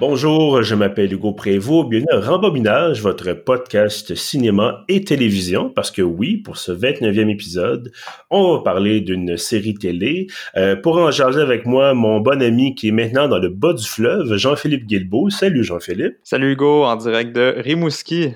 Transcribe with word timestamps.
Bonjour, 0.00 0.62
je 0.62 0.74
m'appelle 0.74 1.12
Hugo 1.12 1.32
Prévost. 1.34 1.90
Bienvenue 1.90 2.08
à 2.10 2.20
Rembobinage, 2.20 3.02
votre 3.02 3.34
podcast 3.34 4.14
cinéma 4.14 4.82
et 4.88 5.04
télévision, 5.04 5.68
parce 5.68 5.90
que 5.90 6.00
oui, 6.00 6.38
pour 6.38 6.56
ce 6.56 6.72
29e 6.72 7.28
épisode, 7.28 7.92
on 8.30 8.56
va 8.56 8.62
parler 8.62 9.02
d'une 9.02 9.36
série 9.36 9.74
télé. 9.74 10.28
Euh, 10.56 10.74
pour 10.74 10.96
en 10.96 11.10
jaser 11.10 11.42
avec 11.42 11.66
moi, 11.66 11.92
mon 11.92 12.18
bon 12.18 12.40
ami 12.40 12.74
qui 12.74 12.88
est 12.88 12.92
maintenant 12.92 13.28
dans 13.28 13.38
le 13.38 13.50
bas 13.50 13.74
du 13.74 13.86
fleuve, 13.86 14.38
Jean-Philippe 14.38 14.86
Guilbeault. 14.86 15.28
Salut 15.28 15.64
Jean-Philippe. 15.64 16.14
Salut 16.24 16.52
Hugo, 16.52 16.84
en 16.84 16.96
direct 16.96 17.36
de 17.36 17.56
Rimouski. 17.58 18.30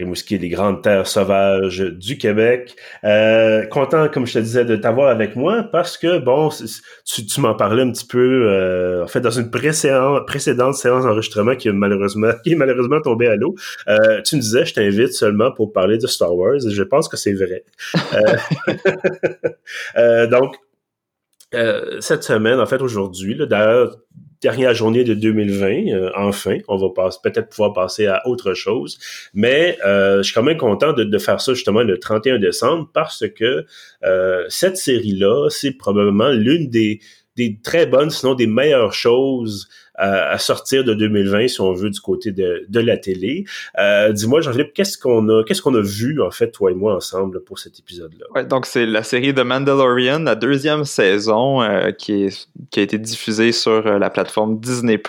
Rimouski, 0.00 0.38
les 0.38 0.48
grandes 0.48 0.82
terres 0.82 1.06
sauvages 1.06 1.78
du 1.78 2.18
Québec. 2.18 2.74
Euh, 3.04 3.66
content, 3.66 4.08
comme 4.08 4.26
je 4.26 4.34
te 4.34 4.38
disais, 4.38 4.64
de 4.64 4.76
t'avoir 4.76 5.08
avec 5.08 5.36
moi 5.36 5.62
parce 5.70 5.96
que, 5.96 6.18
bon, 6.18 6.48
tu, 7.04 7.40
m'en 7.40 7.54
parlais 7.54 7.82
un 7.82 7.92
petit 7.92 8.06
peu, 8.06 8.46
euh, 8.48 9.04
en 9.04 9.06
fait, 9.06 9.20
dans 9.20 9.30
une 9.30 9.50
précédente 9.50 10.74
séance 10.74 11.04
d'enregistrement 11.04 11.54
qui, 11.54 11.70
malheureusement, 11.70 12.32
qui 12.44 12.52
est 12.52 12.56
malheureusement 12.56 13.00
tombée 13.00 13.28
à 13.28 13.36
l'eau. 13.36 13.54
Euh, 13.88 14.20
tu 14.22 14.36
me 14.36 14.40
disais, 14.40 14.64
je 14.64 14.74
t'invite 14.74 15.12
seulement 15.12 15.52
pour 15.52 15.72
parler 15.72 15.98
de 15.98 16.06
Star 16.06 16.34
Wars 16.34 16.56
et 16.66 16.70
je 16.70 16.82
pense 16.82 17.08
que 17.08 17.16
c'est 17.16 17.34
vrai. 17.34 17.64
donc, 20.30 20.56
cette 22.00 22.22
semaine, 22.24 22.60
en 22.60 22.66
fait, 22.66 22.80
aujourd'hui, 22.82 23.36
d'ailleurs, 23.36 23.96
dernière 24.40 24.74
journée 24.74 25.04
de 25.04 25.14
2020, 25.14 25.88
euh, 25.88 26.10
enfin, 26.16 26.58
on 26.68 26.76
va 26.76 26.88
peut-être 27.22 27.50
pouvoir 27.50 27.72
passer 27.72 28.06
à 28.06 28.26
autre 28.26 28.54
chose. 28.54 28.98
Mais 29.34 29.76
euh, 29.84 30.18
je 30.18 30.22
suis 30.22 30.34
quand 30.34 30.42
même 30.42 30.56
content 30.56 30.92
de, 30.92 31.04
de, 31.04 31.18
faire 31.18 31.40
ça 31.40 31.54
justement 31.54 31.82
le 31.82 31.98
31 31.98 32.38
décembre 32.38 32.88
parce 32.92 33.24
que 33.28 33.66
euh, 34.04 34.44
cette 34.48 34.76
série-là, 34.76 35.48
c'est 35.50 35.72
probablement 35.72 36.30
l'une 36.30 36.70
des, 36.70 37.00
des 37.36 37.58
très 37.62 37.86
bonnes, 37.86 38.10
sinon 38.10 38.34
des 38.34 38.46
meilleures 38.46 38.94
choses 38.94 39.68
à, 40.00 40.38
sortir 40.38 40.84
de 40.84 40.94
2020, 40.94 41.48
si 41.48 41.60
on 41.60 41.72
veut, 41.72 41.90
du 41.90 42.00
côté 42.00 42.32
de, 42.32 42.64
de 42.68 42.80
la 42.80 42.96
télé. 42.96 43.44
Euh, 43.78 44.12
Dis-moi, 44.12 44.40
Jean-Philippe, 44.40 44.72
qu'est-ce 44.72 44.96
qu'on 44.96 45.28
a, 45.28 45.44
qu'est-ce 45.44 45.62
qu'on 45.62 45.74
a 45.74 45.82
vu, 45.82 46.22
en 46.22 46.30
fait, 46.30 46.50
toi 46.50 46.70
et 46.70 46.74
moi, 46.74 46.96
ensemble, 46.96 47.42
pour 47.44 47.58
cet 47.58 47.78
épisode-là? 47.78 48.26
Ouais, 48.34 48.44
donc, 48.44 48.66
c'est 48.66 48.86
la 48.86 49.02
série 49.02 49.34
The 49.34 49.40
Mandalorian, 49.40 50.20
la 50.20 50.34
deuxième 50.34 50.84
saison, 50.84 51.62
euh, 51.62 51.90
qui, 51.92 52.24
est, 52.24 52.48
qui 52.70 52.80
a 52.80 52.82
été 52.82 52.98
diffusée 52.98 53.52
sur 53.52 53.86
euh, 53.86 53.98
la 53.98 54.10
plateforme 54.10 54.58
Disney+. 54.58 55.00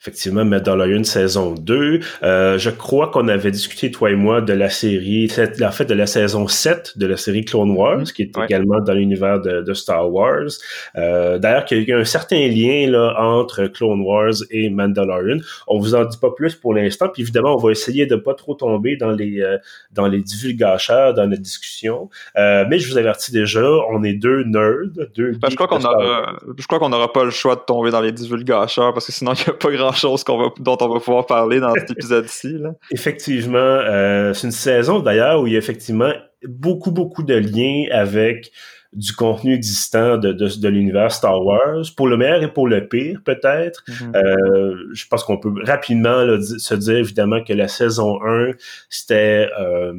Effectivement, 0.00 0.44
Mandalorian 0.44 1.02
saison 1.02 1.54
2. 1.54 2.00
Euh, 2.22 2.56
je 2.56 2.70
crois 2.70 3.08
qu'on 3.08 3.26
avait 3.26 3.50
discuté, 3.50 3.90
toi 3.90 4.12
et 4.12 4.14
moi, 4.14 4.40
de 4.40 4.52
la 4.52 4.70
série, 4.70 5.28
en 5.60 5.70
fait, 5.72 5.86
de 5.86 5.94
la 5.94 6.06
saison 6.06 6.46
7 6.46 6.96
de 6.96 7.06
la 7.06 7.16
série 7.16 7.44
Clone 7.44 7.72
Wars, 7.72 8.04
qui 8.04 8.22
est 8.22 8.38
également 8.44 8.80
dans 8.80 8.92
l'univers 8.92 9.40
de, 9.40 9.74
Star 9.74 10.12
Wars. 10.12 10.50
Euh, 10.96 11.38
D'ailleurs, 11.38 11.64
il 11.72 11.82
y 11.82 11.92
a 11.92 11.98
un 11.98 12.04
certain 12.04 12.46
lien 12.46 12.88
là, 12.88 13.14
entre 13.18 13.66
Clone 13.66 14.02
Wars 14.02 14.34
et 14.52 14.70
Mandalorian. 14.70 15.38
On 15.66 15.80
vous 15.80 15.96
en 15.96 16.04
dit 16.04 16.16
pas 16.16 16.30
plus 16.30 16.54
pour 16.54 16.74
l'instant, 16.74 17.08
puis 17.08 17.22
évidemment, 17.22 17.54
on 17.54 17.58
va 17.58 17.72
essayer 17.72 18.06
de 18.06 18.14
pas 18.14 18.34
trop 18.34 18.54
tomber 18.54 18.96
dans 18.96 19.10
les 19.10 19.40
euh, 19.40 19.58
dans 19.90 20.06
les 20.06 20.22
divulgateurs, 20.22 21.14
dans 21.14 21.28
la 21.28 21.36
discussion. 21.36 22.08
Euh, 22.36 22.64
mais 22.68 22.78
je 22.78 22.88
vous 22.88 22.98
avertis 22.98 23.32
déjà, 23.32 23.68
on 23.90 24.04
est 24.04 24.14
deux 24.14 24.44
nerds, 24.44 25.08
deux. 25.16 25.32
Ben, 25.32 25.50
je 25.50 25.56
crois 25.56 25.66
qu'on 25.66 25.84
aura, 25.84 26.38
je 26.56 26.66
crois 26.66 26.78
qu'on 26.78 26.88
n'aura 26.88 27.12
pas 27.12 27.24
le 27.24 27.30
choix 27.30 27.56
de 27.56 27.62
tomber 27.66 27.90
dans 27.90 28.00
les 28.00 28.12
divulgateurs 28.12 28.94
parce 28.94 29.06
que 29.06 29.12
sinon 29.12 29.32
il 29.34 29.42
n'y 29.44 29.50
a 29.50 29.54
pas 29.54 29.70
grand 29.72 29.87
chose 29.96 30.24
dont 30.24 30.78
on 30.80 30.88
va 30.88 31.00
pouvoir 31.00 31.26
parler 31.26 31.60
dans 31.60 31.72
cet 31.74 31.90
épisode-ci. 31.90 32.56
Effectivement, 32.90 33.58
euh, 33.58 34.32
c'est 34.34 34.46
une 34.46 34.52
saison 34.52 35.00
d'ailleurs 35.00 35.40
où 35.40 35.46
il 35.46 35.52
y 35.52 35.56
a 35.56 35.58
effectivement 35.58 36.12
beaucoup, 36.46 36.90
beaucoup 36.90 37.22
de 37.22 37.34
liens 37.34 37.86
avec 37.90 38.50
du 38.92 39.12
contenu 39.12 39.54
existant 39.54 40.16
de, 40.16 40.32
de, 40.32 40.68
l'univers 40.68 41.12
Star 41.12 41.44
Wars, 41.44 41.84
pour 41.96 42.08
le 42.08 42.16
meilleur 42.16 42.42
et 42.42 42.52
pour 42.52 42.66
le 42.66 42.88
pire, 42.88 43.20
peut-être. 43.22 43.84
Mm-hmm. 43.86 44.16
Euh, 44.16 44.74
je 44.92 45.06
pense 45.08 45.24
qu'on 45.24 45.38
peut 45.38 45.52
rapidement 45.64 46.24
se 46.40 46.74
dire, 46.74 46.96
évidemment, 46.96 47.44
que 47.44 47.52
la 47.52 47.68
saison 47.68 48.18
1, 48.24 48.52
c'était 48.88 49.48
euh, 49.60 49.92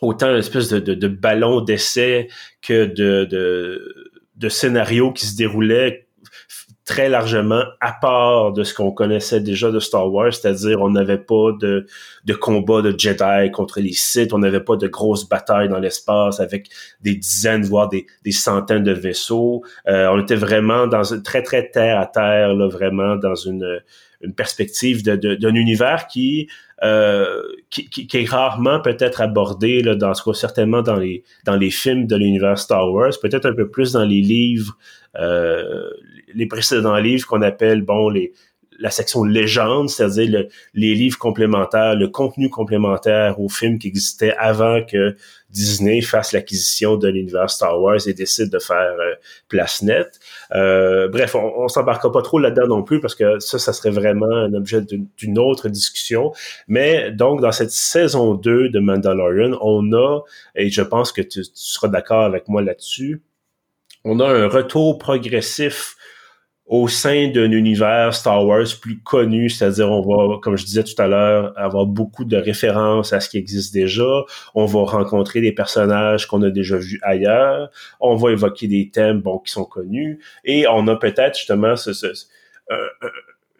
autant 0.00 0.30
une 0.30 0.38
espèce 0.38 0.68
de, 0.68 0.80
de 0.80 1.08
ballon 1.08 1.60
d'essai 1.60 2.28
que 2.60 2.86
de, 2.86 3.24
de, 3.24 4.10
de 4.34 4.48
scénario 4.48 5.12
qui 5.12 5.26
se 5.26 5.36
déroulait 5.36 6.07
très 6.88 7.10
largement 7.10 7.64
à 7.82 7.92
part 7.92 8.54
de 8.54 8.64
ce 8.64 8.72
qu'on 8.72 8.92
connaissait 8.92 9.40
déjà 9.40 9.70
de 9.70 9.78
Star 9.78 10.10
Wars, 10.10 10.32
c'est-à-dire 10.32 10.80
on 10.80 10.88
n'avait 10.88 11.18
pas 11.18 11.52
de, 11.60 11.84
de 12.24 12.32
combat 12.32 12.80
de 12.80 12.98
Jedi 12.98 13.50
contre 13.52 13.80
les 13.80 13.92
Sith, 13.92 14.32
on 14.32 14.38
n'avait 14.38 14.62
pas 14.62 14.76
de 14.76 14.88
grosses 14.88 15.28
batailles 15.28 15.68
dans 15.68 15.80
l'espace 15.80 16.40
avec 16.40 16.70
des 17.02 17.14
dizaines, 17.14 17.62
voire 17.62 17.90
des, 17.90 18.06
des 18.24 18.32
centaines 18.32 18.84
de 18.84 18.92
vaisseaux. 18.92 19.62
Euh, 19.86 20.08
on 20.10 20.18
était 20.18 20.34
vraiment 20.34 20.86
dans 20.86 21.04
une 21.04 21.22
très, 21.22 21.42
très 21.42 21.70
terre 21.70 22.00
à 22.00 22.06
terre, 22.06 22.54
là, 22.54 22.68
vraiment 22.68 23.16
dans 23.16 23.34
une, 23.34 23.82
une 24.22 24.32
perspective 24.32 25.02
d'un 25.02 25.18
de, 25.18 25.34
d'un 25.34 25.54
univers 25.54 26.06
qui, 26.06 26.48
euh, 26.82 27.42
qui, 27.68 27.90
qui, 27.90 28.16
est 28.16 28.30
rarement 28.30 28.80
peut-être 28.80 29.20
abordé 29.20 29.82
là, 29.82 29.94
dans 29.94 30.14
ce 30.14 30.24
cas 30.24 30.32
certainement 30.32 30.80
dans 30.80 30.96
les 30.96 31.22
dans 31.44 31.56
les 31.56 31.70
films 31.70 32.06
de 32.06 32.16
l'univers 32.16 32.58
Star 32.58 32.90
Wars, 32.90 33.12
peut-être 33.20 33.44
un 33.44 33.52
peu 33.52 33.68
plus 33.68 33.92
dans 33.92 34.04
les 34.04 34.22
livres 34.22 34.78
euh, 35.18 35.90
les 36.34 36.46
précédents 36.46 36.96
livres 36.96 37.26
qu'on 37.26 37.42
appelle, 37.42 37.82
bon, 37.82 38.08
les, 38.08 38.32
la 38.78 38.90
section 38.90 39.24
légende, 39.24 39.90
c'est-à-dire 39.90 40.46
les 40.74 40.94
livres 40.94 41.18
complémentaires, 41.18 41.96
le 41.96 42.08
contenu 42.08 42.48
complémentaire 42.48 43.40
aux 43.40 43.48
films 43.48 43.78
qui 43.78 43.88
existaient 43.88 44.34
avant 44.38 44.84
que 44.84 45.16
Disney 45.50 46.00
fasse 46.00 46.32
l'acquisition 46.32 46.96
de 46.96 47.08
l'univers 47.08 47.50
Star 47.50 47.80
Wars 47.80 48.06
et 48.06 48.12
décide 48.12 48.50
de 48.50 48.58
faire 48.58 48.94
euh, 49.00 49.14
place 49.48 49.82
nette. 49.82 50.20
Euh, 50.54 51.08
bref, 51.08 51.34
on, 51.34 51.64
on 51.64 51.68
s'embarquera 51.68 52.12
pas 52.12 52.22
trop 52.22 52.38
là-dedans 52.38 52.68
non 52.68 52.82
plus 52.82 53.00
parce 53.00 53.14
que 53.14 53.40
ça, 53.40 53.58
ça 53.58 53.72
serait 53.72 53.90
vraiment 53.90 54.30
un 54.30 54.54
objet 54.54 54.80
d'une 55.16 55.38
autre 55.38 55.68
discussion. 55.68 56.32
Mais 56.68 57.10
donc, 57.10 57.40
dans 57.40 57.52
cette 57.52 57.72
saison 57.72 58.34
2 58.34 58.68
de 58.68 58.78
Mandalorian, 58.78 59.58
on 59.60 59.92
a, 59.92 60.20
et 60.54 60.70
je 60.70 60.82
pense 60.82 61.10
que 61.10 61.22
tu 61.22 61.42
seras 61.54 61.88
d'accord 61.88 62.22
avec 62.22 62.46
moi 62.46 62.62
là-dessus, 62.62 63.22
on 64.04 64.20
a 64.20 64.28
un 64.28 64.46
retour 64.46 64.98
progressif 64.98 65.96
au 66.68 66.86
sein 66.86 67.28
d'un 67.28 67.50
univers 67.50 68.14
Star 68.14 68.44
Wars 68.44 68.66
plus 68.80 68.98
connu, 68.98 69.48
c'est-à-dire 69.48 69.90
on 69.90 70.02
va, 70.02 70.38
comme 70.40 70.56
je 70.56 70.66
disais 70.66 70.84
tout 70.84 71.00
à 71.00 71.06
l'heure, 71.06 71.54
avoir 71.56 71.86
beaucoup 71.86 72.26
de 72.26 72.36
références 72.36 73.14
à 73.14 73.20
ce 73.20 73.30
qui 73.30 73.38
existe 73.38 73.72
déjà. 73.72 74.22
On 74.54 74.66
va 74.66 74.80
rencontrer 74.82 75.40
des 75.40 75.52
personnages 75.52 76.26
qu'on 76.26 76.42
a 76.42 76.50
déjà 76.50 76.76
vus 76.76 77.00
ailleurs. 77.02 77.70
On 78.00 78.16
va 78.16 78.32
évoquer 78.32 78.68
des 78.68 78.90
thèmes 78.90 79.22
bon 79.22 79.38
qui 79.38 79.50
sont 79.50 79.64
connus 79.64 80.20
et 80.44 80.66
on 80.68 80.86
a 80.88 80.96
peut-être 80.96 81.38
justement 81.38 81.74
ce, 81.74 81.94
ce, 81.94 82.06
euh, 82.70 82.88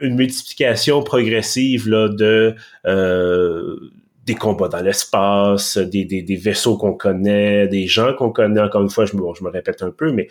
une 0.00 0.14
multiplication 0.14 1.02
progressive 1.02 1.88
là, 1.88 2.08
de 2.10 2.54
euh, 2.86 3.90
des 4.26 4.34
combats 4.34 4.69
dans 4.69 4.82
l'espace, 4.82 5.78
des, 5.78 6.04
des, 6.04 6.20
des, 6.20 6.36
vaisseaux 6.36 6.76
qu'on 6.76 6.92
connaît, 6.92 7.66
des 7.69 7.86
gens 7.86 8.12
qu'on 8.12 8.30
connaît. 8.30 8.60
Encore 8.60 8.82
une 8.82 8.90
fois, 8.90 9.06
je 9.06 9.16
me, 9.16 9.22
je 9.34 9.42
me 9.42 9.48
répète 9.48 9.82
un 9.82 9.90
peu, 9.90 10.12
mais 10.12 10.28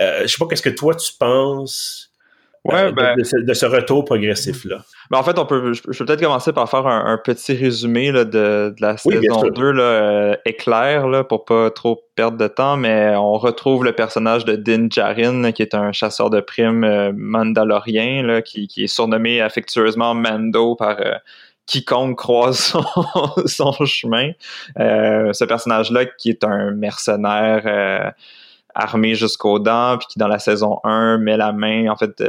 euh, 0.00 0.22
je 0.22 0.28
sais 0.28 0.38
pas 0.38 0.46
qu'est-ce 0.46 0.62
que 0.62 0.70
toi 0.70 0.94
tu 0.94 1.12
penses 1.18 2.11
ouais, 2.64 2.74
euh, 2.74 2.92
ben, 2.92 3.16
de, 3.16 3.54
ce, 3.54 3.66
retour 3.66 4.04
progressif-là. 4.04 4.84
Ben 5.10 5.18
en 5.18 5.22
fait, 5.22 5.38
on 5.38 5.46
peut, 5.46 5.72
je, 5.72 5.82
peux 5.82 5.92
peut-être 5.92 6.20
commencer 6.20 6.52
par 6.52 6.68
faire 6.68 6.86
un, 6.86 7.18
petit 7.18 7.54
résumé 7.54 8.12
là, 8.12 8.24
de, 8.24 8.74
de, 8.76 8.80
la 8.80 8.96
saison 8.96 9.42
2 9.42 9.70
là, 9.72 9.82
euh, 9.82 10.36
éclair 10.44 11.08
là, 11.08 11.24
pour 11.24 11.44
pas 11.44 11.70
trop 11.70 12.02
perdre 12.14 12.38
de 12.38 12.48
temps, 12.48 12.76
mais 12.76 13.14
on 13.16 13.34
retrouve 13.34 13.84
le 13.84 13.92
personnage 13.92 14.44
de 14.44 14.56
Din 14.56 14.88
Djarin, 14.90 15.52
qui 15.52 15.62
est 15.62 15.74
un 15.74 15.92
chasseur 15.92 16.30
de 16.30 16.40
primes 16.40 16.84
euh, 16.84 17.12
mandalorien, 17.14 18.22
là, 18.22 18.42
qui, 18.42 18.68
qui, 18.68 18.84
est 18.84 18.88
surnommé 18.88 19.40
affectueusement 19.40 20.14
Mando 20.14 20.76
par 20.76 20.98
quiconque 21.66 22.18
croise 22.18 22.58
son, 22.58 22.84
son 23.46 23.72
chemin. 23.84 24.32
ce 24.76 25.44
personnage-là, 25.44 26.06
qui 26.06 26.30
est 26.30 26.44
un 26.44 26.70
mercenaire 26.72 28.14
armé 28.74 29.14
jusqu'aux 29.14 29.58
dents, 29.58 29.96
puis 29.98 30.06
qui 30.08 30.18
dans 30.18 30.28
la 30.28 30.38
saison 30.38 30.80
1 30.84 31.18
met 31.18 31.36
la 31.36 31.52
main, 31.52 31.88
en 31.88 31.96
fait, 31.96 32.22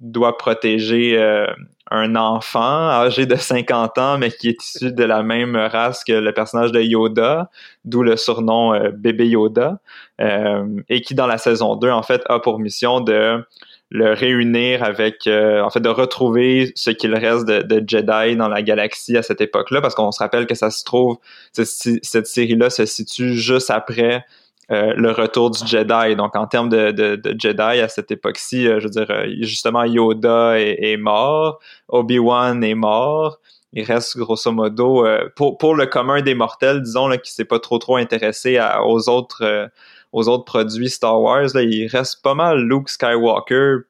doit 0.00 0.36
protéger 0.36 1.18
euh, 1.18 1.46
un 1.90 2.16
enfant 2.16 2.60
âgé 2.60 3.26
de 3.26 3.36
50 3.36 3.98
ans, 3.98 4.18
mais 4.18 4.30
qui 4.30 4.48
est 4.48 4.62
issu 4.62 4.92
de 4.92 5.04
la 5.04 5.22
même 5.22 5.56
race 5.56 6.04
que 6.04 6.12
le 6.12 6.32
personnage 6.32 6.72
de 6.72 6.80
Yoda, 6.80 7.50
d'où 7.84 8.02
le 8.02 8.16
surnom 8.16 8.74
euh, 8.74 8.90
bébé 8.90 9.28
Yoda, 9.28 9.78
euh, 10.20 10.66
et 10.88 11.00
qui 11.00 11.14
dans 11.14 11.26
la 11.26 11.38
saison 11.38 11.76
2, 11.76 11.90
en 11.90 12.02
fait, 12.02 12.22
a 12.28 12.40
pour 12.40 12.58
mission 12.58 13.00
de 13.00 13.44
le 13.90 14.12
réunir 14.14 14.82
avec, 14.82 15.28
en 15.28 15.70
fait, 15.70 15.78
de 15.78 15.88
retrouver 15.88 16.72
ce 16.74 16.90
qu'il 16.90 17.14
reste 17.14 17.46
de, 17.46 17.62
de, 17.62 17.84
Jedi 17.86 18.34
dans 18.34 18.48
la 18.48 18.60
galaxie 18.60 19.16
à 19.16 19.22
cette 19.22 19.40
époque-là, 19.40 19.80
parce 19.80 19.94
qu'on 19.94 20.10
se 20.10 20.18
rappelle 20.18 20.46
que 20.46 20.56
ça 20.56 20.70
se 20.70 20.82
trouve, 20.82 21.18
cette 21.52 22.26
série-là 22.26 22.68
se 22.68 22.84
situe 22.84 23.34
juste 23.34 23.70
après 23.70 24.24
euh, 24.72 24.94
le 24.96 25.12
retour 25.12 25.50
du 25.50 25.64
Jedi. 25.66 26.16
Donc, 26.16 26.34
en 26.34 26.46
termes 26.46 26.68
de, 26.68 26.90
de, 26.90 27.36
Jedi, 27.38 27.60
à 27.60 27.88
cette 27.88 28.10
époque-ci, 28.10 28.66
euh, 28.66 28.80
je 28.80 28.84
veux 28.84 28.90
dire, 28.90 29.06
euh, 29.10 29.26
justement, 29.40 29.84
Yoda 29.84 30.58
est, 30.58 30.96
mort, 30.96 31.60
Obi-Wan 31.88 32.64
est 32.64 32.74
mort. 32.74 33.38
Il 33.72 33.84
reste 33.84 34.16
grosso 34.16 34.50
modo, 34.52 35.06
pour, 35.36 35.58
pour 35.58 35.74
le 35.74 35.86
commun 35.86 36.22
des 36.22 36.34
mortels, 36.34 36.82
disons, 36.82 37.08
là, 37.08 37.18
qui 37.18 37.30
s'est 37.32 37.44
pas 37.44 37.58
trop 37.58 37.78
trop 37.78 37.96
intéressé 37.96 38.58
aux 38.84 39.08
autres 39.08 39.68
aux 40.12 40.28
autres 40.28 40.44
produits 40.44 40.88
Star 40.88 41.20
Wars, 41.20 41.48
là, 41.52 41.62
il 41.62 41.86
reste 41.88 42.22
pas 42.22 42.34
mal 42.34 42.62
Luke 42.62 42.88
Skywalker, 42.88 43.80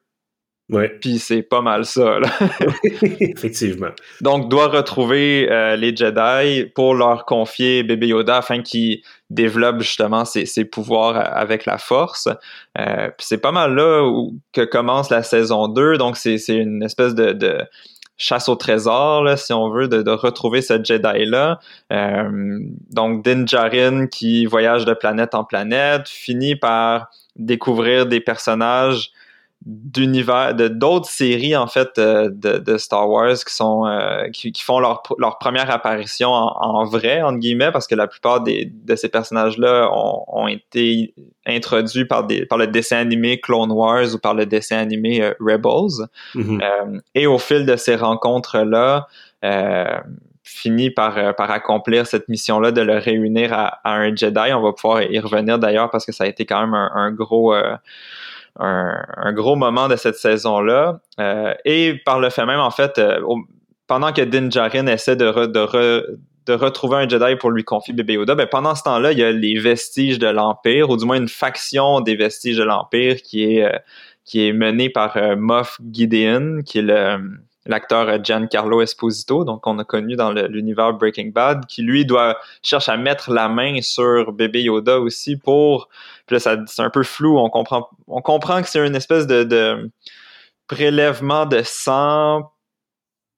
Ouais. 0.69 0.89
Puis 0.99 1.19
c'est 1.19 1.43
pas 1.43 1.61
mal 1.61 1.85
ça. 1.85 2.19
Là. 2.19 2.29
Effectivement. 3.01 3.91
Donc, 4.21 4.49
doit 4.49 4.67
retrouver 4.67 5.49
euh, 5.49 5.77
les 5.77 5.95
Jedi 5.95 6.65
pour 6.75 6.93
leur 6.93 7.25
confier 7.25 7.83
bébé 7.83 8.07
Yoda 8.07 8.37
afin 8.37 8.61
qu'ils 8.61 9.01
développent 9.29 9.81
justement 9.81 10.25
ses, 10.25 10.45
ses, 10.45 10.65
pouvoirs 10.65 11.15
avec 11.15 11.65
la 11.65 11.77
Force. 11.77 12.27
Euh, 12.77 13.07
puis 13.17 13.27
c'est 13.27 13.37
pas 13.37 13.53
mal 13.53 13.75
là 13.75 14.03
où 14.03 14.37
que 14.51 14.61
commence 14.61 15.09
la 15.09 15.23
saison 15.23 15.69
2. 15.69 15.97
Donc, 15.97 16.17
c'est 16.17 16.37
une 16.49 16.83
espèce 16.83 17.15
de, 17.15 17.31
de 17.31 17.59
chasse 18.17 18.49
au 18.49 18.55
trésor, 18.55 19.23
là, 19.23 19.37
si 19.37 19.53
on 19.53 19.69
veut, 19.69 19.87
de, 19.87 20.01
de 20.01 20.11
retrouver 20.11 20.61
ce 20.61 20.83
Jedi-là. 20.83 21.59
Euh, 21.93 22.59
donc, 22.89 23.23
Din 23.23 23.45
Djarin 23.45 24.07
qui 24.07 24.45
voyage 24.45 24.83
de 24.83 24.93
planète 24.93 25.33
en 25.33 25.45
planète, 25.45 26.09
finit 26.09 26.55
par 26.57 27.09
découvrir 27.37 28.07
des 28.07 28.19
personnages 28.19 29.11
d'univers 29.65 30.53
de 30.53 30.67
d'autres 30.67 31.09
séries 31.09 31.55
en 31.55 31.67
fait 31.67 31.97
euh, 31.97 32.29
de, 32.31 32.57
de, 32.59 32.77
Star 32.77 33.09
Wars 33.09 33.35
qui 33.35 33.53
sont 33.53 33.85
euh, 33.85 34.29
qui, 34.29 34.51
qui, 34.51 34.63
font 34.63 34.79
leur, 34.79 35.01
leur 35.17 35.39
première 35.39 35.69
apparition 35.71 36.29
en, 36.29 36.55
en, 36.61 36.85
vrai 36.85 37.21
entre 37.21 37.39
guillemets 37.39 37.71
parce 37.71 37.87
que 37.87 37.95
la 37.95 38.07
plupart 38.07 38.41
des, 38.41 38.71
de 38.71 38.95
ces 38.95 39.09
personnages 39.09 39.57
là 39.57 39.89
ont, 39.91 40.23
ont, 40.27 40.47
été 40.47 41.13
introduits 41.45 42.05
par 42.05 42.25
des 42.25 42.45
par 42.45 42.57
le 42.57 42.67
dessin 42.67 42.97
animé 42.97 43.41
Clone 43.41 43.71
Wars 43.71 44.13
ou 44.13 44.19
par 44.19 44.35
le 44.35 44.45
dessin 44.45 44.77
animé 44.77 45.21
euh, 45.21 45.33
Rebels 45.39 46.07
mm-hmm. 46.35 47.01
et 47.15 47.27
au 47.27 47.39
fil 47.39 47.65
de 47.65 47.75
ces 47.75 47.95
rencontres 47.95 48.59
là 48.59 49.07
finit 50.43 50.91
par, 50.91 51.35
par 51.35 51.51
accomplir 51.51 52.07
cette 52.07 52.29
mission-là 52.29 52.71
de 52.71 52.81
le 52.81 52.97
réunir 52.97 53.51
à, 53.51 53.79
à, 53.83 53.95
un 53.95 54.15
Jedi. 54.15 54.53
On 54.53 54.61
va 54.61 54.71
pouvoir 54.71 55.03
y 55.03 55.19
revenir 55.19 55.59
d'ailleurs 55.59 55.89
parce 55.89 56.05
que 56.05 56.13
ça 56.13 56.23
a 56.23 56.27
été 56.27 56.45
quand 56.45 56.61
même 56.61 56.73
un, 56.73 56.89
un 56.95 57.11
gros 57.11 57.53
un, 58.59 59.33
gros 59.33 59.55
moment 59.55 59.87
de 59.87 59.95
cette 59.95 60.15
saison-là. 60.15 60.99
Euh, 61.19 61.53
et 61.65 61.95
par 62.05 62.19
le 62.19 62.29
fait 62.29 62.45
même, 62.45 62.59
en 62.59 62.71
fait, 62.71 62.97
euh, 62.97 63.19
pendant 63.87 64.11
que 64.11 64.21
Din 64.21 64.49
Djarin 64.49 64.87
essaie 64.87 65.15
de, 65.15 65.45
de, 65.45 66.53
retrouver 66.53 66.97
un 66.97 67.09
Jedi 67.09 67.35
pour 67.37 67.51
lui 67.51 67.63
confier 67.63 67.93
bébé 67.93 68.13
Yoda, 68.13 68.35
ben 68.35 68.47
pendant 68.47 68.75
ce 68.75 68.83
temps-là, 68.83 69.11
il 69.11 69.19
y 69.19 69.23
a 69.23 69.31
les 69.31 69.59
vestiges 69.59 70.19
de 70.19 70.27
l'Empire, 70.27 70.89
ou 70.89 70.97
du 70.97 71.05
moins 71.05 71.17
une 71.17 71.27
faction 71.27 72.01
des 72.01 72.15
vestiges 72.15 72.57
de 72.57 72.63
l'Empire 72.63 73.17
qui 73.21 73.43
est, 73.43 73.63
euh, 73.63 73.77
qui 74.25 74.47
est 74.47 74.53
menée 74.53 74.89
par 74.89 75.17
Moff 75.37 75.79
Gideon, 75.91 76.61
qui 76.65 76.79
est 76.79 76.83
le 76.83 77.19
l'acteur 77.67 78.23
Giancarlo 78.23 78.81
Esposito, 78.81 79.43
donc 79.43 79.65
on 79.67 79.77
a 79.79 79.83
connu 79.83 80.15
dans 80.15 80.31
l'univers 80.31 80.93
Breaking 80.93 81.29
Bad, 81.29 81.65
qui 81.67 81.83
lui 81.83 82.05
doit 82.05 82.37
chercher 82.63 82.91
à 82.91 82.97
mettre 82.97 83.31
la 83.31 83.49
main 83.49 83.81
sur 83.81 84.31
bébé 84.31 84.63
Yoda 84.63 84.99
aussi 84.99 85.37
pour 85.37 85.89
puis 86.27 86.35
là, 86.35 86.57
c'est 86.67 86.81
un 86.81 86.89
peu 86.89 87.03
flou. 87.03 87.39
On 87.39 87.49
comprend, 87.49 87.89
on 88.07 88.21
comprend 88.21 88.61
que 88.61 88.67
c'est 88.67 88.85
une 88.85 88.95
espèce 88.95 89.25
de, 89.27 89.89
prélèvement 90.67 91.45
de 91.45 91.61
sang 91.63 92.51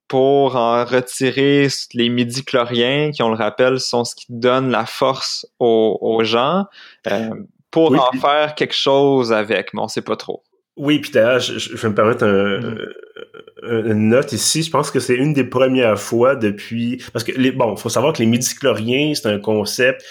pour 0.07 0.55
en 0.55 0.83
retirer 0.85 1.67
les 1.93 2.09
midi-chloriens, 2.09 3.11
qui, 3.11 3.21
on 3.21 3.29
le 3.29 3.35
rappelle, 3.35 3.79
sont 3.79 4.03
ce 4.03 4.15
qui 4.15 4.25
donne 4.27 4.71
la 4.71 4.87
force 4.87 5.45
aux, 5.59 6.21
gens, 6.23 6.65
euh, 7.05 7.29
pour 7.69 7.93
en 7.93 8.11
faire 8.19 8.55
quelque 8.55 8.73
chose 8.73 9.31
avec, 9.31 9.71
mais 9.75 9.81
on 9.81 9.87
sait 9.87 10.01
pas 10.01 10.15
trop. 10.15 10.41
Oui, 10.79 10.99
puis 10.99 11.11
d'ailleurs, 11.11 11.41
je, 11.41 11.75
vais 11.75 11.89
me 11.89 11.93
permettre 11.93 12.25
mm-hmm. 12.25 13.91
une 13.91 14.07
note 14.07 14.31
ici. 14.31 14.63
Je 14.63 14.71
pense 14.71 14.91
que 14.91 15.01
c'est 15.01 15.15
une 15.15 15.33
des 15.33 15.43
premières 15.43 15.99
fois 15.99 16.37
depuis... 16.37 17.03
Parce 17.11 17.25
que, 17.25 17.33
les, 17.33 17.51
bon, 17.51 17.75
faut 17.75 17.89
savoir 17.89 18.13
que 18.13 18.19
les 18.19 18.25
midi-chloriens, 18.25 19.13
c'est 19.13 19.27
un 19.27 19.39
concept 19.39 20.01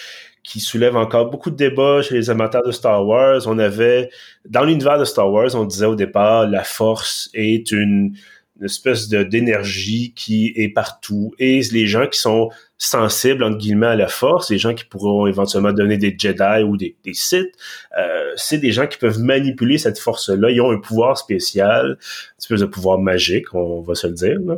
qui 0.42 0.60
soulève 0.60 0.94
encore 0.94 1.30
beaucoup 1.30 1.50
de 1.50 1.56
débats 1.56 2.02
chez 2.02 2.14
les 2.14 2.28
amateurs 2.28 2.62
de 2.62 2.70
Star 2.70 3.06
Wars. 3.06 3.40
On 3.46 3.58
avait, 3.58 4.10
dans 4.46 4.64
l'univers 4.64 4.98
de 4.98 5.06
Star 5.06 5.32
Wars, 5.32 5.54
on 5.54 5.64
disait 5.64 5.86
au 5.86 5.94
départ, 5.94 6.46
la 6.46 6.64
force 6.64 7.30
est 7.32 7.72
une, 7.72 8.14
espèce 8.62 9.08
de 9.08 9.22
d'énergie 9.22 10.12
qui 10.14 10.52
est 10.54 10.68
partout. 10.68 11.32
Et 11.38 11.60
les 11.72 11.86
gens 11.86 12.06
qui 12.08 12.18
sont 12.18 12.50
sensibles, 12.78 13.42
entre 13.42 13.58
guillemets, 13.58 13.88
à 13.88 13.96
la 13.96 14.06
force, 14.06 14.50
les 14.50 14.58
gens 14.58 14.72
qui 14.72 14.84
pourront 14.84 15.26
éventuellement 15.26 15.72
donner 15.72 15.98
des 15.98 16.14
Jedi 16.16 16.62
ou 16.62 16.76
des, 16.76 16.96
des 17.04 17.12
Sith, 17.12 17.50
euh, 17.98 18.32
c'est 18.36 18.58
des 18.58 18.70
gens 18.70 18.86
qui 18.86 18.98
peuvent 18.98 19.18
manipuler 19.18 19.78
cette 19.78 19.98
force-là. 19.98 20.50
Ils 20.50 20.60
ont 20.60 20.70
un 20.70 20.78
pouvoir 20.78 21.18
spécial, 21.18 21.98
un 22.00 22.38
espèce 22.38 22.60
de 22.60 22.66
pouvoir 22.66 22.98
magique, 22.98 23.52
on 23.52 23.82
va 23.82 23.94
se 23.94 24.06
le 24.06 24.14
dire. 24.14 24.38
Là. 24.46 24.56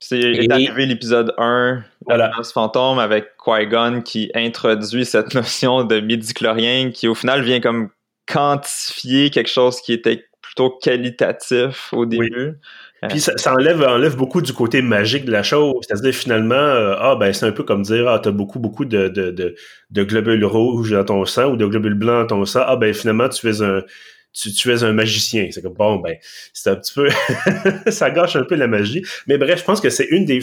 C'est 0.00 0.50
arrivé 0.50 0.86
l'épisode 0.86 1.34
1, 1.36 1.84
voilà. 2.06 2.32
ce 2.42 2.52
fantôme 2.52 2.98
avec 2.98 3.36
Qui-Gon 3.44 4.00
qui 4.00 4.30
introduit 4.34 5.04
cette 5.04 5.34
notion 5.34 5.84
de 5.84 6.00
midi-chlorien 6.00 6.90
qui 6.90 7.06
au 7.06 7.14
final 7.14 7.42
vient 7.42 7.60
comme 7.60 7.90
quantifier 8.26 9.30
quelque 9.30 9.50
chose 9.50 9.80
qui 9.82 9.92
était 9.92 10.24
plutôt 10.40 10.70
qualitatif 10.70 11.92
au 11.92 12.06
début. 12.06 12.54
Puis 13.08 13.20
ça, 13.20 13.32
enlève, 13.54 13.82
enlève 13.82 14.16
beaucoup 14.16 14.42
du 14.42 14.52
côté 14.52 14.82
magique 14.82 15.24
de 15.24 15.32
la 15.32 15.42
chose. 15.42 15.74
C'est-à-dire 15.86 16.14
finalement, 16.14 16.54
euh, 16.54 16.94
ah 16.98 17.16
ben 17.18 17.32
c'est 17.32 17.46
un 17.46 17.52
peu 17.52 17.62
comme 17.62 17.82
dire 17.82 18.06
ah 18.08 18.18
t'as 18.18 18.30
beaucoup 18.30 18.58
beaucoup 18.58 18.84
de, 18.84 19.08
de, 19.08 19.30
de, 19.30 19.54
de 19.90 20.02
globules 20.04 20.44
rouges 20.44 20.90
dans 20.90 21.04
ton 21.04 21.24
sang 21.24 21.52
ou 21.52 21.56
de 21.56 21.64
globules 21.64 21.94
blancs 21.94 22.28
dans 22.28 22.36
ton 22.38 22.44
sang. 22.44 22.60
Ah 22.66 22.76
ben 22.76 22.92
finalement 22.92 23.28
tu 23.28 23.40
fais 23.40 23.62
un 23.62 23.82
tu, 24.32 24.52
tu 24.52 24.72
es 24.72 24.82
un 24.84 24.92
magicien. 24.92 25.48
C'est 25.50 25.62
comme, 25.62 25.74
bon, 25.74 25.96
ben, 25.96 26.16
c'est 26.52 26.70
un 26.70 26.76
petit 26.76 26.92
peu, 26.94 27.08
ça 27.90 28.10
gâche 28.10 28.36
un 28.36 28.44
peu 28.44 28.54
la 28.54 28.66
magie. 28.66 29.02
Mais 29.26 29.38
bref, 29.38 29.60
je 29.60 29.64
pense 29.64 29.80
que 29.80 29.90
c'est 29.90 30.06
une 30.06 30.24
des 30.24 30.40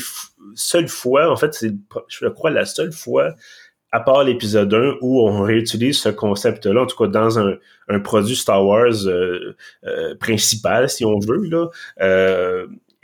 seules 0.56 0.90
fois, 0.90 1.32
en 1.32 1.36
fait, 1.36 1.54
c'est, 1.54 1.72
je 2.10 2.28
crois, 2.28 2.50
la 2.50 2.66
seule 2.66 2.92
fois, 2.92 3.34
à 3.92 4.00
part 4.00 4.24
l'épisode 4.24 4.74
1, 4.74 4.98
où 5.02 5.22
on 5.22 5.42
réutilise 5.42 6.00
ce 6.00 6.10
concept-là, 6.10 6.82
en 6.82 6.86
tout 6.86 6.98
cas 6.98 7.08
dans 7.08 7.40
un, 7.40 7.56
un 7.90 8.00
produit 8.00 8.36
Star 8.36 8.66
Wars 8.66 9.06
euh, 9.06 9.56
euh, 9.86 10.16
principal, 10.16 10.90
si 10.90 11.06
on 11.06 11.20
veut, 11.20 11.44
là. 11.46 11.68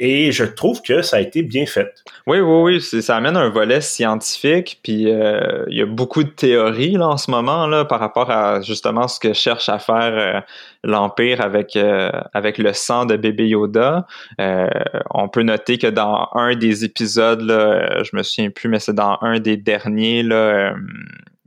Euh, 0.04 0.08
et 0.14 0.32
je 0.32 0.44
trouve 0.44 0.82
que 0.82 1.02
ça 1.02 1.18
a 1.18 1.20
été 1.20 1.42
bien 1.42 1.66
fait. 1.66 1.94
Oui, 2.28 2.40
oui, 2.40 2.80
oui. 2.92 3.02
Ça 3.02 3.16
amène 3.16 3.38
un 3.38 3.50
volet 3.50 3.82
scientifique. 3.82 4.80
Puis 4.84 5.10
euh, 5.10 5.66
il 5.68 5.78
y 5.78 5.82
a 5.82 5.86
beaucoup 5.86 6.24
de 6.24 6.30
théories 6.30 6.94
là, 6.94 7.10
en 7.10 7.18
ce 7.18 7.32
moment 7.32 7.68
là, 7.68 7.86
par 7.86 8.00
rapport 8.00 8.30
à 8.30 8.62
justement 8.62 9.08
ce 9.08 9.20
que 9.20 9.34
cherche 9.34 9.70
à 9.70 9.80
faire 9.80 10.14
euh, 10.14 10.40
l'Empire 10.84 11.42
avec, 11.42 11.76
euh, 11.76 12.10
avec 12.34 12.58
le 12.58 12.74
sang 12.74 13.06
de 13.06 13.16
bébé 13.16 13.48
Yoda. 13.48 14.06
on 14.40 15.30
peut 15.30 15.44
noter 15.44 15.78
que 15.78 15.88
dans 15.88 16.30
un 16.34 16.56
des 16.56 16.84
épisodes, 16.84 17.42
là, 17.42 18.04
je 18.04 18.16
me 18.16 18.24
souviens 18.24 18.50
plus, 18.50 18.70
mais 18.70 18.80
c'est 18.80 18.94
dans 18.94 19.18
un 19.22 19.40
des 19.40 19.58
derniers, 19.58 20.24
là, 20.24 20.76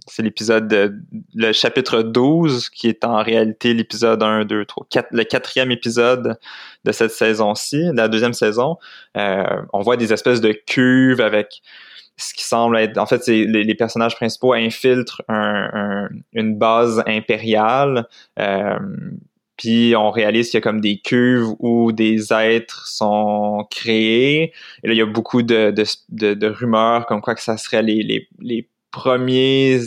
c'est 0.06 0.22
l'épisode, 0.22 1.02
le 1.34 1.52
chapitre 1.52 2.02
12, 2.02 2.70
qui 2.70 2.88
est 2.88 3.04
en 3.04 3.22
réalité 3.22 3.74
l'épisode 3.74 4.22
1, 4.22 4.44
2, 4.44 4.64
3, 4.64 4.86
4, 4.88 5.08
le 5.10 5.24
quatrième 5.24 5.70
épisode 5.70 6.38
de 6.84 6.92
cette 6.92 7.10
saison-ci, 7.10 7.90
de 7.90 7.96
la 7.96 8.08
deuxième 8.08 8.32
saison. 8.32 8.76
Euh, 9.16 9.44
on 9.72 9.80
voit 9.80 9.96
des 9.96 10.12
espèces 10.12 10.40
de 10.40 10.52
cuves 10.52 11.20
avec 11.20 11.60
ce 12.16 12.32
qui 12.34 12.44
semble 12.44 12.78
être, 12.78 12.96
en 12.98 13.06
fait, 13.06 13.22
c'est 13.22 13.44
les, 13.44 13.74
personnages 13.74 14.14
principaux 14.14 14.54
infiltrent 14.54 15.22
une 15.28 16.56
base 16.56 17.02
impériale. 17.06 18.08
Euh, 18.38 18.78
puis 19.56 19.94
on 19.96 20.10
réalise 20.10 20.50
qu'il 20.50 20.58
y 20.58 20.60
a 20.60 20.60
comme 20.62 20.80
des 20.80 20.98
cuves 20.98 21.48
où 21.58 21.92
des 21.92 22.32
êtres 22.32 22.86
sont 22.86 23.66
créés. 23.70 24.52
Et 24.82 24.88
là, 24.88 24.92
il 24.92 24.96
y 24.96 25.02
a 25.02 25.06
beaucoup 25.06 25.42
de, 25.42 25.74
de, 26.10 26.46
rumeurs 26.46 27.06
comme 27.06 27.20
quoi 27.20 27.34
que 27.34 27.42
ça 27.42 27.56
serait 27.56 27.82
les, 27.82 28.02
les, 28.02 28.28
les 28.40 28.68
premiers, 28.90 29.80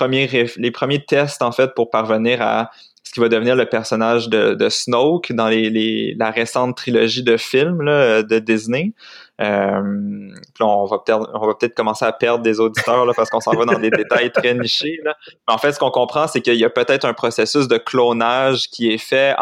les 0.00 0.70
premiers 0.70 1.04
tests, 1.04 1.42
en 1.42 1.52
fait, 1.52 1.74
pour 1.74 1.90
parvenir 1.90 2.42
à 2.42 2.70
ce 3.06 3.12
qui 3.12 3.20
va 3.20 3.28
devenir 3.28 3.54
le 3.54 3.66
personnage 3.66 4.28
de, 4.28 4.54
de 4.54 4.68
Snoke 4.68 5.32
dans 5.32 5.48
la 5.48 6.30
récente 6.30 6.76
trilogie 6.76 7.22
de 7.22 7.36
films 7.36 7.84
de 7.84 8.38
Disney. 8.40 8.94
Euh, 9.40 10.30
on 10.60 10.86
va 10.86 10.98
peut-être 10.98 11.74
commencer 11.74 12.04
à 12.04 12.12
perdre 12.12 12.42
des 12.42 12.58
auditeurs 12.58 13.06
là, 13.06 13.12
parce 13.14 13.30
qu'on 13.30 13.40
s'en 13.40 13.52
va 13.52 13.64
dans 13.64 13.78
des 13.78 13.90
détails 13.90 14.32
très 14.32 14.54
nichés. 14.54 14.98
Mais 15.04 15.12
en 15.46 15.58
fait, 15.58 15.72
ce 15.72 15.78
qu'on 15.78 15.92
comprend, 15.92 16.26
c'est 16.26 16.40
qu'il 16.40 16.56
y 16.56 16.64
a 16.64 16.70
peut-être 16.70 17.04
un 17.04 17.14
processus 17.14 17.68
de 17.68 17.76
clonage 17.76 18.68
qui 18.70 18.90
est 18.90 18.98
fait 18.98 19.36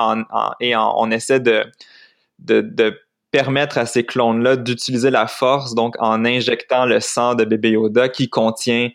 et 0.61 0.77
on 0.77 1.11
essaie 1.11 1.41
de, 1.41 1.65
de, 2.41 3.01
permettre 3.31 3.79
à 3.79 3.87
ces 3.87 4.05
clones-là 4.05 4.55
d'utiliser 4.55 5.11
la 5.11 5.27
force, 5.27 5.75
donc 5.75 5.97
en 5.99 6.25
injectant 6.25 6.87
le 6.87 7.01
sang 7.01 7.35
de 7.35 7.45
bébé 7.45 7.71
Yoda 7.71 8.09
qui 8.09 8.29
contient 8.29 8.91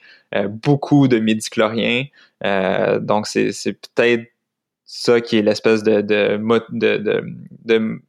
beaucoup 0.47 1.07
de 1.07 1.19
midi-chloriens. 1.19 2.05
Euh, 2.45 2.99
donc, 2.99 3.27
c'est 3.27 3.51
peut-être 3.73 4.25
ça 4.85 5.21
qui 5.21 5.37
est 5.37 5.41
l'espèce 5.41 5.83
de, 5.83 6.01
de, 6.01 6.39
de, 6.71 7.23
de, 7.65 8.01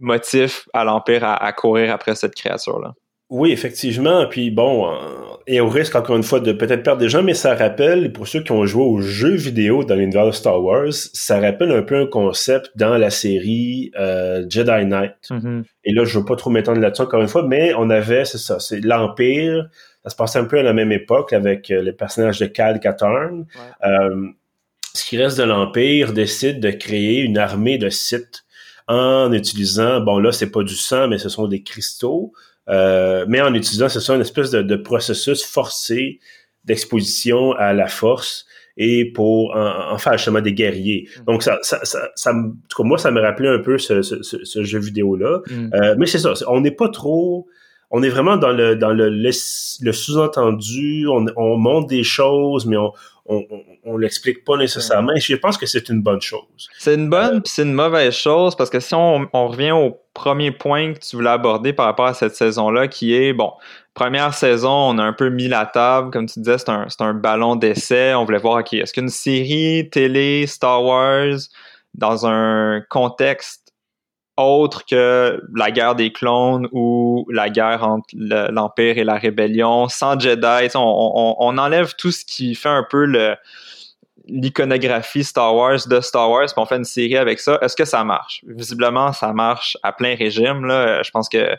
motif 0.00 0.68
à 0.72 0.84
l'Empire 0.84 1.24
à, 1.24 1.42
à, 1.42 1.52
courir 1.52 1.92
après 1.92 2.14
cette 2.14 2.34
créature-là. 2.34 2.94
Oui, 3.30 3.52
effectivement. 3.52 4.26
Puis 4.28 4.50
bon, 4.50 4.86
euh, 4.86 4.96
et 5.46 5.60
au 5.60 5.68
risque 5.68 5.96
encore 5.96 6.16
une 6.16 6.22
fois 6.22 6.40
de 6.40 6.52
peut-être 6.52 6.82
perdre 6.82 7.00
des 7.00 7.08
gens, 7.08 7.22
mais 7.22 7.34
ça 7.34 7.54
rappelle, 7.54 8.12
pour 8.12 8.28
ceux 8.28 8.42
qui 8.42 8.52
ont 8.52 8.64
joué 8.66 8.84
aux 8.84 9.00
jeux 9.00 9.34
vidéo 9.34 9.82
dans 9.82 9.94
l'univers 9.94 10.26
de 10.26 10.30
Star 10.30 10.62
Wars, 10.62 10.92
ça 10.92 11.40
rappelle 11.40 11.72
un 11.72 11.82
peu 11.82 11.96
un 11.96 12.06
concept 12.06 12.70
dans 12.76 12.96
la 12.96 13.10
série 13.10 13.90
euh, 13.98 14.44
Jedi 14.48 14.84
Knight. 14.86 15.14
Mm-hmm. 15.30 15.64
Et 15.84 15.92
là, 15.94 16.04
je 16.04 16.18
veux 16.18 16.24
pas 16.24 16.36
trop 16.36 16.50
m'étendre 16.50 16.80
là-dessus 16.80 17.02
encore 17.02 17.22
une 17.22 17.28
fois, 17.28 17.46
mais 17.46 17.72
on 17.76 17.88
avait, 17.90 18.24
c'est 18.24 18.38
ça, 18.38 18.60
c'est 18.60 18.84
l'Empire. 18.84 19.68
Ça 20.04 20.10
se 20.10 20.16
passait 20.16 20.38
un 20.38 20.44
peu 20.44 20.58
à 20.58 20.62
la 20.62 20.72
même 20.72 20.92
époque 20.92 21.32
avec 21.32 21.70
euh, 21.70 21.82
le 21.82 21.92
personnage 21.92 22.38
de 22.38 22.46
Cal 22.46 22.78
Katarn. 22.80 23.46
ce 23.82 25.04
qui 25.04 25.16
reste 25.16 25.38
de 25.38 25.44
l'Empire 25.44 26.12
décide 26.12 26.60
de 26.60 26.70
créer 26.70 27.20
une 27.20 27.38
armée 27.38 27.78
de 27.78 27.88
Sith 27.88 28.44
en 28.86 29.32
utilisant, 29.32 30.00
bon 30.00 30.18
là, 30.18 30.30
c'est 30.32 30.50
pas 30.50 30.62
du 30.62 30.74
sang, 30.74 31.08
mais 31.08 31.18
ce 31.18 31.28
sont 31.28 31.48
des 31.48 31.62
cristaux, 31.62 32.32
euh, 32.68 33.24
mais 33.28 33.40
en 33.40 33.54
utilisant, 33.54 33.88
ce 33.88 34.00
sont 34.00 34.14
une 34.14 34.20
espèce 34.20 34.50
de, 34.50 34.62
de 34.62 34.76
processus 34.76 35.44
forcé 35.44 36.20
d'exposition 36.64 37.52
à 37.52 37.72
la 37.72 37.88
force 37.88 38.46
et 38.76 39.12
pour 39.12 39.54
en, 39.54 39.96
faire 39.98 40.14
justement 40.16 40.40
des 40.40 40.52
guerriers. 40.52 41.08
Mm. 41.20 41.24
Donc 41.24 41.42
ça, 41.42 41.58
ça, 41.62 41.84
ça, 41.84 42.10
ça 42.14 42.32
en 42.32 42.50
tout 42.68 42.82
cas, 42.82 42.82
moi, 42.82 42.98
ça 42.98 43.10
me 43.10 43.20
rappelait 43.20 43.48
un 43.48 43.60
peu 43.60 43.78
ce, 43.78 44.02
ce, 44.02 44.22
ce, 44.22 44.64
jeu 44.64 44.80
vidéo-là. 44.80 45.40
Mm. 45.48 45.70
Euh, 45.74 45.94
mais 45.98 46.06
c'est 46.06 46.18
ça, 46.18 46.32
on 46.48 46.60
n'est 46.60 46.70
pas 46.70 46.88
trop 46.88 47.46
on 47.96 48.02
est 48.02 48.08
vraiment 48.08 48.36
dans 48.36 48.50
le 48.50 48.74
dans 48.74 48.90
le, 48.90 49.08
le, 49.08 49.92
sous-entendu, 49.92 51.06
on, 51.06 51.26
on 51.36 51.56
montre 51.56 51.86
des 51.86 52.02
choses, 52.02 52.66
mais 52.66 52.76
on, 52.76 52.92
on, 53.26 53.44
on, 53.84 53.96
l'explique 53.96 54.44
pas 54.44 54.56
nécessairement. 54.56 55.12
Et 55.14 55.20
je 55.20 55.36
pense 55.36 55.56
que 55.56 55.64
c'est 55.64 55.88
une 55.88 56.02
bonne 56.02 56.20
chose. 56.20 56.68
C'est 56.76 56.96
une 56.96 57.08
bonne, 57.08 57.40
puis 57.40 57.52
c'est 57.54 57.62
une 57.62 57.72
mauvaise 57.72 58.12
chose 58.12 58.56
parce 58.56 58.68
que 58.68 58.80
si 58.80 58.96
on, 58.96 59.28
on, 59.32 59.46
revient 59.46 59.70
au 59.70 59.96
premier 60.12 60.50
point 60.50 60.94
que 60.94 60.98
tu 60.98 61.14
voulais 61.14 61.30
aborder 61.30 61.72
par 61.72 61.86
rapport 61.86 62.06
à 62.06 62.14
cette 62.14 62.34
saison-là, 62.34 62.88
qui 62.88 63.14
est 63.14 63.32
bon, 63.32 63.52
première 63.94 64.34
saison, 64.34 64.72
on 64.72 64.98
a 64.98 65.02
un 65.04 65.12
peu 65.12 65.28
mis 65.30 65.46
la 65.46 65.64
table, 65.64 66.10
comme 66.10 66.26
tu 66.26 66.40
disais, 66.40 66.58
c'est 66.58 66.70
un, 66.70 66.88
un 66.98 67.14
ballon 67.14 67.54
d'essai. 67.54 68.12
On 68.14 68.24
voulait 68.24 68.38
voir, 68.38 68.58
ok, 68.58 68.72
est-ce 68.72 68.92
qu'une 68.92 69.08
série 69.08 69.88
télé 69.88 70.48
Star 70.48 70.82
Wars 70.82 71.38
dans 71.94 72.26
un 72.26 72.82
contexte 72.90 73.63
autre 74.36 74.84
que 74.84 75.40
la 75.54 75.70
guerre 75.70 75.94
des 75.94 76.12
clones 76.12 76.68
ou 76.72 77.26
la 77.30 77.50
guerre 77.50 77.84
entre 77.84 78.08
l'Empire 78.14 78.98
et 78.98 79.04
la 79.04 79.14
rébellion, 79.14 79.88
sans 79.88 80.18
Jedi. 80.18 80.68
On, 80.74 81.58
enlève 81.58 81.94
tout 81.96 82.10
ce 82.10 82.24
qui 82.24 82.54
fait 82.54 82.68
un 82.68 82.86
peu 82.88 83.04
le 83.04 83.36
l'iconographie 84.26 85.24
Star 85.24 85.54
Wars 85.54 85.86
de 85.86 86.00
Star 86.00 86.30
Wars, 86.30 86.46
puis 86.46 86.54
on 86.56 86.66
fait 86.66 86.76
une 86.76 86.84
série 86.84 87.16
avec 87.16 87.40
ça. 87.40 87.58
Est-ce 87.60 87.76
que 87.76 87.84
ça 87.84 88.04
marche? 88.04 88.42
Visiblement, 88.46 89.12
ça 89.12 89.32
marche 89.32 89.76
à 89.82 89.92
plein 89.92 90.14
régime. 90.14 90.64
Là. 90.64 91.02
Je 91.02 91.10
pense 91.10 91.28
que 91.28 91.54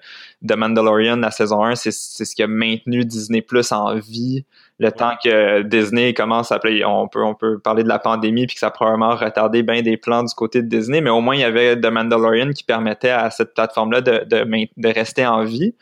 The 0.48 0.56
Mandalorian, 0.56 1.18
la 1.18 1.32
saison 1.32 1.64
1, 1.64 1.76
c'est 1.76 1.92
ce 1.92 2.36
qui 2.36 2.44
a 2.44 2.48
maintenu 2.48 3.06
Disney 3.06 3.42
Plus 3.42 3.72
en 3.72 3.96
vie 3.96 4.46
le 4.78 4.92
temps 4.92 5.14
que 5.24 5.62
Disney 5.62 6.14
commence 6.14 6.52
à 6.52 6.60
on 6.86 7.08
peut 7.08 7.24
on 7.24 7.34
peut 7.34 7.60
parler 7.60 7.84
de 7.84 7.88
la 7.88 8.00
pandémie 8.00 8.46
puis 8.46 8.56
que 8.56 8.60
ça 8.60 8.68
a 8.68 8.72
probablement 8.72 9.16
retardé 9.16 9.64
bien 9.64 9.82
des 9.82 9.96
plans 9.96 10.24
du 10.24 10.34
côté 10.34 10.62
de 10.62 10.68
Disney 10.68 11.00
mais 11.00 11.10
au 11.10 11.22
moins 11.22 11.36
il 11.36 11.42
y 11.42 11.46
avait 11.46 11.80
The 11.80 11.86
Mandalorian 11.86 12.52
qui 12.52 12.64
permettait 12.64 13.10
à 13.10 13.30
cette 13.30 13.54
plateforme 13.54 13.92
là 13.92 14.02
de, 14.02 14.26
de, 14.26 14.68
de 14.76 14.90
rester 14.90 15.26
en 15.26 15.46
vie 15.46 15.76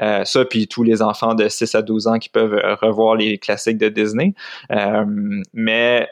euh, 0.00 0.24
ça 0.24 0.44
puis 0.46 0.66
tous 0.66 0.82
les 0.82 1.02
enfants 1.02 1.34
de 1.34 1.46
6 1.46 1.74
à 1.74 1.82
12 1.82 2.06
ans 2.06 2.18
qui 2.18 2.30
peuvent 2.30 2.58
revoir 2.80 3.16
les 3.16 3.36
classiques 3.36 3.78
de 3.78 3.90
Disney 3.90 4.32
euh, 4.72 5.04
mais 5.52 6.08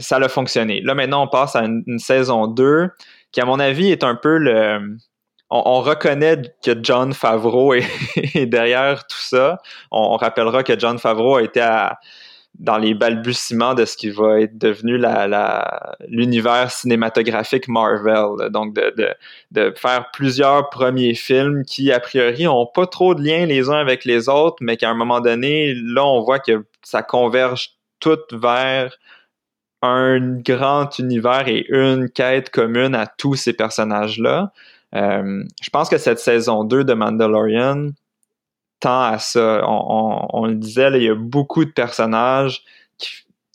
ça 0.00 0.16
a 0.16 0.28
fonctionné 0.28 0.80
là 0.82 0.94
maintenant 0.94 1.24
on 1.24 1.28
passe 1.28 1.56
à 1.56 1.64
une, 1.64 1.98
saison 1.98 2.46
2 2.46 2.90
qui 3.32 3.40
à 3.40 3.44
mon 3.44 3.60
avis 3.60 3.90
est 3.90 4.04
un 4.04 4.14
peu 4.14 4.38
le 4.38 4.96
on, 5.50 5.80
reconnaît 5.80 6.42
que 6.64 6.72
John 6.80 7.12
Favreau 7.12 7.74
est, 7.74 8.46
derrière 8.46 9.06
tout 9.06 9.18
ça. 9.18 9.58
On, 9.90 10.16
rappellera 10.16 10.62
que 10.62 10.78
John 10.78 10.98
Favreau 10.98 11.36
a 11.36 11.42
été 11.42 11.60
dans 12.58 12.78
les 12.78 12.94
balbutiements 12.94 13.74
de 13.74 13.84
ce 13.84 13.96
qui 13.96 14.10
va 14.10 14.40
être 14.40 14.58
devenu 14.58 15.00
l'univers 16.08 16.70
cinématographique 16.70 17.68
Marvel. 17.68 18.50
Donc, 18.50 18.74
de, 18.74 19.74
faire 19.76 20.10
plusieurs 20.12 20.68
premiers 20.70 21.14
films 21.14 21.64
qui, 21.64 21.90
a 21.90 22.00
priori, 22.00 22.46
ont 22.46 22.66
pas 22.66 22.86
trop 22.86 23.14
de 23.14 23.22
liens 23.22 23.46
les 23.46 23.70
uns 23.70 23.78
avec 23.78 24.04
les 24.04 24.28
autres, 24.28 24.58
mais 24.60 24.76
qu'à 24.76 24.90
un 24.90 24.94
moment 24.94 25.20
donné, 25.20 25.74
là, 25.74 26.04
on 26.04 26.22
voit 26.22 26.38
que 26.38 26.64
ça 26.82 27.02
converge 27.02 27.70
tout 27.98 28.18
vers 28.32 28.96
un 29.82 30.20
grand 30.38 30.98
univers 30.98 31.48
et 31.48 31.66
une 31.70 32.10
quête 32.10 32.50
commune 32.50 32.94
à 32.94 33.06
tous 33.06 33.34
ces 33.34 33.52
personnages-là. 33.52 34.52
Euh, 34.94 35.44
je 35.62 35.70
pense 35.70 35.88
que 35.88 35.98
cette 35.98 36.18
saison 36.18 36.64
2 36.64 36.84
de 36.84 36.94
Mandalorian 36.94 37.90
tend 38.80 39.02
à 39.02 39.18
ça. 39.18 39.62
On, 39.66 40.46
le 40.46 40.54
disait, 40.54 40.90
il 40.94 41.02
y 41.02 41.08
a 41.08 41.14
beaucoup 41.14 41.64
de 41.64 41.70
personnages 41.70 42.62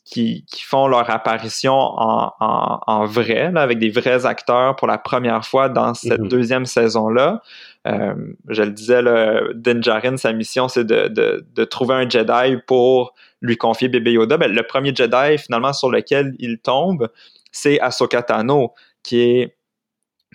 qui, 0.04 0.44
qui, 0.46 0.62
font 0.62 0.86
leur 0.86 1.10
apparition 1.10 1.74
en, 1.74 2.32
en, 2.40 3.04
vrai, 3.06 3.50
là, 3.52 3.62
avec 3.62 3.78
des 3.78 3.90
vrais 3.90 4.24
acteurs 4.24 4.76
pour 4.76 4.86
la 4.88 4.98
première 4.98 5.44
fois 5.44 5.68
dans 5.68 5.94
cette 5.94 6.20
mm-hmm. 6.20 6.28
deuxième 6.28 6.64
saison-là. 6.64 7.42
Euh, 7.86 8.14
je 8.48 8.62
le 8.62 8.70
disais, 8.70 9.02
là, 9.02 9.40
Din 9.54 9.80
Djarin, 9.80 10.16
sa 10.16 10.32
mission, 10.32 10.68
c'est 10.68 10.84
de, 10.84 11.64
trouver 11.64 11.94
un 11.94 12.08
Jedi 12.08 12.56
pour 12.66 13.14
lui 13.40 13.56
confier 13.56 13.88
bébé 13.88 14.12
Yoda. 14.12 14.36
Ben, 14.36 14.52
le 14.52 14.62
premier 14.62 14.94
Jedi, 14.94 15.38
finalement, 15.38 15.72
sur 15.72 15.90
lequel 15.90 16.34
il 16.38 16.58
tombe, 16.58 17.08
c'est 17.52 17.80
Ahsoka 17.80 18.22
Tano, 18.22 18.74
qui 19.02 19.20
est 19.20 19.56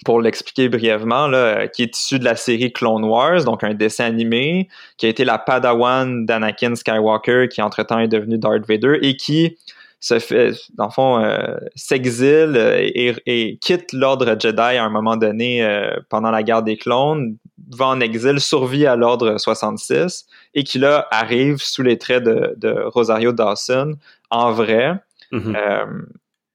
pour 0.05 0.21
l'expliquer 0.21 0.67
brièvement, 0.69 1.29
qui 1.73 1.83
est 1.83 1.95
issu 1.95 2.17
de 2.17 2.25
la 2.25 2.35
série 2.35 2.73
Clone 2.73 3.03
Wars, 3.03 3.43
donc 3.43 3.63
un 3.63 3.73
dessin 3.73 4.05
animé, 4.05 4.67
qui 4.97 5.05
a 5.05 5.09
été 5.09 5.23
la 5.25 5.37
padawan 5.37 6.25
d'Anakin 6.25 6.73
Skywalker, 6.75 7.49
qui 7.49 7.61
entre-temps 7.61 7.99
est 7.99 8.07
devenu 8.07 8.39
Darth 8.39 8.65
Vader, 8.67 8.97
et 9.01 9.15
qui 9.15 9.57
se 10.01 10.17
fait, 10.17 10.53
dans 10.73 10.85
le 10.85 10.91
fond, 10.91 11.23
euh, 11.23 11.57
s'exile 11.75 12.55
euh, 12.57 12.89
et, 13.25 13.57
quitte 13.61 13.93
l'ordre 13.93 14.35
Jedi 14.37 14.59
à 14.59 14.83
un 14.83 14.89
moment 14.89 15.15
donné 15.15 15.63
euh, 15.63 15.95
pendant 16.09 16.31
la 16.31 16.41
guerre 16.41 16.63
des 16.63 16.75
clones, 16.75 17.37
va 17.69 17.87
en 17.87 17.99
exil, 18.01 18.39
survit 18.39 18.87
à 18.87 18.95
l'ordre 18.95 19.37
66, 19.37 20.25
et 20.55 20.63
qui 20.63 20.79
là 20.79 21.07
arrive 21.11 21.57
sous 21.57 21.83
les 21.83 21.99
traits 21.99 22.23
de, 22.23 22.55
de 22.57 22.83
Rosario 22.87 23.31
Dawson 23.31 23.93
en 24.31 24.51
vrai. 24.51 24.95
Mm-hmm. 25.31 26.07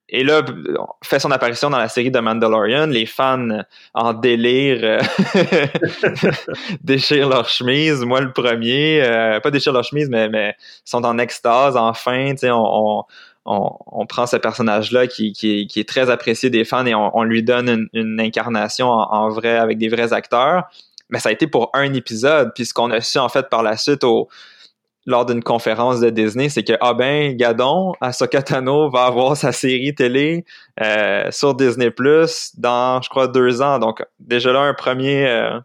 Et 0.08 0.22
là, 0.22 0.44
fait 1.02 1.18
son 1.18 1.32
apparition 1.32 1.68
dans 1.68 1.78
la 1.78 1.88
série 1.88 2.12
de 2.12 2.20
Mandalorian. 2.20 2.86
Les 2.86 3.06
fans 3.06 3.48
en 3.92 4.12
délire 4.12 5.00
déchirent 6.84 7.28
leur 7.28 7.48
chemise. 7.48 8.04
Moi, 8.04 8.20
le 8.20 8.32
premier, 8.32 9.02
euh, 9.02 9.40
pas 9.40 9.50
déchirent 9.50 9.72
leur 9.72 9.82
chemise, 9.82 10.08
mais, 10.08 10.28
mais 10.28 10.54
sont 10.84 11.04
en 11.04 11.18
extase. 11.18 11.76
Enfin, 11.76 12.34
on, 12.44 12.48
on, 12.54 13.04
on, 13.46 14.06
prend 14.06 14.26
ce 14.26 14.36
personnage-là 14.36 15.06
qui, 15.06 15.68
est 15.74 15.88
très 15.88 16.10
apprécié 16.10 16.50
des 16.50 16.64
fans 16.64 16.84
et 16.86 16.94
on, 16.94 17.22
lui 17.22 17.42
donne 17.42 17.88
une, 17.92 18.20
incarnation 18.20 18.88
en, 18.88 19.28
vrai 19.30 19.56
avec 19.56 19.78
des 19.78 19.88
vrais 19.88 20.12
acteurs. 20.12 20.64
Mais 21.08 21.20
ça 21.20 21.28
a 21.28 21.32
été 21.32 21.46
pour 21.46 21.70
un 21.72 21.94
épisode. 21.94 22.52
Puis 22.54 22.66
ce 22.66 22.74
qu'on 22.74 22.90
a 22.90 23.00
su 23.00 23.18
en 23.18 23.28
fait 23.28 23.48
par 23.48 23.62
la 23.62 23.76
suite 23.76 24.02
au 24.02 24.28
lors 25.08 25.24
d'une 25.24 25.42
conférence 25.42 26.00
de 26.00 26.10
Disney, 26.10 26.48
c'est 26.48 26.64
que 26.64 26.72
ah 26.80 26.92
ben 26.92 27.36
Gadon, 27.36 27.92
Ahsoka 28.00 28.42
Tano 28.42 28.90
va 28.90 29.04
avoir 29.04 29.36
sa 29.36 29.52
série 29.52 29.94
télé 29.94 30.44
euh, 30.82 31.30
sur 31.30 31.54
Disney 31.54 31.92
Plus 31.92 32.50
dans 32.58 33.00
je 33.00 33.08
crois 33.08 33.28
deux 33.28 33.62
ans. 33.62 33.78
Donc 33.78 34.04
déjà 34.18 34.52
là 34.52 34.62
un 34.62 34.74
premier 34.74 35.28
euh, 35.28 35.60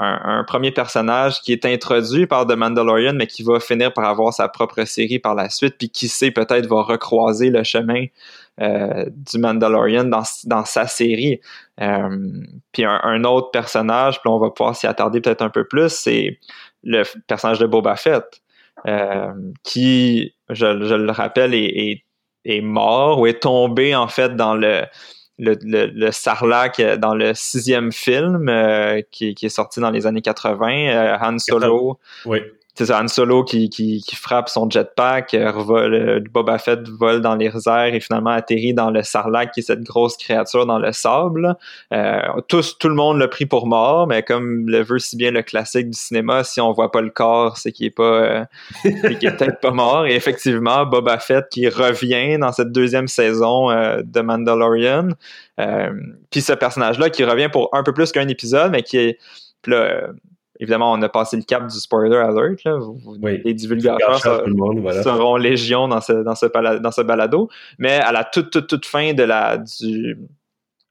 un, 0.00 0.44
premier 0.44 0.70
personnage 0.70 1.40
qui 1.40 1.52
est 1.52 1.64
introduit 1.64 2.26
par 2.26 2.46
The 2.46 2.52
Mandalorian, 2.52 3.14
mais 3.14 3.26
qui 3.26 3.42
va 3.42 3.58
finir 3.58 3.92
par 3.92 4.04
avoir 4.04 4.32
sa 4.32 4.48
propre 4.48 4.84
série 4.84 5.18
par 5.18 5.34
la 5.34 5.50
suite, 5.50 5.76
puis 5.78 5.90
qui 5.90 6.08
sait 6.08 6.30
peut-être 6.30 6.66
va 6.66 6.82
recroiser 6.82 7.50
le 7.50 7.64
chemin 7.64 8.04
euh, 8.60 9.06
du 9.08 9.38
Mandalorian 9.38 10.04
dans, 10.04 10.22
dans 10.44 10.64
sa 10.64 10.86
série. 10.86 11.40
puis 11.76 12.84
un, 12.84 13.00
un, 13.02 13.24
autre 13.24 13.50
personnage, 13.50 14.20
puis 14.20 14.30
on 14.30 14.38
va 14.38 14.50
pouvoir 14.50 14.76
s'y 14.76 14.86
attarder 14.86 15.20
peut-être 15.20 15.42
un 15.42 15.50
peu 15.50 15.64
plus, 15.64 15.88
c'est 15.88 16.38
le 16.84 17.02
personnage 17.26 17.58
de 17.58 17.66
Boba 17.66 17.96
Fett. 17.96 18.40
Euh, 18.86 19.32
qui, 19.64 20.34
je, 20.50 20.66
le 20.66 21.10
rappelle, 21.10 21.54
est, 21.54 22.04
est, 22.44 22.60
mort 22.60 23.20
ou 23.20 23.26
est 23.26 23.42
tombé 23.42 23.94
en 23.96 24.06
fait 24.06 24.36
dans 24.36 24.54
le, 24.54 24.84
le, 25.38 25.56
le, 25.62 26.10
Sarlacc 26.10 26.80
dans 26.98 27.14
le 27.14 27.32
sixième 27.34 27.92
film 27.92 28.48
euh, 28.48 29.00
qui, 29.10 29.34
qui, 29.34 29.46
est 29.46 29.50
sorti 29.50 29.80
dans 29.80 29.90
les 29.90 30.06
années 30.06 30.22
80, 30.22 30.88
euh, 30.88 31.16
Han 31.20 31.38
Solo. 31.38 31.98
Oui 32.24 32.40
c'est 32.78 32.86
ça, 32.86 33.02
Han 33.02 33.08
Solo 33.08 33.42
qui, 33.42 33.70
qui, 33.70 34.04
qui, 34.06 34.14
frappe 34.14 34.48
son 34.48 34.70
jetpack, 34.70 35.34
euh, 35.34 36.20
Boba 36.30 36.58
Fett 36.58 36.88
vole 36.88 37.20
dans 37.20 37.34
les 37.34 37.50
airs 37.66 37.92
et 37.92 37.98
finalement 37.98 38.30
atterrit 38.30 38.72
dans 38.72 38.92
le 38.92 39.02
Sarlacc, 39.02 39.50
qui 39.50 39.60
est 39.60 39.62
cette 39.64 39.82
grosse 39.82 40.16
créature 40.16 40.64
dans 40.64 40.78
le 40.78 40.92
sable. 40.92 41.56
Euh, 41.92 42.20
tous, 42.46 42.78
tout 42.78 42.88
le 42.88 42.94
monde 42.94 43.18
l'a 43.18 43.26
pris 43.26 43.46
pour 43.46 43.66
mort, 43.66 44.06
mais 44.06 44.22
comme 44.22 44.68
le 44.68 44.84
veut 44.84 45.00
si 45.00 45.16
bien 45.16 45.32
le 45.32 45.42
classique 45.42 45.90
du 45.90 45.98
cinéma, 45.98 46.44
si 46.44 46.60
on 46.60 46.70
voit 46.70 46.92
pas 46.92 47.00
le 47.00 47.10
corps, 47.10 47.56
c'est 47.56 47.72
qu'il 47.72 47.86
est 47.86 47.90
pas, 47.90 48.04
euh, 48.04 48.44
qu'il 48.84 49.28
est 49.28 49.36
peut-être 49.36 49.58
pas 49.58 49.72
mort. 49.72 50.06
Et 50.06 50.14
effectivement, 50.14 50.86
Boba 50.86 51.18
Fett 51.18 51.48
qui 51.50 51.68
revient 51.68 52.38
dans 52.38 52.52
cette 52.52 52.70
deuxième 52.70 53.08
saison 53.08 53.72
euh, 53.72 54.02
de 54.04 54.20
Mandalorian. 54.20 55.08
Puis 56.30 56.42
ce 56.42 56.52
personnage-là 56.52 57.10
qui 57.10 57.24
revient 57.24 57.48
pour 57.50 57.70
un 57.72 57.82
peu 57.82 57.92
plus 57.92 58.12
qu'un 58.12 58.28
épisode, 58.28 58.70
mais 58.70 58.84
qui 58.84 58.98
est 58.98 59.18
là, 59.66 60.10
Évidemment, 60.60 60.92
on 60.92 61.00
a 61.02 61.08
passé 61.08 61.36
le 61.36 61.42
cap 61.42 61.66
du 61.66 61.78
spoiler 61.78 62.16
alert. 62.16 62.64
Là. 62.64 62.78
Les 63.44 63.54
divulgateurs 63.54 64.18
seront 64.20 65.36
légion 65.36 65.88
dans 65.88 66.00
ce, 66.00 66.12
dans, 66.12 66.34
ce 66.34 66.46
dans 66.78 66.90
ce 66.90 67.02
balado. 67.02 67.48
Mais 67.78 67.94
à 67.94 68.12
la 68.12 68.24
toute, 68.24 68.50
toute, 68.50 68.66
toute 68.66 68.86
fin 68.86 69.12
de 69.12 69.22
la, 69.22 69.58
du, 69.58 70.18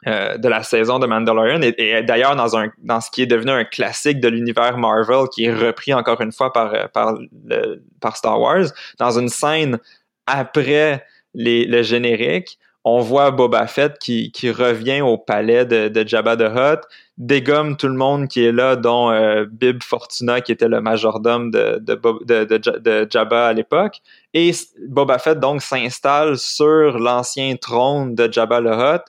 euh, 0.08 0.38
de 0.38 0.48
la 0.48 0.64
saison 0.64 1.00
de 1.00 1.08
Mandalorian, 1.08 1.60
et, 1.62 2.04
d'ailleurs 2.04 2.36
dans, 2.36 2.56
un, 2.56 2.72
dans 2.84 3.02
ce 3.02 3.12
qui 3.12 3.24
est 3.24 3.28
devenu 3.28 3.52
un 3.52 3.66
classique 3.66 4.22
de 4.22 4.30
l'univers 4.30 4.78
Marvel, 4.78 5.28
qui 5.34 5.46
est 5.46 5.54
repris 5.54 5.94
encore 5.94 6.22
une 6.22 6.32
fois 6.32 6.54
par, 6.54 6.92
par, 6.92 7.18
le, 7.46 7.84
par 8.00 8.16
Star 8.16 8.40
Wars, 8.40 8.68
dans 9.00 9.20
une 9.20 9.28
scène 9.28 9.80
après 10.28 11.04
les, 11.34 11.66
le 11.66 11.82
générique, 11.82 12.58
on 12.84 13.00
voit 13.00 13.32
Boba 13.32 13.68
Fett 13.68 13.98
qui, 14.00 14.32
qui 14.32 14.50
revient 14.50 15.02
au 15.02 15.18
palais 15.18 15.66
de, 15.66 15.90
de, 15.90 16.08
Jabba 16.08 16.38
the 16.38 16.50
Hutt, 16.56 16.82
dégomme 17.18 17.78
tout 17.78 17.88
le 17.88 17.96
monde 17.96 18.28
qui 18.28 18.44
est 18.44 18.52
là, 18.52 18.76
dont 18.76 19.12
euh, 19.12 19.46
Bib 19.50 19.82
Fortuna, 19.82 20.42
qui 20.42 20.52
était 20.52 20.68
le 20.68 20.82
majordome 20.82 21.52
de, 21.52 21.80
de, 21.82 22.46
de, 22.46 22.80
de 22.80 23.08
Jabba 23.10 23.48
à 23.48 23.54
l'époque. 23.54 24.02
Et 24.34 24.52
Boba 24.88 25.18
Fett, 25.18 25.40
donc, 25.40 25.62
s'installe 25.62 26.38
sur 26.38 27.00
l'ancien 27.00 27.56
trône 27.56 28.14
de 28.14 28.32
Jabba 28.32 28.62
the 28.62 28.66
Hutt. 28.66 29.04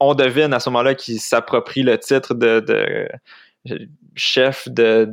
On 0.00 0.14
devine 0.14 0.52
à 0.52 0.60
ce 0.60 0.70
moment-là 0.70 0.94
qu'il 0.94 1.20
s'approprie 1.20 1.82
le 1.82 1.98
titre 1.98 2.34
de, 2.34 3.08
chef 4.16 4.68
de 4.68 5.08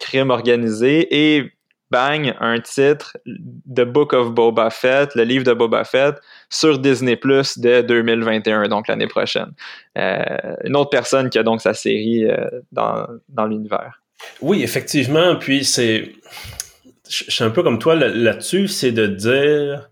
crime 0.00 0.30
organisé 0.30 1.34
et 1.36 1.52
bang, 1.90 2.34
un 2.40 2.60
titre, 2.60 3.16
The 3.26 3.82
Book 3.82 4.12
of 4.12 4.32
Boba 4.32 4.70
Fett, 4.70 5.14
le 5.14 5.24
livre 5.24 5.44
de 5.44 5.52
Boba 5.52 5.84
Fett, 5.84 6.16
sur 6.48 6.78
Disney 6.78 7.16
Plus 7.16 7.58
dès 7.58 7.82
2021, 7.82 8.68
donc 8.68 8.88
l'année 8.88 9.06
prochaine. 9.06 9.52
Euh, 9.98 10.24
une 10.64 10.76
autre 10.76 10.90
personne 10.90 11.30
qui 11.30 11.38
a 11.38 11.42
donc 11.42 11.60
sa 11.60 11.74
série 11.74 12.24
euh, 12.24 12.48
dans, 12.72 13.46
l'univers. 13.46 14.00
Oui, 14.40 14.62
effectivement. 14.62 15.36
Puis 15.36 15.64
c'est. 15.64 16.12
Je 17.08 17.28
suis 17.28 17.44
un 17.44 17.50
peu 17.50 17.62
comme 17.64 17.78
toi 17.78 17.96
là-dessus, 17.96 18.68
c'est 18.68 18.92
de 18.92 19.06
dire. 19.06 19.88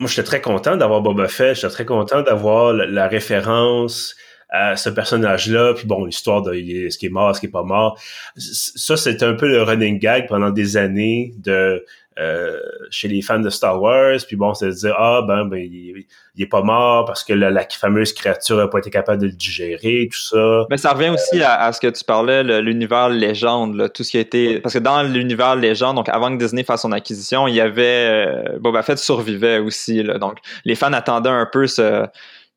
Moi, 0.00 0.08
j'étais 0.08 0.24
très 0.24 0.40
content 0.40 0.76
d'avoir 0.76 1.00
Boba 1.00 1.26
Fett, 1.26 1.56
j'étais 1.56 1.68
très 1.68 1.84
content 1.84 2.22
d'avoir 2.22 2.72
la 2.72 3.08
référence 3.08 4.14
ce 4.50 4.88
personnage-là, 4.88 5.74
puis 5.74 5.86
bon, 5.86 6.04
l'histoire 6.04 6.42
de 6.42 6.52
ce 6.54 6.96
qui 6.98 7.06
est 7.06 7.10
mort, 7.10 7.34
ce 7.34 7.40
qui 7.40 7.46
est 7.46 7.50
pas 7.50 7.64
mort. 7.64 7.98
Ça, 8.36 8.96
c'était 8.96 9.26
un 9.26 9.34
peu 9.34 9.46
le 9.46 9.62
running 9.62 9.98
gag 9.98 10.26
pendant 10.26 10.50
des 10.50 10.76
années 10.76 11.34
de 11.38 11.84
euh, 12.18 12.58
chez 12.90 13.06
les 13.06 13.22
fans 13.22 13.38
de 13.38 13.48
Star 13.48 13.80
Wars, 13.80 14.18
puis 14.26 14.34
bon, 14.34 14.52
c'est 14.52 14.66
de 14.66 14.72
dire 14.72 14.94
ah 14.98 15.22
ben, 15.24 15.44
ben 15.44 15.58
il, 15.60 16.04
est 16.36 16.46
pas 16.46 16.62
mort 16.62 17.04
parce 17.04 17.22
que 17.22 17.32
la, 17.32 17.64
fameuse 17.68 18.12
créature 18.12 18.58
a 18.58 18.68
pas 18.68 18.78
été 18.78 18.90
capable 18.90 19.22
de 19.22 19.26
le 19.26 19.32
digérer, 19.32 20.08
tout 20.10 20.18
ça. 20.18 20.66
Mais 20.68 20.78
ça 20.78 20.94
revient 20.94 21.10
aussi 21.10 21.40
à, 21.42 21.70
ce 21.72 21.78
que 21.78 21.86
tu 21.86 22.02
parlais, 22.02 22.42
l'univers 22.60 23.08
légende, 23.08 23.76
là, 23.76 23.88
tout 23.88 24.02
ce 24.02 24.10
qui 24.10 24.16
a 24.16 24.20
été 24.20 24.58
parce 24.58 24.74
que 24.74 24.80
dans 24.80 25.04
l'univers 25.04 25.54
légende, 25.54 25.94
donc 25.94 26.08
avant 26.08 26.36
que 26.36 26.42
Disney 26.42 26.64
fasse 26.64 26.82
son 26.82 26.90
acquisition, 26.90 27.46
il 27.46 27.54
y 27.54 27.60
avait 27.60 28.26
euh, 28.26 28.58
Boba 28.58 28.82
Fett 28.82 28.98
survivait 28.98 29.58
aussi, 29.58 30.02
là, 30.02 30.18
donc 30.18 30.38
les 30.64 30.74
fans 30.74 30.92
attendaient 30.92 31.28
un 31.28 31.46
peu 31.46 31.68
ce 31.68 32.04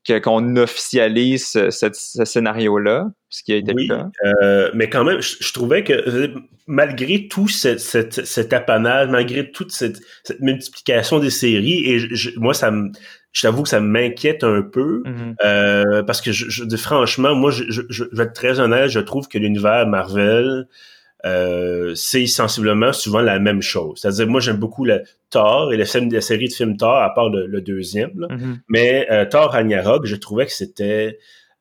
qu'on 0.08 0.56
officialise 0.58 1.48
ce, 1.48 2.24
scénario-là, 2.26 3.10
ce 3.30 3.44
qui 3.44 3.54
a 3.54 3.58
été 3.58 3.74
oui, 3.74 3.88
le 3.88 3.96
cas? 3.96 4.10
Euh, 4.26 4.72
mais 4.74 4.90
quand 4.90 5.04
même, 5.04 5.22
je, 5.22 5.54
trouvais 5.54 5.84
que 5.84 5.94
euh, 5.94 6.28
malgré 6.68 7.28
tout 7.28 7.48
cet, 7.48 7.80
cet, 7.80 8.54
apanage, 8.54 9.10
malgré 9.10 9.52
toute 9.52 9.72
cette, 9.72 10.00
multiplication 10.40 11.20
des 11.20 11.30
séries, 11.30 11.92
et 11.92 12.08
moi, 12.38 12.54
ça 12.54 12.72
me, 12.72 12.92
je 13.32 13.42
t'avoue 13.42 13.64
que 13.64 13.70
ça 13.70 13.80
m'inquiète 13.80 14.44
un 14.44 14.62
peu 14.62 15.04
mm-hmm. 15.06 15.36
euh, 15.44 16.04
parce 16.04 16.22
que 16.22 16.32
je, 16.32 16.64
franchement, 16.78 17.36
moi, 17.36 17.52
je, 17.52 17.64
je, 17.68 18.04
vais 18.12 18.24
être 18.24 18.34
très 18.34 18.60
honnête, 18.60 18.90
je 18.90 19.00
trouve 19.00 19.28
que 19.28 19.38
l'univers 19.38 19.88
Marvel 19.88 20.68
euh, 21.26 21.94
c'est 21.96 22.26
sensiblement 22.26 22.94
souvent 22.94 23.22
la 23.22 23.40
même 23.40 23.62
chose. 23.62 24.00
C'est-à-dire, 24.02 24.28
moi, 24.28 24.40
j'aime 24.40 24.58
beaucoup 24.58 24.86
le 24.86 25.04
Thor 25.30 25.72
et 25.72 25.78
la, 25.78 25.86
série 25.86 26.48
de 26.48 26.54
films 26.54 26.78
Thor, 26.78 26.98
à 26.98 27.14
part 27.14 27.30
le, 27.30 27.62
deuxième. 27.62 28.12
Mm-hmm. 28.12 28.56
Mais 28.70 29.08
euh, 29.12 29.26
Thor 29.26 29.52
Ragnarok, 29.52 30.06
je 30.06 30.16
trouvais 30.16 30.46
que 30.46 30.52
c'était 30.54 31.20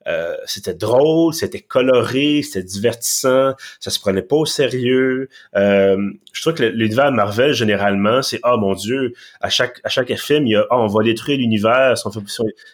euh, 0.08 0.34
c'était 0.46 0.72
drôle, 0.72 1.34
c'était 1.34 1.60
coloré, 1.60 2.40
c'était 2.42 2.64
divertissant, 2.64 3.52
ça 3.80 3.90
se 3.90 4.00
prenait 4.00 4.22
pas 4.22 4.36
au 4.36 4.46
sérieux. 4.46 5.28
je 5.54 6.40
trouve 6.40 6.54
que 6.54 6.64
l'univers 6.64 7.12
Marvel 7.12 7.52
généralement, 7.52 8.22
c'est 8.22 8.40
ah 8.42 8.56
mon 8.56 8.72
dieu, 8.72 9.12
à 9.42 9.50
chaque 9.50 9.78
à 9.84 9.90
chaque 9.90 10.12
film, 10.16 10.46
il 10.46 10.52
y 10.52 10.56
a 10.56 10.66
ah 10.70 10.78
on 10.78 10.86
va 10.86 11.04
détruire 11.04 11.36
l'univers 11.36 11.98
si 11.98 12.06
on 12.06 12.10
fait, 12.10 12.20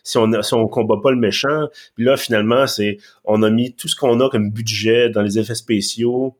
si 0.04 0.18
on, 0.18 0.40
si 0.40 0.54
on 0.54 0.68
combat 0.68 1.00
pas 1.02 1.10
le 1.10 1.16
méchant. 1.16 1.66
Puis 1.96 2.04
là 2.04 2.16
finalement 2.16 2.68
c'est 2.68 2.98
on 3.24 3.42
a 3.42 3.50
mis 3.50 3.74
tout 3.74 3.88
ce 3.88 3.96
qu'on 3.96 4.20
a 4.20 4.30
comme 4.30 4.50
budget 4.52 5.10
dans 5.10 5.22
les 5.22 5.40
effets 5.40 5.56
spéciaux 5.56 6.36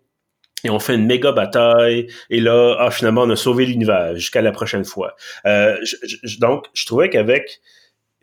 et 0.65 0.71
on 0.71 0.79
fait 0.79 0.95
une 0.95 1.07
méga 1.07 1.33
bataille. 1.33 2.09
Et 2.31 2.41
là 2.41 2.77
ah, 2.79 2.91
finalement 2.91 3.23
on 3.23 3.31
a 3.31 3.37
sauvé 3.37 3.67
l'univers 3.67 4.15
jusqu'à 4.15 4.43
la 4.43 4.53
prochaine 4.53 4.85
fois. 4.85 5.17
Euh, 5.47 5.77
donc 6.39 6.67
je 6.75 6.87
trouvais 6.87 7.11
qu'avec 7.11 7.61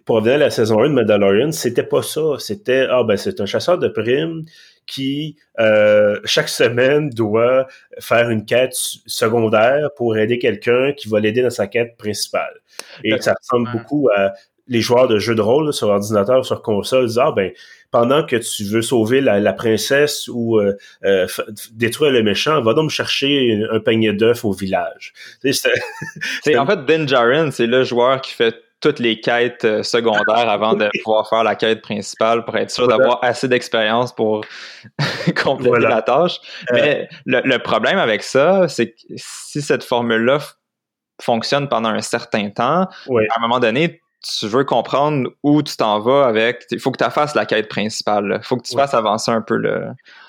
pour 0.06 0.18
revenir 0.18 0.36
à 0.36 0.38
la 0.38 0.50
saison 0.50 0.82
1 0.82 0.90
de 0.90 0.94
Mandalorian 0.94 1.52
c'était 1.52 1.84
pas 1.84 2.02
ça. 2.02 2.22
C'était 2.40 2.88
ah 2.90 3.04
ben 3.04 3.18
c'est 3.18 3.40
un 3.40 3.46
chasseur 3.46 3.78
de 3.78 3.88
primes 3.88 4.46
qui 4.86 5.38
euh, 5.60 6.20
chaque 6.26 6.50
semaine 6.50 7.10
doit 7.10 7.68
faire 8.00 8.30
une 8.30 8.46
quête 8.46 8.74
secondaire 8.74 9.90
pour 9.96 10.18
aider 10.18 10.40
quelqu'un 10.40 10.92
qui 10.92 11.08
va 11.08 11.22
l'aider 11.22 11.42
dans 11.42 11.50
sa 11.50 11.68
quête 11.68 11.96
principale. 11.98 12.60
Et 13.04 13.18
ça 13.22 13.34
ressemble 13.40 13.72
beaucoup 13.72 14.10
à 14.16 14.34
les 14.68 14.82
joueurs 14.82 15.08
de 15.08 15.20
jeux 15.20 15.36
de 15.36 15.42
rôle 15.42 15.74
sur 15.74 15.90
ordinateur 15.90 16.46
sur 16.46 16.62
console 16.62 17.08
disent 17.08 17.20
ah 17.20 17.32
ben 17.36 17.52
pendant 17.94 18.26
que 18.26 18.38
tu 18.38 18.64
veux 18.64 18.82
sauver 18.82 19.22
la, 19.22 19.54
princesse 19.54 20.28
ou 20.28 20.58
euh, 20.58 20.76
euh, 21.06 21.28
détruire 21.74 22.12
le 22.12 22.24
méchant, 22.24 22.60
va 22.64 22.74
donc 22.74 22.86
me 22.86 22.90
chercher 22.90 23.62
un 23.72 23.80
panier 23.80 24.14
d'œufs 24.14 24.44
au 24.44 24.52
village. 24.52 25.14
c'est 25.44 26.58
en 26.58 26.66
fait 26.66 26.78
Ben 26.88 27.08
Jaren, 27.08 27.52
c'est 27.52 27.68
le 27.68 27.84
joueur 27.84 28.20
qui 28.20 28.34
fait 28.34 28.56
toutes 28.82 29.00
les 29.00 29.22
quêtes 29.22 29.64
euh, 29.64 29.84
secondaires 29.84 30.26
avant 30.50 30.74
de 30.74 30.90
pouvoir 31.04 31.30
faire 31.30 31.44
la 31.44 31.56
quête 31.56 31.84
principale 31.84 32.44
pour 32.44 32.58
être 32.58 32.72
sûr 32.72 32.88
d'avoir 32.88 33.24
assez 33.24 33.48
d'expérience 33.48 34.14
pour 34.14 34.44
compléter 35.44 35.80
la 35.80 36.02
tâche. 36.02 36.40
Mais 36.72 37.08
le, 37.28 37.58
problème 37.60 38.00
avec 38.00 38.24
ça, 38.24 38.68
c'est 38.68 38.90
que 38.90 38.98
si 39.18 39.62
cette 39.62 39.84
formule-là 39.84 40.40
fonctionne 41.22 41.70
pendant 41.70 41.90
un 41.90 42.02
certain 42.02 42.50
temps, 42.50 42.88
à 42.88 43.38
un 43.38 43.42
moment 43.42 43.60
donné, 43.60 44.02
tu 44.24 44.48
veux 44.48 44.64
comprendre 44.64 45.30
où 45.44 45.62
tu 45.62 45.76
t'en 45.76 46.00
vas 46.00 46.26
avec. 46.26 46.66
Il 46.72 46.80
faut 46.80 46.92
que 46.92 47.04
tu 47.04 47.12
fasses 47.12 47.36
la 47.36 47.46
quête 47.46 47.68
principale. 47.68 48.40
Il 48.42 48.46
faut 48.46 48.58
que 48.58 48.68
tu 48.68 48.76
fasses 48.76 48.94
avancer 48.94 49.32
un 49.32 49.42
peu 49.42 49.58
le. 49.58 49.88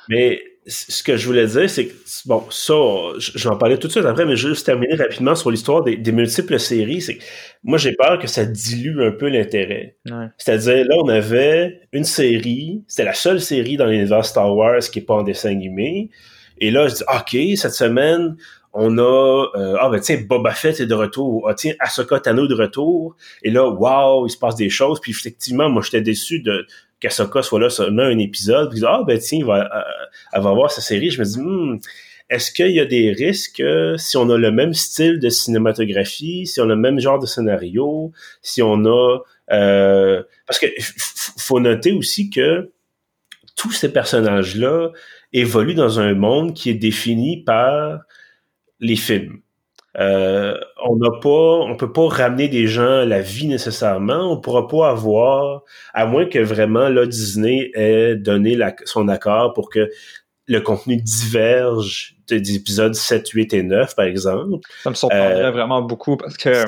Mais 0.09 0.43
ce 0.67 1.03
que 1.03 1.17
je 1.17 1.27
voulais 1.27 1.47
dire, 1.47 1.69
c'est 1.69 1.87
que, 1.87 1.93
bon, 2.27 2.43
ça, 2.51 2.75
j'en 3.19 3.57
parlais 3.57 3.77
tout 3.77 3.87
de 3.87 3.93
suite 3.93 4.05
après, 4.05 4.25
mais 4.25 4.35
je 4.35 4.49
vais 4.49 4.55
juste 4.55 4.65
terminer 4.65 4.95
rapidement 4.95 5.35
sur 5.35 5.51
l'histoire 5.51 5.85
des, 5.85 6.13
multiples 6.13 6.59
séries. 6.59 7.03
C'est 7.03 7.19
moi, 7.63 7.79
j'ai 7.79 7.93
peur 7.93 8.19
que 8.19 8.27
ça 8.27 8.45
dilue 8.45 9.03
un 9.03 9.13
peu 9.13 9.29
l'intérêt. 9.29 9.97
C'est-à-dire, 10.39 10.85
là, 10.87 10.97
on 11.03 11.09
avait 11.09 11.81
une 11.93 12.05
série, 12.05 12.83
c'était 12.89 13.05
la 13.05 13.15
seule 13.15 13.41
série 13.41 13.77
dans 13.77 13.87
l'univers 13.87 14.25
Star 14.25 14.55
Wars 14.55 14.81
qui 14.81 14.99
n'est 14.99 15.05
pas 15.05 15.15
en 15.15 15.23
dessin 15.23 15.51
animé. 15.51 16.11
Et 16.59 16.71
là, 16.71 16.89
je 16.89 16.95
dis, 16.95 17.03
OK, 17.03 17.59
cette 17.59 17.75
semaine, 17.75 18.37
on 18.75 18.99
a 18.99 19.51
euh, 19.55 19.77
ah 19.81 19.89
ben 19.89 20.01
tiens 20.01 20.21
Boba 20.29 20.53
Fett 20.53 20.81
est 20.81 20.87
de 20.87 20.95
retour 20.95 21.49
ah 21.49 21.55
tiens 21.55 21.75
Ahsoka 21.79 22.19
Tano 22.19 22.47
de 22.47 22.55
retour 22.55 23.17
et 23.43 23.51
là 23.51 23.69
waouh 23.69 24.27
il 24.27 24.31
se 24.31 24.37
passe 24.37 24.57
des 24.57 24.69
choses 24.69 25.01
puis 25.01 25.13
effectivement 25.13 25.71
moi 25.71 25.81
j'étais 25.83 26.01
déçu 26.01 26.41
de 26.41 26.67
qu'Ahsoka 27.01 27.43
soit 27.43 27.61
là 27.61 27.71
seulement 27.71 28.03
un 28.03 28.19
épisode 28.19 28.71
puis 28.71 28.83
ah 28.85 29.03
ben 29.07 29.19
tiens 29.19 29.39
il 29.39 29.45
va, 29.45 29.65
euh, 29.65 29.83
elle 30.33 30.43
va 30.43 30.53
voir 30.53 30.73
sa 30.73 30.81
série 30.81 31.11
je 31.11 31.21
me 31.21 31.25
dis 31.25 31.39
hmm, 31.39 31.79
est-ce 32.31 32.51
qu'il 32.51 32.73
y 32.73 32.81
a 32.81 32.85
des 32.85 33.13
risques 33.13 33.63
si 33.97 34.17
on 34.17 34.29
a 34.29 34.37
le 34.37 34.51
même 34.51 34.75
style 34.75 35.21
de 35.21 35.29
cinématographie 35.29 36.47
si 36.47 36.61
on 36.61 36.65
a 36.65 36.75
le 36.75 36.77
même 36.77 36.99
genre 36.99 37.21
de 37.21 37.27
scénario 37.27 38.11
si 38.43 38.61
on 38.61 38.85
a 38.87 39.19
euh, 39.53 40.23
parce 40.49 40.59
que 40.59 40.67
faut 41.39 41.61
noter 41.61 41.93
aussi 41.93 42.29
que 42.29 42.71
tous 43.57 43.71
ces 43.71 43.93
personnages 43.93 44.57
là 44.57 44.91
évoluent 45.33 45.75
dans 45.75 46.01
un 46.01 46.15
monde 46.15 46.55
qui 46.55 46.71
est 46.71 46.75
défini 46.75 47.45
par 47.45 48.01
les 48.85 48.97
films. 48.97 49.41
Euh, 49.97 50.59
on 50.85 50.97
n'a 50.97 51.11
pas, 51.11 51.29
on 51.29 51.77
peut 51.77 51.93
pas 51.93 52.09
ramener 52.09 52.49
des 52.49 52.67
gens 52.67 53.01
à 53.01 53.05
la 53.05 53.21
vie 53.21 53.47
nécessairement. 53.47 54.33
On 54.33 54.41
pourra 54.41 54.67
pas 54.67 54.91
avoir, 54.91 55.63
à 55.93 56.07
moins 56.07 56.27
que 56.27 56.41
vraiment 56.41 56.89
là 56.89 57.07
Disney 57.07 57.71
ait 57.75 58.17
donné 58.17 58.59
son 58.85 59.09
accord 59.09 59.53
pour 59.53 59.71
que 59.71 59.91
le 60.47 60.61
contenu 60.61 60.97
diverge 60.97 62.17
des 62.29 62.57
épisodes 62.57 62.95
7, 62.95 63.29
8 63.29 63.55
et 63.55 63.63
9, 63.63 63.95
par 63.95 64.05
exemple. 64.05 64.59
Ça 64.83 64.91
me 64.91 64.95
surprendrait 64.95 65.45
euh, 65.45 65.51
vraiment 65.53 65.81
beaucoup 65.81 66.17
parce 66.17 66.37
que 66.37 66.65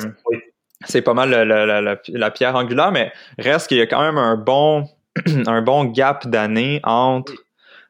c'est 0.85 1.01
pas 1.01 1.13
mal 1.13 1.29
la, 1.31 2.29
pierre 2.31 2.55
angulaire, 2.55 2.91
mais 2.91 3.11
reste 3.37 3.67
qu'il 3.67 3.77
y 3.77 3.81
a 3.81 3.87
quand 3.87 4.01
même 4.01 4.17
un 4.17 4.37
bon, 4.37 4.87
un 5.47 5.61
bon 5.61 5.83
gap 5.85 6.27
d'années 6.27 6.79
entre 6.83 7.33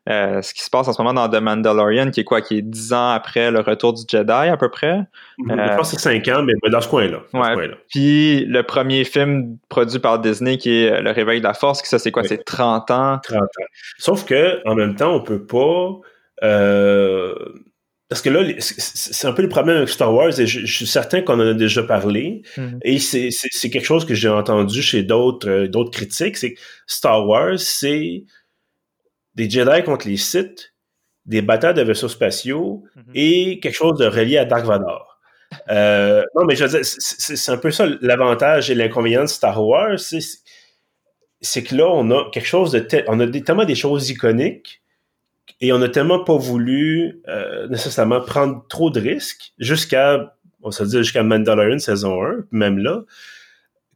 euh, 0.07 0.41
ce 0.41 0.53
qui 0.53 0.63
se 0.63 0.69
passe 0.69 0.87
en 0.87 0.93
ce 0.93 1.01
moment 1.01 1.13
dans 1.13 1.27
The 1.27 1.41
Mandalorian, 1.41 2.11
qui 2.11 2.21
est 2.21 2.23
quoi, 2.23 2.41
qui 2.41 2.59
est 2.59 2.61
dix 2.61 2.93
ans 2.93 3.09
après 3.09 3.51
le 3.51 3.59
retour 3.59 3.93
du 3.93 4.03
Jedi 4.07 4.31
à 4.31 4.55
peu 4.55 4.69
près? 4.69 5.01
Je 5.37 5.75
pense 5.75 5.91
que 5.91 5.97
c'est 5.97 6.09
cinq 6.09 6.27
ans, 6.29 6.43
mais 6.43 6.53
dans 6.69 6.81
ce 6.81 6.87
coin-là. 6.87 7.19
Ouais, 7.33 7.69
Puis 7.89 8.45
le 8.45 8.63
premier 8.63 9.03
film 9.03 9.57
produit 9.69 9.99
par 9.99 10.19
Disney, 10.19 10.57
qui 10.57 10.83
est 10.83 11.01
Le 11.01 11.11
Réveil 11.11 11.39
de 11.39 11.45
la 11.45 11.53
Force, 11.53 11.81
qui 11.81 11.89
ça 11.89 11.99
c'est 11.99 12.11
quoi, 12.11 12.23
c'est 12.23 12.43
30 12.43 12.91
ans? 12.91 13.19
30 13.21 13.41
ans. 13.41 13.65
Sauf 13.97 14.25
que 14.25 14.61
en 14.65 14.75
même 14.75 14.95
temps, 14.95 15.13
on 15.13 15.21
peut 15.21 15.45
pas. 15.45 15.99
Euh, 16.43 17.35
parce 18.09 18.21
que 18.21 18.29
là, 18.29 18.41
c'est 18.59 19.27
un 19.27 19.33
peu 19.33 19.41
le 19.41 19.49
problème 19.49 19.77
avec 19.77 19.89
Star 19.89 20.13
Wars, 20.13 20.39
et 20.39 20.47
je, 20.47 20.65
suis 20.65 20.87
certain 20.87 21.21
qu'on 21.21 21.41
en 21.41 21.47
a 21.47 21.53
déjà 21.53 21.83
parlé, 21.83 22.43
mm-hmm. 22.55 22.79
et 22.83 22.99
c'est 22.99 23.69
quelque 23.69 23.85
chose 23.85 24.05
que 24.05 24.13
j'ai 24.13 24.29
entendu 24.29 24.81
chez 24.81 25.03
d'autres 25.03 25.49
euh, 25.49 25.67
d'autres 25.67 25.91
critiques, 25.91 26.37
c'est 26.37 26.53
que 26.53 26.59
Star 26.85 27.27
Wars, 27.27 27.59
c'est 27.59 28.23
des 29.37 29.49
Jedi 29.49 29.83
contre 29.83 30.07
les 30.07 30.17
Sith, 30.17 30.73
des 31.25 31.41
batailles 31.41 31.75
de 31.75 31.83
vaisseaux 31.83 32.09
spatiaux 32.09 32.83
mhm. 32.95 33.03
et 33.13 33.59
quelque 33.59 33.75
chose 33.75 33.97
de 33.99 34.05
relié 34.05 34.37
à 34.37 34.45
Dark 34.45 34.65
Vador. 34.65 35.05
Euh, 35.69 36.23
non, 36.35 36.43
mais 36.43 36.57
je 36.57 36.65
veux 36.65 36.69
dire, 36.69 36.81
c'est 36.83 37.51
un 37.53 37.57
peu 37.57 37.71
ça 37.71 37.85
l'avantage 38.01 38.69
et 38.69 38.75
l'inconvénient 38.75 39.21
de 39.21 39.29
Star 39.29 39.65
Wars, 39.65 39.97
c'est 39.97 41.63
que 41.63 41.73
là, 41.73 41.87
on 41.87 42.11
a 42.11 42.29
quelque 42.33 42.45
chose 42.45 42.73
de... 42.73 42.85
On 43.07 43.17
a 43.21 43.27
tellement 43.27 43.63
des 43.63 43.75
choses 43.75 44.09
iconiques 44.09 44.81
et 45.61 45.71
on 45.71 45.81
a 45.81 45.87
tellement 45.87 46.21
pas 46.21 46.35
voulu 46.35 47.21
euh, 47.29 47.65
nécessairement 47.69 48.19
prendre 48.19 48.65
trop 48.67 48.89
de 48.89 48.99
risques 48.99 49.53
jusqu'à, 49.57 50.35
on 50.63 50.71
se 50.71 50.83
dit 50.83 50.97
jusqu'à 50.97 51.23
Mandalorian 51.23 51.79
saison 51.79 52.21
1, 52.21 52.47
même 52.51 52.79
là, 52.79 53.03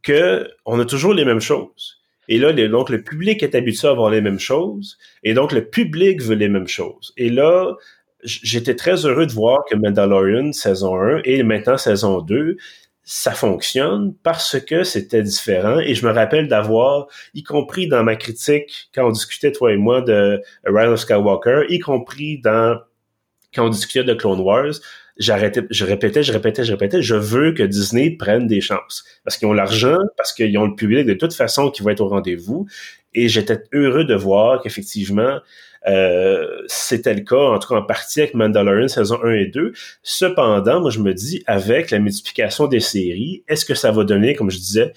que 0.02 0.50
on 0.64 0.80
a 0.80 0.86
toujours 0.86 1.12
les 1.12 1.26
mêmes 1.26 1.40
choses. 1.40 2.01
Et 2.28 2.38
là, 2.38 2.52
donc, 2.68 2.88
le 2.88 3.02
public 3.02 3.42
est 3.42 3.54
habitué 3.54 3.88
à 3.88 3.90
avoir 3.90 4.10
les 4.10 4.20
mêmes 4.20 4.38
choses. 4.38 4.98
Et 5.22 5.34
donc, 5.34 5.52
le 5.52 5.68
public 5.68 6.22
veut 6.22 6.36
les 6.36 6.48
mêmes 6.48 6.68
choses. 6.68 7.12
Et 7.16 7.28
là, 7.28 7.74
j'étais 8.24 8.76
très 8.76 9.04
heureux 9.06 9.26
de 9.26 9.32
voir 9.32 9.60
que 9.68 9.76
Mandalorian 9.76 10.52
saison 10.52 10.96
1 11.00 11.22
et 11.24 11.42
maintenant 11.42 11.76
saison 11.76 12.20
2, 12.20 12.56
ça 13.04 13.32
fonctionne 13.32 14.14
parce 14.22 14.60
que 14.60 14.84
c'était 14.84 15.22
différent. 15.22 15.80
Et 15.80 15.94
je 15.94 16.06
me 16.06 16.12
rappelle 16.12 16.48
d'avoir, 16.48 17.08
y 17.34 17.42
compris 17.42 17.88
dans 17.88 18.04
ma 18.04 18.16
critique, 18.16 18.90
quand 18.94 19.06
on 19.08 19.10
discutait, 19.10 19.52
toi 19.52 19.72
et 19.72 19.76
moi, 19.76 20.02
de 20.02 20.40
Rise 20.64 20.88
of 20.88 21.00
Skywalker, 21.00 21.64
y 21.68 21.78
compris 21.80 22.38
dans 22.38 22.78
quand 23.54 23.66
on 23.66 23.70
discutait 23.70 24.04
de 24.04 24.14
Clone 24.14 24.40
Wars, 24.40 24.72
j'arrêtais, 25.18 25.62
je 25.70 25.84
répétais, 25.84 26.22
je 26.22 26.32
répétais, 26.32 26.64
je 26.64 26.72
répétais, 26.72 27.02
je 27.02 27.14
veux 27.14 27.52
que 27.52 27.62
Disney 27.62 28.10
prenne 28.10 28.46
des 28.46 28.60
chances. 28.60 29.04
Parce 29.24 29.36
qu'ils 29.36 29.48
ont 29.48 29.52
l'argent, 29.52 29.98
parce 30.16 30.32
qu'ils 30.32 30.56
ont 30.58 30.66
le 30.66 30.74
public 30.74 31.06
de 31.06 31.14
toute 31.14 31.34
façon 31.34 31.70
qui 31.70 31.82
va 31.82 31.92
être 31.92 32.00
au 32.00 32.08
rendez-vous. 32.08 32.66
Et 33.14 33.28
j'étais 33.28 33.58
heureux 33.72 34.04
de 34.04 34.14
voir 34.14 34.62
qu'effectivement, 34.62 35.38
euh, 35.86 36.62
c'était 36.66 37.14
le 37.14 37.20
cas, 37.20 37.36
en 37.36 37.58
tout 37.58 37.68
cas 37.68 37.76
en 37.76 37.82
partie 37.82 38.20
avec 38.20 38.34
Mandalorian 38.34 38.88
saison 38.88 39.18
1 39.22 39.32
et 39.32 39.46
2. 39.46 39.72
Cependant, 40.02 40.80
moi 40.80 40.90
je 40.90 41.00
me 41.00 41.12
dis, 41.12 41.42
avec 41.46 41.90
la 41.90 41.98
multiplication 41.98 42.66
des 42.66 42.80
séries, 42.80 43.44
est-ce 43.48 43.64
que 43.64 43.74
ça 43.74 43.90
va 43.90 44.04
donner, 44.04 44.34
comme 44.34 44.50
je 44.50 44.58
disais, 44.58 44.92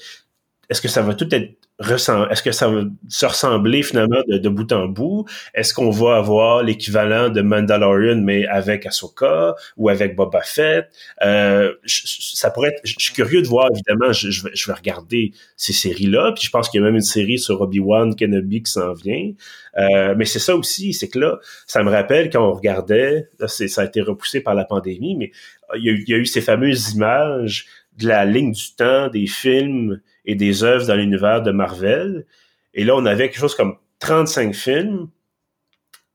est-ce 0.70 0.82
que 0.82 0.88
ça 0.88 1.02
va 1.02 1.14
tout 1.14 1.34
être 1.34 1.54
est-ce 1.80 2.42
que 2.42 2.52
ça 2.54 2.70
va 2.70 2.84
se 3.10 3.26
ressembler 3.26 3.84
finalement 3.84 4.22
de, 4.28 4.50
bout 4.50 4.72
en 4.72 4.88
bout? 4.88 5.26
Est-ce 5.54 5.74
qu'on 5.74 5.90
va 5.90 6.16
avoir 6.16 6.64
l'équivalent 6.64 7.30
de 7.30 7.42
Mandalorian, 7.42 8.22
mais 8.22 8.48
avec 8.48 8.86
Ahsoka 8.86 9.56
ou 9.76 9.90
avec 9.90 10.16
Boba 10.16 10.42
Fett? 10.42 10.88
Euh, 11.24 11.74
ça 11.86 12.50
pourrait 12.50 12.70
être, 12.70 12.82
je 12.86 12.96
suis 12.98 13.14
curieux 13.14 13.42
de 13.42 13.48
voir, 13.48 13.70
évidemment, 13.74 14.14
je, 14.14 14.44
vais, 14.44 14.52
je 14.54 14.68
vais 14.68 14.74
regarder 14.74 15.34
ces 15.58 15.74
séries-là, 15.74 16.32
puis 16.34 16.46
je 16.46 16.50
pense 16.50 16.70
qu'il 16.70 16.80
y 16.80 16.84
a 16.84 16.86
même 16.86 16.96
une 16.96 17.02
série 17.02 17.40
sur 17.40 17.60
Obi-Wan 17.60 18.16
Kenobi 18.16 18.64
qui 18.64 18.72
s'en 18.72 18.94
vient. 18.94 19.32
Euh, 19.78 20.16
mais 20.18 20.26
c'est 20.26 20.40
ça 20.40 20.56
aussi, 20.56 20.94
c'est 20.94 21.10
que 21.10 21.20
là, 21.20 21.40
ça 21.68 21.84
me 21.84 21.92
rappelle 21.92 22.30
quand 22.30 22.48
on 22.48 22.54
regardait, 22.54 23.28
là, 23.40 23.50
ça 23.50 23.82
a 23.82 23.86
été 23.86 24.00
repoussé 24.00 24.40
par 24.40 24.56
la 24.56 24.64
pandémie, 24.64 25.16
mais 25.18 25.32
il 25.76 25.84
y, 25.84 25.90
a, 25.90 25.94
il 25.94 26.10
y 26.10 26.14
a 26.14 26.18
eu 26.18 26.26
ces 26.26 26.42
fameuses 26.42 26.94
images 26.94 27.66
de 27.98 28.08
la 28.08 28.24
ligne 28.24 28.54
du 28.54 28.76
temps 28.78 29.10
des 29.10 29.28
films 29.28 30.00
et 30.26 30.36
des 30.36 30.64
œuvres 30.64 30.88
dans 30.88 30.96
l'univers 30.96 31.42
de 31.42 31.52
Marvel. 31.52 32.26
Et 32.74 32.84
là, 32.84 32.96
on 32.96 33.06
avait 33.06 33.30
quelque 33.30 33.40
chose 33.40 33.56
comme 33.56 33.78
35 34.00 34.54
films. 34.54 35.10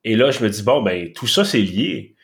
Et 0.04 0.16
là, 0.16 0.30
je 0.30 0.42
me 0.42 0.48
dis, 0.48 0.62
bon, 0.62 0.82
ben, 0.82 1.12
tout 1.12 1.26
ça, 1.26 1.44
c'est 1.44 1.60
lié. 1.60 2.14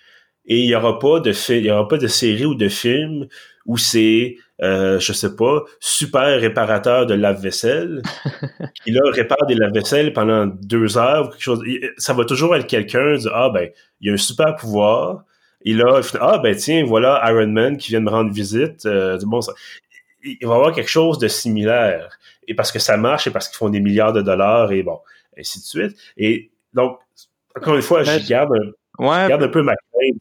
Et 0.46 0.60
il 0.60 0.66
n'y 0.66 0.74
aura 0.74 0.98
pas 0.98 1.20
de 1.20 1.32
il 1.52 1.64
y 1.64 1.70
aura 1.70 1.88
pas 1.88 1.98
de 1.98 2.06
série 2.06 2.46
ou 2.46 2.54
de 2.54 2.68
film 2.68 3.26
où 3.66 3.76
c'est, 3.76 4.36
euh, 4.62 4.98
je 5.00 5.12
sais 5.12 5.34
pas, 5.34 5.64
super 5.80 6.40
réparateur 6.40 7.04
de 7.06 7.14
lave-vaisselle. 7.14 8.00
il 8.86 8.96
a 8.96 9.02
répare 9.10 9.44
des 9.48 9.54
lave-vaisselle 9.54 10.12
pendant 10.12 10.46
deux 10.46 10.96
heures 10.96 11.26
ou 11.26 11.30
quelque 11.30 11.42
chose. 11.42 11.62
Ça 11.98 12.12
va 12.12 12.24
toujours 12.24 12.54
être 12.54 12.66
quelqu'un 12.66 13.16
dit, 13.16 13.28
ah, 13.32 13.50
ben, 13.52 13.68
il 14.00 14.10
a 14.10 14.12
un 14.12 14.16
super 14.16 14.54
pouvoir. 14.54 15.24
Il 15.62 15.82
a, 15.82 16.00
ah, 16.20 16.38
ben, 16.38 16.54
tiens, 16.54 16.84
voilà 16.84 17.20
Iron 17.28 17.48
Man 17.48 17.76
qui 17.76 17.88
vient 17.88 18.00
me 18.00 18.10
rendre 18.10 18.32
visite. 18.32 18.86
Euh, 18.86 19.18
bon, 19.24 19.40
ça, 19.40 19.52
il 20.22 20.46
va 20.46 20.54
y 20.54 20.56
avoir 20.56 20.74
quelque 20.74 20.90
chose 20.90 21.18
de 21.18 21.28
similaire. 21.28 22.18
Et 22.48 22.54
parce 22.54 22.72
que 22.72 22.78
ça 22.78 22.96
marche 22.96 23.26
et 23.26 23.30
parce 23.30 23.48
qu'ils 23.48 23.56
font 23.56 23.68
des 23.68 23.80
milliards 23.80 24.12
de 24.12 24.22
dollars 24.22 24.72
et 24.72 24.82
bon, 24.82 25.00
ainsi 25.38 25.60
de 25.60 25.64
suite. 25.64 25.96
Et 26.16 26.50
donc, 26.74 26.98
encore 27.56 27.74
une 27.74 27.82
fois, 27.82 28.02
je 28.02 28.26
garde, 28.28 28.52
garde 28.98 29.42
un 29.42 29.48
peu 29.48 29.62
ma 29.62 29.74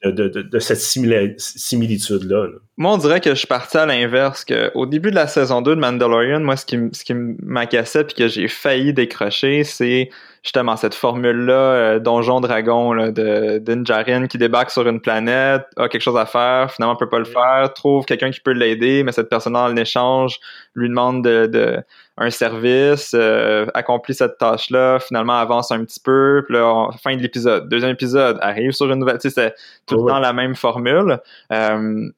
de, 0.04 0.12
de, 0.12 0.42
de, 0.42 0.60
cette 0.60 0.80
similitude-là. 0.80 2.48
Moi, 2.78 2.94
on 2.94 2.98
dirait 2.98 3.22
que 3.22 3.32
je 3.32 3.36
suis 3.36 3.48
parti 3.48 3.78
à 3.78 3.86
l'inverse, 3.86 4.46
qu'au 4.46 4.86
début 4.86 5.10
de 5.10 5.16
la 5.16 5.28
saison 5.28 5.62
2 5.62 5.76
de 5.76 5.80
Mandalorian, 5.80 6.40
moi, 6.42 6.58
ce 6.58 6.66
qui, 6.66 6.78
ce 6.92 7.04
qui 7.04 7.14
m'agaçait 7.14 8.04
puis 8.04 8.16
que 8.16 8.28
j'ai 8.28 8.48
failli 8.48 8.94
décrocher, 8.94 9.64
c'est 9.64 10.10
justement 10.44 10.78
cette 10.78 10.94
formule-là, 10.94 11.54
euh, 11.54 12.00
Donjon 12.00 12.40
Dragon, 12.40 12.94
là, 12.94 13.12
de 13.12 13.58
Dinjarin 13.58 14.28
qui 14.28 14.38
débarque 14.38 14.70
sur 14.70 14.88
une 14.88 15.02
planète, 15.02 15.64
a 15.76 15.90
quelque 15.90 16.04
chose 16.04 16.18
à 16.18 16.28
faire, 16.28 16.72
finalement 16.72 16.96
peut 16.96 17.10
pas 17.10 17.20
le 17.20 17.26
faire, 17.26 17.74
trouve 17.74 18.06
quelqu'un 18.06 18.30
qui 18.30 18.42
peut 18.42 18.52
l'aider, 18.52 19.04
mais 19.04 19.12
cette 19.12 19.28
personne-là, 19.28 19.64
en 19.64 19.76
échange, 19.76 20.40
lui 20.76 20.88
demande 20.88 21.24
de, 21.24 21.48
de 21.48 21.84
un 22.18 22.30
service, 22.30 23.12
euh, 23.14 23.66
accomplit 23.74 24.14
cette 24.14 24.38
tâche-là, 24.38 25.00
finalement 25.00 25.38
avance 25.38 25.72
un 25.72 25.84
petit 25.84 26.00
peu, 26.00 26.44
puis 26.46 26.56
là, 26.56 26.90
fin 27.04 27.16
de 27.16 27.22
l'épisode, 27.22 27.68
deuxième 27.68 27.92
épisode, 27.92 28.38
arrive 28.42 28.72
sur 28.72 28.90
une 28.92 29.00
nouvelle, 29.00 29.18
tu 29.18 29.30
sais, 29.30 29.54
tout 29.86 29.96
le 30.04 30.12
temps 30.12 30.20
la 30.20 30.34
même 30.34 30.56
formule. 30.56 31.20
Euh, 31.52 32.10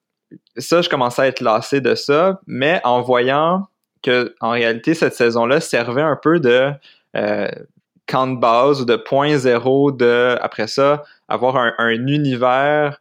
ça, 0.57 0.81
je 0.81 0.89
commençais 0.89 1.21
à 1.21 1.27
être 1.27 1.41
lassé 1.41 1.81
de 1.81 1.95
ça, 1.95 2.39
mais 2.47 2.81
en 2.83 3.01
voyant 3.01 3.67
que 4.03 4.35
en 4.41 4.51
réalité, 4.51 4.93
cette 4.93 5.15
saison-là 5.15 5.59
servait 5.59 6.01
un 6.01 6.17
peu 6.21 6.39
de 6.39 6.71
euh, 7.15 7.47
camp 8.07 8.27
de 8.27 8.39
base 8.39 8.81
ou 8.81 8.85
de 8.85 8.95
point 8.95 9.37
zéro 9.37 9.91
de, 9.91 10.37
après 10.41 10.67
ça, 10.67 11.03
avoir 11.27 11.57
un, 11.57 11.89
univers 11.89 12.99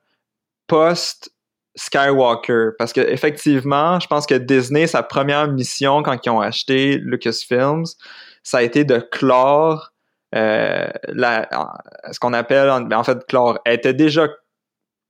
post 0.67 1.31
Skywalker. 1.77 2.71
Parce 2.79 2.93
que 2.93 3.01
effectivement, 3.01 4.01
je 4.01 4.07
pense 4.07 4.27
que 4.27 4.35
Disney, 4.35 4.87
sa 4.87 5.03
première 5.03 5.49
mission 5.49 6.03
quand 6.03 6.25
ils 6.25 6.31
ont 6.31 6.41
acheté 6.41 6.99
Lucasfilms, 6.99 7.85
ça 8.43 8.59
a 8.59 8.63
été 8.63 8.85
de 8.85 8.99
clore 8.99 9.93
la, 11.09 11.49
ce 12.13 12.19
qu'on 12.21 12.33
appelle, 12.33 12.71
en 12.71 13.05
fait, 13.05 13.27
clore. 13.27 13.59
Était 13.67 13.95
déjà 13.95 14.29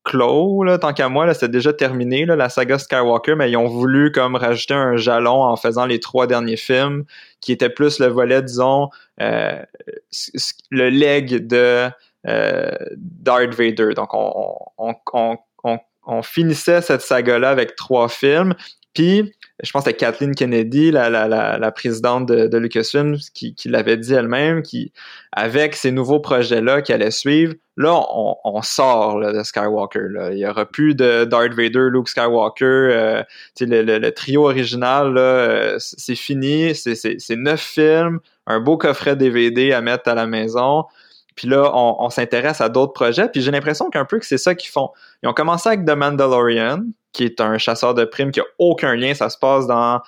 clos, 0.04 0.62
là, 0.62 0.78
tant 0.78 0.92
qu'à 0.92 1.08
moi, 1.08 1.34
c'était 1.34 1.48
déjà 1.48 1.72
terminé, 1.72 2.26
là, 2.26 2.36
la 2.36 2.48
saga 2.48 2.78
Skywalker, 2.78 3.34
mais 3.34 3.50
ils 3.50 3.56
ont 3.56 3.66
voulu 3.66 4.12
comme 4.12 4.36
rajouter 4.36 4.74
un 4.74 4.96
jalon 4.96 5.42
en 5.42 5.56
faisant 5.56 5.84
les 5.84 5.98
trois 5.98 6.28
derniers 6.28 6.56
films, 6.56 7.04
qui 7.40 7.50
était 7.50 7.70
plus 7.70 7.98
le 7.98 8.06
volet, 8.06 8.40
disons, 8.40 8.88
euh, 9.20 9.60
le 10.70 10.90
leg 10.90 11.48
de 11.48 11.88
euh, 12.28 12.70
Darth 12.96 13.54
Vader. 13.54 13.94
Donc, 13.94 14.14
on, 14.14 14.54
on, 14.78 14.94
on, 15.64 15.78
on 16.06 16.22
finissait 16.22 16.82
cette 16.82 17.02
saga-là 17.02 17.50
avec 17.50 17.74
trois 17.74 18.08
films, 18.08 18.54
puis 18.94 19.34
je 19.62 19.70
pense 19.70 19.84
c'était 19.84 19.96
Kathleen 19.96 20.34
Kennedy, 20.34 20.90
la, 20.90 21.08
la, 21.08 21.26
la, 21.58 21.72
présidente 21.72 22.26
de, 22.26 22.46
de 22.46 22.58
Lucasfilm, 22.58 23.16
qui, 23.32 23.54
qui 23.54 23.68
l'avait 23.68 23.96
dit 23.96 24.12
elle-même, 24.12 24.62
qui, 24.62 24.92
avec 25.32 25.74
ces 25.74 25.92
nouveaux 25.92 26.20
projets-là 26.20 26.82
qui 26.82 26.92
allaient 26.92 27.10
suivre, 27.10 27.54
là, 27.78 27.94
on, 28.10 28.36
on 28.44 28.62
sort 28.62 29.18
là, 29.18 29.32
de 29.32 29.42
Skywalker. 29.42 30.08
Là. 30.10 30.32
Il 30.32 30.38
y 30.38 30.46
aura 30.46 30.66
plus 30.66 30.94
de 30.94 31.24
Darth 31.24 31.54
Vader, 31.54 31.88
Luke 31.90 32.08
Skywalker, 32.08 32.64
euh, 32.64 33.22
le, 33.60 33.82
le, 33.82 33.98
le, 33.98 34.12
trio 34.12 34.44
original, 34.44 35.16
euh, 35.16 35.76
c'est 35.78 36.16
fini. 36.16 36.74
C'est 36.74 37.36
neuf 37.36 37.60
films, 37.60 38.20
un 38.46 38.60
beau 38.60 38.76
coffret 38.76 39.16
DVD 39.16 39.72
à 39.72 39.80
mettre 39.80 40.08
à 40.10 40.14
la 40.14 40.26
maison. 40.26 40.84
Puis 41.36 41.46
là, 41.46 41.70
on, 41.74 41.96
on 42.00 42.10
s'intéresse 42.10 42.60
à 42.60 42.68
d'autres 42.68 42.94
projets. 42.94 43.28
Puis 43.28 43.42
j'ai 43.42 43.50
l'impression 43.50 43.90
qu'un 43.90 44.04
peu 44.04 44.18
que 44.18 44.26
c'est 44.26 44.38
ça 44.38 44.54
qu'ils 44.54 44.70
font. 44.70 44.90
Ils 45.22 45.28
ont 45.28 45.34
commencé 45.34 45.68
avec 45.68 45.84
The 45.84 45.90
Mandalorian, 45.90 46.84
qui 47.12 47.24
est 47.24 47.40
un 47.40 47.58
chasseur 47.58 47.94
de 47.94 48.04
primes 48.04 48.32
qui 48.32 48.40
a 48.40 48.44
aucun 48.58 48.96
lien. 48.96 49.14
Ça 49.14 49.30
se 49.30 49.38
passe 49.38 49.66
dans 49.66 50.00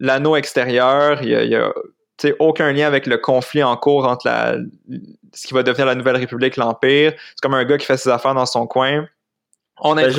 l'anneau 0.00 0.36
extérieur. 0.36 1.22
Il 1.22 1.28
y 1.28 1.56
a, 1.56 1.72
aucun 2.38 2.72
lien 2.72 2.86
avec 2.86 3.06
le 3.06 3.18
conflit 3.18 3.64
en 3.64 3.76
cours 3.76 4.06
entre 4.06 4.28
la, 4.28 4.56
ce 5.34 5.46
qui 5.46 5.54
va 5.54 5.64
devenir 5.64 5.86
la 5.86 5.96
Nouvelle 5.96 6.16
République, 6.16 6.56
l'Empire. 6.56 7.12
C'est 7.30 7.40
comme 7.42 7.54
un 7.54 7.64
gars 7.64 7.78
qui 7.78 7.86
fait 7.86 7.96
ses 7.96 8.10
affaires 8.10 8.34
dans 8.34 8.46
son 8.46 8.68
coin. 8.68 9.08
On 9.80 9.96
a 9.96 10.02
ben, 10.02 10.10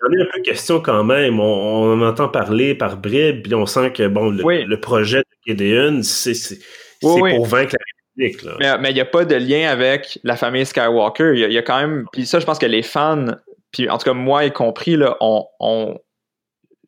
J'en 0.00 0.12
ai 0.12 0.22
un 0.22 0.26
peu 0.32 0.42
question 0.42 0.80
quand 0.80 1.04
même. 1.04 1.40
On, 1.40 1.92
en 1.92 2.02
entend 2.02 2.28
parler 2.28 2.74
par 2.74 2.96
bribes, 2.96 3.42
puis 3.42 3.54
on 3.54 3.66
sent 3.66 3.92
que 3.92 4.06
bon, 4.06 4.30
le, 4.30 4.80
projet 4.80 5.18
de 5.18 5.54
Gideon, 5.54 6.02
c'est 6.02 6.58
pour 7.00 7.46
vaincre 7.46 7.74
la 7.78 7.97
Mais 8.18 8.90
il 8.90 8.94
n'y 8.94 9.00
a 9.00 9.04
pas 9.04 9.24
de 9.24 9.36
lien 9.36 9.70
avec 9.70 10.18
la 10.24 10.36
famille 10.36 10.66
Skywalker. 10.66 11.32
Il 11.34 11.50
y, 11.50 11.54
y, 11.54 11.58
a 11.58 11.62
quand 11.62 11.80
même. 11.80 12.06
Puis 12.12 12.26
ça, 12.26 12.40
je 12.40 12.46
pense 12.46 12.58
que 12.58 12.66
les 12.66 12.82
fans 12.82 13.26
puis 13.72 13.88
en 13.88 13.98
tout 13.98 14.04
cas, 14.04 14.14
moi 14.14 14.44
y 14.44 14.52
compris, 14.52 14.96
là, 14.96 15.16
on, 15.20 15.46
on 15.60 15.98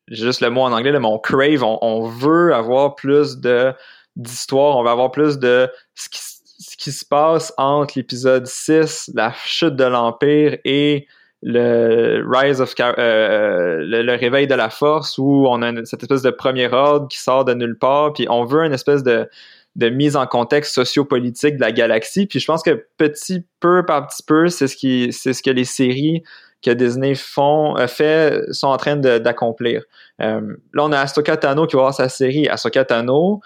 juste 0.09 0.40
le 0.40 0.51
mot 0.51 0.62
en 0.62 0.73
anglais, 0.73 0.93
là, 0.93 1.01
mais 1.01 1.07
on 1.07 1.19
crave, 1.19 1.62
on, 1.62 2.09
veut 2.09 2.55
avoir 2.55 2.95
plus 2.95 3.38
de 3.38 3.73
d'histoire, 4.16 4.77
on 4.77 4.83
veut 4.83 4.90
avoir 4.90 5.12
plus 5.12 5.38
de 5.38 5.71
ce 5.95 6.09
qui, 6.09 6.21
ce 6.21 6.77
qui 6.77 6.93
se 6.93 7.05
passe 7.05 7.53
entre 7.57 7.95
l'épisode 7.97 8.47
6, 8.47 9.12
la 9.14 9.33
chute 9.45 9.77
de 9.77 9.85
l'Empire, 9.85 10.59
et 10.64 11.07
le 11.43 12.23
Rise 12.27 12.61
of 12.61 12.75
euh, 12.81 13.79
le, 13.83 14.14
réveil 14.16 14.47
de 14.47 14.55
la 14.55 14.69
force 14.69 15.16
où 15.16 15.47
on 15.49 15.62
a 15.62 15.85
cette 15.85 16.03
espèce 16.03 16.23
de 16.23 16.31
premier 16.31 16.71
ordre 16.71 17.09
qui 17.09 17.19
sort 17.19 17.47
de 17.47 17.55
nulle 17.55 17.79
part 17.79 18.12
puis 18.12 18.27
on 18.29 18.45
veut 18.45 18.62
une 18.62 18.75
espèce 18.75 19.03
de 19.03 19.27
de 19.76 19.88
mise 19.88 20.16
en 20.16 20.26
contexte 20.26 20.74
sociopolitique 20.74 21.56
de 21.56 21.61
la 21.61 21.72
galaxie 21.72 22.26
puis 22.26 22.40
je 22.40 22.46
pense 22.46 22.62
que 22.62 22.87
petit 22.96 23.46
peu 23.61 23.85
par 23.87 24.06
petit 24.06 24.22
peu 24.22 24.48
c'est 24.48 24.66
ce 24.66 24.76
qui 24.76 25.12
c'est 25.12 25.33
ce 25.33 25.42
que 25.42 25.50
les 25.50 25.64
séries 25.64 26.22
que 26.62 26.70
Disney 26.70 27.14
font, 27.14 27.74
fait, 27.87 28.42
sont 28.52 28.68
en 28.68 28.76
train 28.76 28.96
d'accomplir. 28.96 29.85
là, 30.18 30.40
on 30.74 30.92
a 30.92 31.00
Ahsoka 31.00 31.37
Tano 31.37 31.66
qui 31.66 31.76
va 31.76 31.83
voir 31.83 31.94
sa 31.94 32.09
série. 32.09 32.48
Ahsoka 32.48 32.85
Tano, 32.85 33.40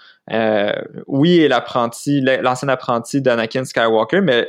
oui, 1.07 1.39
est 1.39 1.47
l'apprenti, 1.47 2.21
l'ancien 2.21 2.67
apprenti 2.67 3.21
d'Anakin 3.21 3.63
Skywalker, 3.63 4.21
mais 4.21 4.47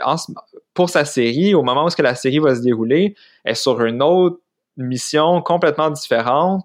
pour 0.75 0.91
sa 0.91 1.05
série, 1.05 1.55
au 1.55 1.63
moment 1.63 1.87
où 1.87 1.89
que 1.89 2.03
la 2.03 2.15
série 2.15 2.39
va 2.39 2.55
se 2.55 2.61
dérouler, 2.61 3.15
elle 3.45 3.53
est 3.53 3.55
sur 3.55 3.83
une 3.85 4.03
autre 4.03 4.41
mission 4.77 5.41
complètement 5.43 5.91
différente 5.91 6.65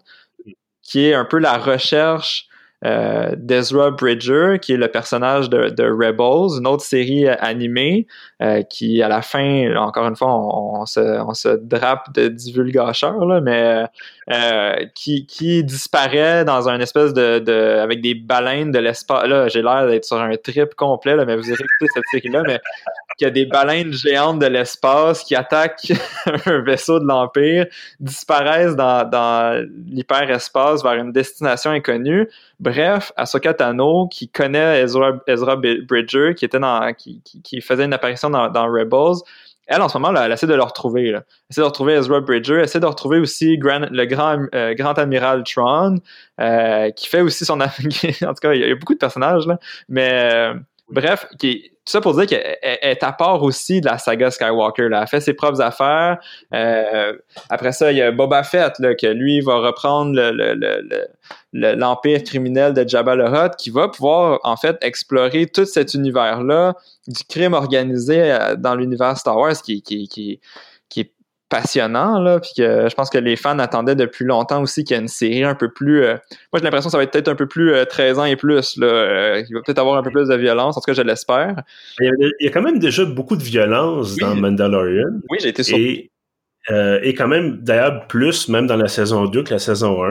qui 0.81 1.07
est 1.07 1.13
un 1.13 1.23
peu 1.23 1.37
la 1.37 1.57
recherche 1.57 2.47
euh, 2.83 3.31
d'Ezra 3.37 3.91
Bridger, 3.91 4.57
qui 4.59 4.73
est 4.73 4.77
le 4.77 4.87
personnage 4.87 5.49
de, 5.49 5.83
Rebels, 5.83 6.57
une 6.59 6.65
autre 6.65 6.83
série 6.83 7.27
animée 7.27 8.07
euh, 8.41 8.63
qui, 8.63 9.03
à 9.03 9.07
la 9.07 9.21
fin, 9.21 9.75
encore 9.75 10.07
une 10.07 10.15
fois, 10.15 10.33
on, 10.33 10.85
se, 10.87 10.99
on 10.99 11.33
se, 11.35 11.49
drape 11.49 12.11
de 12.13 12.27
divulgateurs, 12.27 13.23
là, 13.25 13.39
mais 13.39 13.85
euh, 14.31 14.85
qui, 14.95 15.63
disparaît 15.63 16.43
dans 16.43 16.69
un 16.69 16.79
espèce 16.79 17.13
de, 17.13 17.39
de 17.39 17.77
avec 17.79 18.01
des 18.01 18.15
baleines 18.15 18.71
de 18.71 18.79
l'espace. 18.79 19.27
Là, 19.27 19.47
j'ai 19.47 19.61
l'air 19.61 19.87
d'être 19.87 20.05
sur 20.05 20.19
un 20.19 20.35
trip 20.37 20.73
complet, 20.73 21.15
là, 21.15 21.25
mais 21.25 21.35
vous 21.35 21.47
irez 21.47 21.63
écouter 21.63 21.91
cette 21.93 22.03
série-là, 22.11 22.41
mais 22.47 22.59
qu'il 23.21 23.27
y 23.27 23.29
a 23.29 23.33
des 23.33 23.45
baleines 23.45 23.93
géantes 23.93 24.39
de 24.39 24.47
l'espace 24.47 25.23
qui 25.23 25.35
attaquent 25.35 25.93
un 26.47 26.61
vaisseau 26.63 26.99
de 26.99 27.05
l'Empire, 27.05 27.67
disparaissent 27.99 28.75
dans, 28.75 29.63
l'hyperespace 29.85 30.81
vers 30.81 30.93
une 30.93 31.11
destination 31.11 31.69
inconnue. 31.69 32.27
Bref, 32.59 33.11
Ahsoka 33.17 33.53
Tano, 33.53 34.07
qui 34.07 34.27
connaît 34.27 34.81
Ezra, 34.81 35.11
Ezra 35.27 35.55
Bridger, 35.55 36.33
qui 36.35 36.45
était 36.45 36.57
dans, 36.57 36.91
qui, 36.93 37.61
faisait 37.61 37.85
une 37.85 37.93
apparition 37.93 38.31
dans, 38.31 38.65
Rebels, 38.65 39.21
elle, 39.67 39.83
en 39.83 39.87
ce 39.87 39.99
moment, 39.99 40.19
elle 40.19 40.31
essaie 40.31 40.47
de 40.47 40.55
le 40.55 40.63
retrouver. 40.63 41.09
Elle 41.09 41.23
essaie 41.51 41.61
de 41.61 41.65
retrouver 41.65 41.93
Ezra 41.93 42.21
Bridger, 42.21 42.55
elle 42.55 42.63
essaie 42.63 42.79
de 42.79 42.87
retrouver 42.87 43.19
aussi 43.19 43.55
le 43.55 44.05
grand, 44.05 44.39
euh, 44.55 44.73
grand 44.73 44.97
amiral 44.97 45.43
Tron, 45.43 45.99
euh, 46.39 46.89
qui 46.89 47.07
fait 47.07 47.21
aussi 47.21 47.45
son... 47.45 47.61
en 47.61 47.67
tout 47.67 48.41
cas, 48.41 48.53
il 48.53 48.61
y, 48.61 48.71
a 48.71 48.75
beaucoup 48.75 48.95
de 48.95 48.99
personnages, 48.99 49.45
là, 49.45 49.59
mais... 49.87 50.53
Bref, 50.91 51.25
qui, 51.39 51.71
tout 51.85 51.93
ça 51.93 52.01
pour 52.01 52.13
dire 52.13 52.27
qu'elle 52.27 52.57
est 52.61 53.01
à 53.01 53.11
part 53.11 53.41
aussi 53.41 53.81
de 53.81 53.87
la 53.87 53.97
saga 53.97 54.29
Skywalker. 54.29 54.89
Là. 54.89 55.01
Elle 55.01 55.07
fait 55.07 55.19
ses 55.19 55.33
propres 55.33 55.61
affaires. 55.61 56.19
Euh, 56.53 57.17
après 57.49 57.71
ça, 57.71 57.91
il 57.91 57.97
y 57.97 58.01
a 58.01 58.11
Boba 58.11 58.43
Fett, 58.43 58.77
là, 58.77 58.93
que 58.93 59.07
lui 59.07 59.41
va 59.41 59.55
reprendre 59.55 60.13
l'empire 61.53 62.19
le, 62.19 62.23
criminel 62.23 62.73
de 62.73 62.87
Jabba 62.87 63.15
the 63.15 63.33
Hutt, 63.33 63.55
qui 63.57 63.71
va 63.71 63.87
pouvoir 63.87 64.39
en 64.43 64.57
fait 64.57 64.77
explorer 64.81 65.47
tout 65.47 65.65
cet 65.65 65.95
univers-là 65.95 66.75
du 67.07 67.23
crime 67.23 67.53
organisé 67.53 68.31
euh, 68.31 68.55
dans 68.55 68.75
l'univers 68.75 69.17
Star 69.17 69.37
Wars, 69.37 69.59
qui, 69.61 69.81
qui, 69.81 70.07
qui, 70.07 70.39
passionnant, 71.51 72.19
là, 72.19 72.39
puis 72.39 72.51
que 72.57 72.87
je 72.89 72.95
pense 72.95 73.09
que 73.09 73.17
les 73.17 73.35
fans 73.35 73.59
attendaient 73.59 73.95
depuis 73.95 74.23
longtemps 74.23 74.61
aussi 74.61 74.85
qu'il 74.85 74.95
y 74.95 74.99
ait 74.99 75.01
une 75.01 75.09
série 75.09 75.43
un 75.43 75.53
peu 75.53 75.69
plus... 75.69 76.03
Euh, 76.03 76.13
moi, 76.51 76.59
j'ai 76.59 76.63
l'impression 76.63 76.87
que 76.87 76.91
ça 76.91 76.97
va 76.97 77.03
être 77.03 77.11
peut-être 77.11 77.27
un 77.27 77.35
peu 77.35 77.45
plus 77.45 77.73
13 77.89 78.17
euh, 78.17 78.21
ans 78.21 78.25
et 78.25 78.37
plus, 78.37 78.77
là. 78.77 78.87
Euh, 78.87 79.43
il 79.47 79.53
va 79.53 79.61
peut-être 79.61 79.79
avoir 79.79 79.97
un 79.97 80.01
peu 80.01 80.11
plus 80.11 80.29
de 80.29 80.35
violence, 80.35 80.77
en 80.77 80.79
tout 80.79 80.85
cas, 80.85 80.93
je 80.93 81.01
l'espère. 81.01 81.55
Il, 81.99 82.31
y 82.39 82.47
a 82.47 82.51
quand 82.51 82.61
même 82.61 82.79
déjà 82.79 83.03
beaucoup 83.03 83.35
de 83.35 83.43
violence 83.43 84.15
dans 84.15 84.33
Mandalorian. 84.33 85.19
Oui, 85.29 85.39
j'ai 85.41 85.49
été 85.49 85.63
surpris. 85.63 86.09
Et, 86.69 86.99
et 87.03 87.13
quand 87.13 87.27
même, 87.27 87.57
d'ailleurs, 87.57 88.07
plus 88.07 88.47
même 88.47 88.65
dans 88.65 88.77
la 88.77 88.87
saison 88.87 89.25
2 89.25 89.43
que 89.43 89.53
la 89.53 89.59
saison 89.59 90.01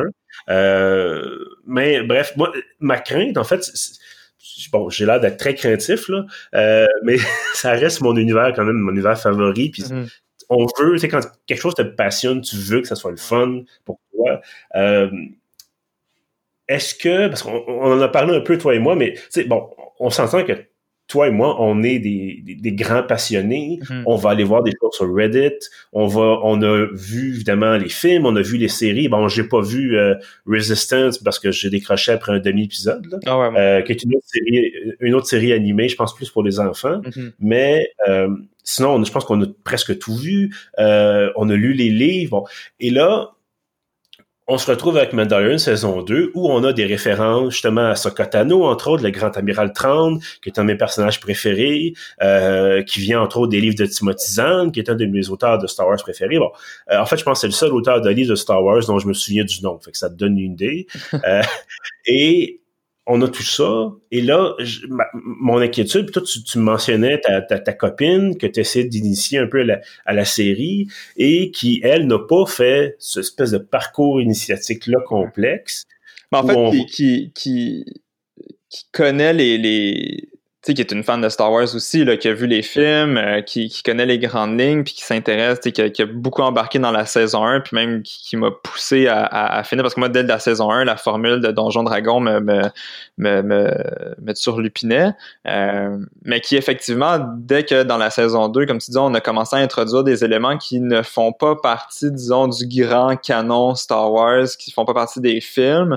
1. 0.47 1.31
mais 1.67 2.03
bref, 2.03 2.35
moi, 2.37 2.53
ma 2.81 2.99
crainte, 2.99 3.39
en 3.39 3.45
fait, 3.45 3.67
bon, 4.73 4.91
j'ai 4.91 5.07
l'air 5.07 5.21
d'être 5.21 5.39
très 5.39 5.55
craintif, 5.55 6.07
là, 6.11 6.27
mais 7.03 7.17
ça 7.55 7.71
reste 7.71 8.03
mon 8.03 8.15
univers 8.15 8.53
quand 8.55 8.65
même, 8.65 8.77
mon 8.77 8.93
univers 8.93 9.19
favori. 9.19 9.71
Puis 9.71 9.85
mm-hmm 9.85 10.07
on 10.51 10.67
veut, 10.79 10.95
tu 10.95 10.99
sais, 11.01 11.09
quand 11.09 11.21
quelque 11.47 11.61
chose 11.61 11.75
te 11.75 11.83
passionne, 11.83 12.43
tu 12.43 12.57
veux 12.57 12.81
que 12.83 12.89
ça 12.89 12.97
soit 12.97 13.13
le 13.13 13.17
fun 13.17 13.63
pour. 13.85 14.01
Euh, 14.77 15.11
est-ce 16.69 16.95
que, 16.95 17.29
parce 17.29 17.43
qu'on 17.43 17.93
en 17.93 18.01
a 18.01 18.09
parlé 18.09 18.37
un 18.37 18.41
peu, 18.41 18.57
toi 18.59 18.75
et 18.75 18.79
moi, 18.79 18.95
mais, 18.95 19.15
bon, 19.47 19.71
on 19.99 20.11
s'entend 20.11 20.45
que 20.45 20.70
toi 21.11 21.27
et 21.27 21.31
moi, 21.31 21.57
on 21.61 21.83
est 21.83 21.99
des, 21.99 22.43
des, 22.47 22.73
grands 22.73 23.03
passionnés. 23.03 23.81
Mm-hmm. 23.83 24.05
On 24.07 24.15
va 24.15 24.31
aller 24.31 24.45
voir 24.45 24.63
des 24.63 24.71
choses 24.71 24.95
sur 24.95 25.13
Reddit. 25.13 25.59
On 25.93 26.07
va, 26.07 26.39
on 26.45 26.63
a 26.63 26.87
vu 26.93 27.35
évidemment 27.35 27.77
les 27.77 27.89
films, 27.89 28.27
on 28.27 28.37
a 28.37 28.43
vu 28.43 28.57
les 28.57 28.69
séries. 28.69 29.09
Bon, 29.09 29.27
j'ai 29.27 29.43
pas 29.43 29.61
vu 29.61 29.99
euh, 29.99 30.15
Resistance 30.47 31.19
parce 31.19 31.41
que 31.41 31.51
j'ai 31.51 31.69
décroché 31.69 32.13
après 32.13 32.33
un 32.33 32.39
demi-épisode, 32.39 33.21
ah 33.27 33.51
euh, 33.57 33.83
qui 33.83 33.93
est 33.93 34.05
une 34.05 34.15
autre 34.15 34.27
série, 34.27 34.73
une 35.01 35.15
autre 35.15 35.27
série 35.27 35.53
animée, 35.53 35.89
je 35.89 35.97
pense 35.97 36.15
plus 36.15 36.31
pour 36.31 36.45
les 36.45 36.61
enfants. 36.61 37.01
Mm-hmm. 37.01 37.33
Mais 37.41 37.91
euh, 38.09 38.29
sinon, 38.63 39.03
je 39.03 39.11
pense 39.11 39.25
qu'on 39.25 39.43
a 39.43 39.47
presque 39.65 39.99
tout 39.99 40.15
vu. 40.15 40.55
on 40.79 41.51
a 41.51 41.55
lu 41.57 41.73
les 41.73 41.91
livres. 41.91 42.45
Et 42.79 42.91
là, 42.91 43.33
on 44.51 44.59
se 44.59 44.69
retrouve 44.69 44.97
avec 44.97 45.13
Mandalorian 45.13 45.59
saison 45.59 46.03
2 46.03 46.33
où 46.35 46.51
on 46.51 46.65
a 46.65 46.73
des 46.73 46.85
références 46.85 47.53
justement 47.53 47.87
à 47.87 47.95
Sokotano, 47.95 48.65
entre 48.65 48.89
autres, 48.89 49.05
le 49.05 49.11
grand 49.11 49.37
amiral 49.37 49.73
30, 49.73 50.21
qui 50.43 50.49
est 50.49 50.59
un 50.59 50.63
de 50.63 50.67
mes 50.67 50.77
personnages 50.77 51.21
préférés, 51.21 51.95
euh, 52.21 52.83
qui 52.83 52.99
vient 52.99 53.21
entre 53.21 53.39
autres 53.39 53.53
des 53.53 53.61
livres 53.61 53.77
de 53.77 53.87
Timothy 53.87 54.33
Zahn, 54.33 54.73
qui 54.73 54.81
est 54.81 54.91
un 54.91 54.97
de 54.97 55.07
mes 55.07 55.29
auteurs 55.29 55.59
de 55.59 55.69
Star 55.69 55.87
Wars 55.87 55.99
préférés. 55.99 56.39
Bon, 56.39 56.51
euh, 56.91 56.99
en 56.99 57.07
fait, 57.07 57.17
je 57.17 57.23
pense 57.23 57.39
que 57.39 57.41
c'est 57.43 57.47
le 57.47 57.53
seul 57.53 57.73
auteur 57.73 58.01
de 58.01 58.11
livres 58.11 58.31
de 58.31 58.35
Star 58.35 58.61
Wars 58.65 58.85
dont 58.89 58.99
je 58.99 59.07
me 59.07 59.13
souviens 59.13 59.45
du 59.45 59.63
nom, 59.63 59.79
fait 59.79 59.93
que 59.93 59.99
ça 59.99 60.11
te 60.11 60.17
donne 60.17 60.37
une 60.37 60.53
idée. 60.53 60.87
Euh, 61.27 61.43
et 62.07 62.61
on 63.07 63.21
a 63.23 63.29
tout 63.29 63.43
ça. 63.43 63.93
Et 64.11 64.21
là, 64.21 64.55
mon 65.15 65.59
inquiétude, 65.59 66.11
toi, 66.13 66.23
tu, 66.23 66.59
mentionnais 66.59 67.21
ta, 67.21 67.41
ta, 67.41 67.73
copine 67.73 68.37
que 68.37 68.47
tu 68.47 68.61
essaies 68.61 68.85
d'initier 68.85 69.39
un 69.39 69.47
peu 69.47 69.67
à 70.05 70.13
la, 70.13 70.25
série 70.25 70.89
et 71.17 71.51
qui, 71.51 71.81
elle, 71.83 72.07
n'a 72.07 72.19
pas 72.19 72.47
fait 72.47 72.97
ce 72.99 73.21
espèce 73.21 73.51
de 73.51 73.59
parcours 73.59 74.21
initiatique-là 74.21 75.01
complexe. 75.07 75.87
en 76.33 76.47
fait, 76.47 76.87
qui, 76.87 77.33
qui, 77.35 77.85
qui, 78.69 78.85
connaît 78.93 79.33
les, 79.33 79.59
les, 79.59 80.30
sais, 80.63 80.75
qui 80.75 80.83
est 80.83 80.93
une 80.93 81.03
fan 81.03 81.21
de 81.23 81.29
Star 81.31 81.51
Wars 81.51 81.75
aussi, 81.75 82.05
là, 82.05 82.17
qui 82.19 82.29
a 82.29 82.35
vu 82.35 82.47
les 82.47 82.63
films, 82.63 83.17
euh, 83.17 83.41
qui, 83.41 83.69
qui, 83.69 83.83
connaît 83.83 84.05
les 84.05 84.19
grandes 84.19 84.61
lignes, 84.61 84.85
puis 84.85 84.93
qui 84.93 85.03
s'intéresse, 85.03 85.59
qui, 85.61 85.73
qui, 85.73 86.03
a 86.03 86.07
beaucoup 86.07 86.43
embarqué 86.43 86.79
dans 86.79 86.91
la 86.91 87.07
saison 87.07 87.45
1, 87.45 87.61
puis 87.61 87.75
même 87.75 88.03
qui, 88.03 88.37
m'a 88.37 88.51
poussé 88.51 89.07
à, 89.09 89.25
à, 89.25 89.63
finir, 89.65 89.83
parce 89.83 89.95
que 89.95 90.01
moi, 90.01 90.11
dès 90.11 90.23
la 90.23 90.39
saison 90.39 90.71
1, 90.71 90.85
la 90.85 90.97
formule 90.97 91.41
de 91.41 91.51
Donjon 91.51 91.83
Dragon 91.83 92.21
me, 92.21 92.41
me, 92.41 92.63
me, 93.17 93.43
me, 93.43 93.75
me 94.21 94.35
surlupinait, 94.35 95.13
euh, 95.49 95.97
mais 96.25 96.41
qui 96.41 96.57
effectivement, 96.57 97.19
dès 97.39 97.65
que 97.65 97.83
dans 97.83 97.99
la 97.99 98.11
saison 98.11 98.49
2, 98.49 98.67
comme 98.67 98.79
tu 98.79 98.91
dis, 98.91 98.99
on 98.99 99.15
a 99.15 99.21
commencé 99.21 99.57
à 99.57 99.61
introduire 99.61 100.05
des 100.05 100.25
éléments 100.25 100.59
qui 100.59 100.81
ne 100.81 101.01
font 101.03 101.33
pas 101.33 101.57
partie, 101.57 102.11
disons, 102.11 102.49
du 102.49 102.67
grand 102.67 103.17
canon 103.17 103.75
Star 103.75 104.13
Wars, 104.13 104.49
qui 104.59 104.73
font 104.73 104.85
pas 104.85 104.95
partie 104.95 105.21
des 105.21 105.41
films, 105.41 105.97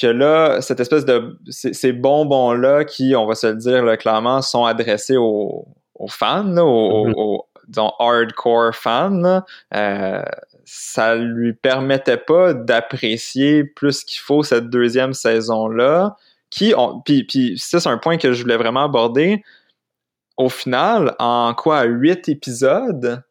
que 0.00 0.06
là, 0.08 0.60
cette 0.60 0.80
espèce 0.80 1.04
de 1.04 1.38
ces 1.48 1.92
bonbons-là 1.92 2.84
qui, 2.84 3.14
on 3.14 3.26
va 3.26 3.34
se 3.34 3.46
le 3.46 3.56
dire 3.56 3.84
là, 3.84 3.96
clairement, 3.96 4.42
sont 4.42 4.64
adressés 4.64 5.16
aux, 5.16 5.66
fans, 6.08 6.56
aux, 6.56 7.06
mm-hmm. 7.06 7.42
disons, 7.68 7.92
hardcore 8.00 8.74
fans, 8.74 9.42
euh, 9.74 10.22
ça 10.64 11.14
lui 11.14 11.52
permettait 11.52 12.16
pas 12.16 12.54
d'apprécier 12.54 13.64
plus 13.64 14.04
qu'il 14.04 14.20
faut 14.20 14.42
cette 14.42 14.68
deuxième 14.68 15.12
saison-là. 15.12 16.16
Qui, 16.50 16.72
puis, 17.04 17.24
puis 17.24 17.58
ça, 17.58 17.80
c'est 17.80 17.88
un 17.88 17.98
point 17.98 18.16
que 18.16 18.32
je 18.32 18.42
voulais 18.42 18.56
vraiment 18.56 18.84
aborder. 18.84 19.42
Au 20.36 20.48
final, 20.48 21.14
en 21.18 21.54
quoi, 21.54 21.84
huit 21.84 22.28
épisodes, 22.28 23.22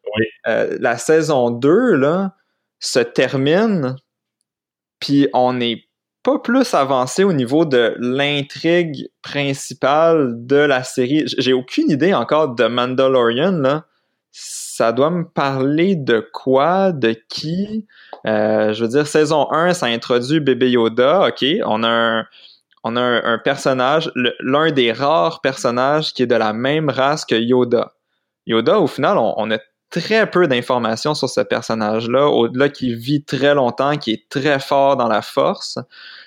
euh, 0.46 0.76
la 0.80 0.96
saison 0.96 1.50
2, 1.50 1.96
là, 1.96 2.34
se 2.80 3.00
termine, 3.00 3.96
puis 5.00 5.28
on 5.32 5.60
est 5.60 5.84
pas 6.24 6.38
plus 6.38 6.74
avancé 6.74 7.22
au 7.22 7.32
niveau 7.32 7.66
de 7.66 7.94
l'intrigue 7.98 9.08
principale 9.22 10.32
de 10.46 10.56
la 10.56 10.82
série. 10.82 11.24
J'ai 11.38 11.52
aucune 11.52 11.90
idée 11.90 12.14
encore 12.14 12.54
de 12.54 12.64
Mandalorian, 12.64 13.52
là. 13.52 13.84
Ça 14.32 14.90
doit 14.90 15.10
me 15.10 15.24
parler 15.24 15.94
de 15.94 16.26
quoi, 16.32 16.90
de 16.90 17.14
qui? 17.28 17.86
Euh, 18.26 18.72
je 18.72 18.82
veux 18.82 18.90
dire, 18.90 19.06
saison 19.06 19.46
1, 19.52 19.74
ça 19.74 19.86
introduit 19.86 20.40
bébé 20.40 20.70
Yoda. 20.70 21.28
OK, 21.28 21.44
on 21.64 21.84
a 21.84 22.24
un, 22.84 23.38
personnage, 23.44 24.10
l'un 24.40 24.72
des 24.72 24.92
rares 24.92 25.40
personnages 25.40 26.12
qui 26.12 26.24
est 26.24 26.26
de 26.26 26.34
la 26.34 26.52
même 26.52 26.88
race 26.88 27.24
que 27.24 27.36
Yoda. 27.36 27.92
Yoda, 28.46 28.80
au 28.80 28.88
final, 28.88 29.18
on, 29.18 29.50
a 29.52 29.58
très 29.94 30.28
peu 30.28 30.48
d'informations 30.48 31.14
sur 31.14 31.28
ce 31.28 31.40
personnage-là, 31.40 32.26
au-delà 32.26 32.68
qui 32.68 32.94
vit 32.94 33.22
très 33.22 33.54
longtemps, 33.54 33.96
qui 33.96 34.10
est 34.10 34.28
très 34.28 34.58
fort 34.58 34.96
dans 34.96 35.06
la 35.06 35.22
force. 35.22 35.78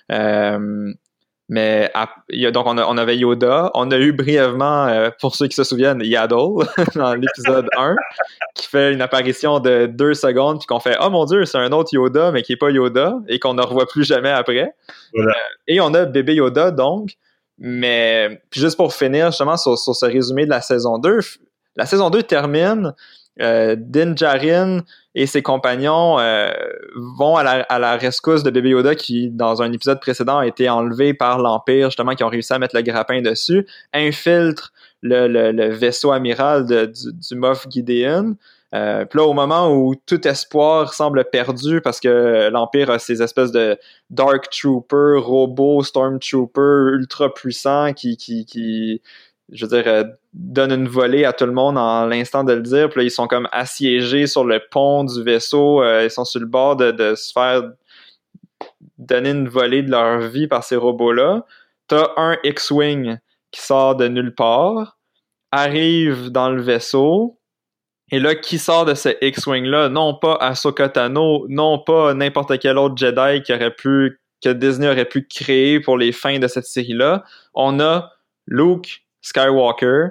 Euh, 0.09 0.93
mais 1.49 1.91
donc 2.53 2.65
on, 2.65 2.77
on, 2.77 2.97
avait 2.97 3.17
Yoda, 3.17 3.71
on 3.73 3.91
a 3.91 3.97
eu 3.97 4.13
brièvement, 4.13 4.87
euh, 4.87 5.09
pour 5.19 5.35
ceux 5.35 5.47
qui 5.47 5.55
se 5.55 5.65
souviennent, 5.65 6.01
Yaddle 6.01 6.65
dans 6.95 7.13
l'épisode 7.13 7.67
1, 7.77 7.95
qui 8.55 8.67
fait 8.67 8.93
une 8.93 9.01
apparition 9.01 9.59
de 9.59 9.85
deux 9.85 10.13
secondes, 10.13 10.59
puis 10.59 10.67
qu'on 10.67 10.79
fait 10.79 10.97
Oh 11.01 11.09
mon 11.09 11.25
dieu, 11.25 11.45
c'est 11.45 11.57
un 11.57 11.71
autre 11.71 11.93
Yoda, 11.93 12.31
mais 12.31 12.43
qui 12.43 12.53
est 12.53 12.57
pas 12.57 12.69
Yoda, 12.69 13.15
et 13.27 13.39
qu'on 13.39 13.53
ne 13.53 13.61
revoit 13.61 13.85
plus 13.85 14.05
jamais 14.05 14.31
après. 14.31 14.73
Euh, 15.15 15.31
et 15.67 15.81
on 15.81 15.93
a 15.93 16.05
bébé 16.05 16.35
Yoda, 16.35 16.71
donc. 16.71 17.11
Mais 17.59 18.41
juste 18.53 18.77
pour 18.77 18.93
finir 18.93 19.31
justement 19.31 19.57
sur, 19.57 19.77
sur 19.77 19.95
ce 19.95 20.05
résumé 20.05 20.45
de 20.45 20.51
la 20.51 20.61
saison 20.61 20.99
2, 20.99 21.19
la 21.75 21.85
saison 21.85 22.09
2 22.09 22.23
termine 22.23 22.93
Din 23.39 24.15
Djarin 24.15 24.81
et 25.15 25.25
ses 25.25 25.41
compagnons 25.41 26.17
vont 26.95 27.35
à 27.35 27.79
la, 27.79 27.97
rescousse 27.97 28.43
de 28.43 28.49
Baby 28.49 28.69
Yoda 28.69 28.95
qui, 28.95 29.29
dans 29.29 29.61
un 29.61 29.71
épisode 29.71 29.99
précédent, 29.99 30.39
a 30.39 30.47
été 30.47 30.69
enlevé 30.69 31.13
par 31.13 31.39
l'Empire, 31.39 31.89
justement, 31.89 32.15
qui 32.15 32.23
ont 32.23 32.29
réussi 32.29 32.53
à 32.53 32.59
mettre 32.59 32.75
le 32.75 32.81
grappin 32.81 33.21
dessus, 33.21 33.67
infiltrent 33.93 34.71
le, 35.01 35.69
vaisseau 35.69 36.11
amiral 36.11 36.65
du, 36.65 37.35
Moff 37.35 37.67
Gideon. 37.69 38.35
Euh, 38.75 39.05
puis 39.05 39.19
là, 39.19 39.25
au 39.25 39.33
moment 39.33 39.73
où 39.73 39.95
tout 39.95 40.27
espoir 40.27 40.93
semble 40.93 41.23
perdu 41.31 41.79
parce 41.79 42.01
que 42.01 42.49
l'Empire 42.49 42.89
a 42.89 42.99
ces 42.99 43.21
espèces 43.21 43.53
de 43.53 43.77
Dark 44.09 44.49
Trooper, 44.49 45.19
robots, 45.19 45.83
Stormtrooper 45.83 46.91
ultra 46.91 47.33
puissants 47.33 47.93
qui, 47.93 48.17
qui 48.17 49.01
je 49.51 49.65
veux 49.65 49.69
dire, 49.69 49.87
euh, 49.87 50.03
donnent 50.33 50.73
une 50.73 50.87
volée 50.87 51.25
à 51.25 51.33
tout 51.33 51.45
le 51.45 51.51
monde 51.51 51.77
en 51.77 52.05
l'instant 52.05 52.43
de 52.43 52.53
le 52.53 52.61
dire. 52.61 52.89
Puis 52.89 52.99
là, 52.99 53.03
ils 53.03 53.11
sont 53.11 53.27
comme 53.27 53.47
assiégés 53.51 54.27
sur 54.27 54.43
le 54.43 54.61
pont 54.71 55.03
du 55.03 55.23
vaisseau. 55.23 55.81
Euh, 55.81 56.03
ils 56.03 56.11
sont 56.11 56.25
sur 56.25 56.39
le 56.39 56.45
bord 56.45 56.75
de, 56.75 56.91
de 56.91 57.15
se 57.15 57.31
faire 57.31 57.63
donner 58.97 59.29
une 59.29 59.47
volée 59.47 59.83
de 59.83 59.91
leur 59.91 60.19
vie 60.19 60.47
par 60.47 60.63
ces 60.63 60.75
robots-là. 60.75 61.45
T'as 61.87 62.09
un 62.17 62.37
X-Wing 62.43 63.17
qui 63.51 63.61
sort 63.61 63.95
de 63.95 64.07
nulle 64.07 64.35
part, 64.35 64.97
arrive 65.51 66.29
dans 66.29 66.49
le 66.49 66.61
vaisseau, 66.61 67.37
et 68.11 68.19
là, 68.19 68.35
qui 68.35 68.57
sort 68.57 68.85
de 68.85 68.93
ce 68.93 69.09
X-Wing-là? 69.21 69.89
Non 69.89 70.13
pas 70.13 70.35
Ahsoka 70.35 70.87
Tano, 70.89 71.45
non 71.49 71.79
pas 71.79 72.13
n'importe 72.13 72.57
quel 72.59 72.77
autre 72.77 72.95
Jedi 72.95 73.41
qui 73.43 73.53
aurait 73.53 73.73
pu, 73.73 74.21
que 74.43 74.49
Disney 74.49 74.87
aurait 74.87 75.05
pu 75.05 75.27
créer 75.27 75.79
pour 75.81 75.97
les 75.97 76.13
fins 76.13 76.39
de 76.39 76.47
cette 76.47 76.65
série-là. 76.65 77.23
On 77.53 77.79
a 77.81 78.11
Luke 78.45 79.06
Skywalker 79.27 80.07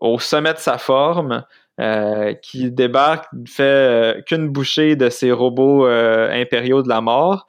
au 0.00 0.18
sommet 0.18 0.54
de 0.54 0.58
sa 0.58 0.78
forme, 0.78 1.44
euh, 1.80 2.34
qui 2.34 2.70
débarque, 2.70 3.26
fait 3.46 3.62
euh, 3.62 4.22
qu'une 4.22 4.48
bouchée 4.48 4.96
de 4.96 5.10
ces 5.10 5.32
robots 5.32 5.86
euh, 5.86 6.30
impériaux 6.32 6.82
de 6.82 6.88
la 6.88 7.00
mort, 7.00 7.46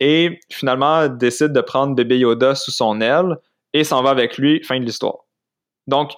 et 0.00 0.40
finalement 0.50 1.08
décide 1.08 1.52
de 1.52 1.60
prendre 1.60 1.94
bébé 1.94 2.18
Yoda 2.18 2.54
sous 2.54 2.70
son 2.70 3.00
aile 3.00 3.38
et 3.72 3.84
s'en 3.84 4.02
va 4.02 4.10
avec 4.10 4.36
lui, 4.36 4.62
fin 4.62 4.78
de 4.78 4.84
l'histoire. 4.84 5.18
Donc, 5.86 6.12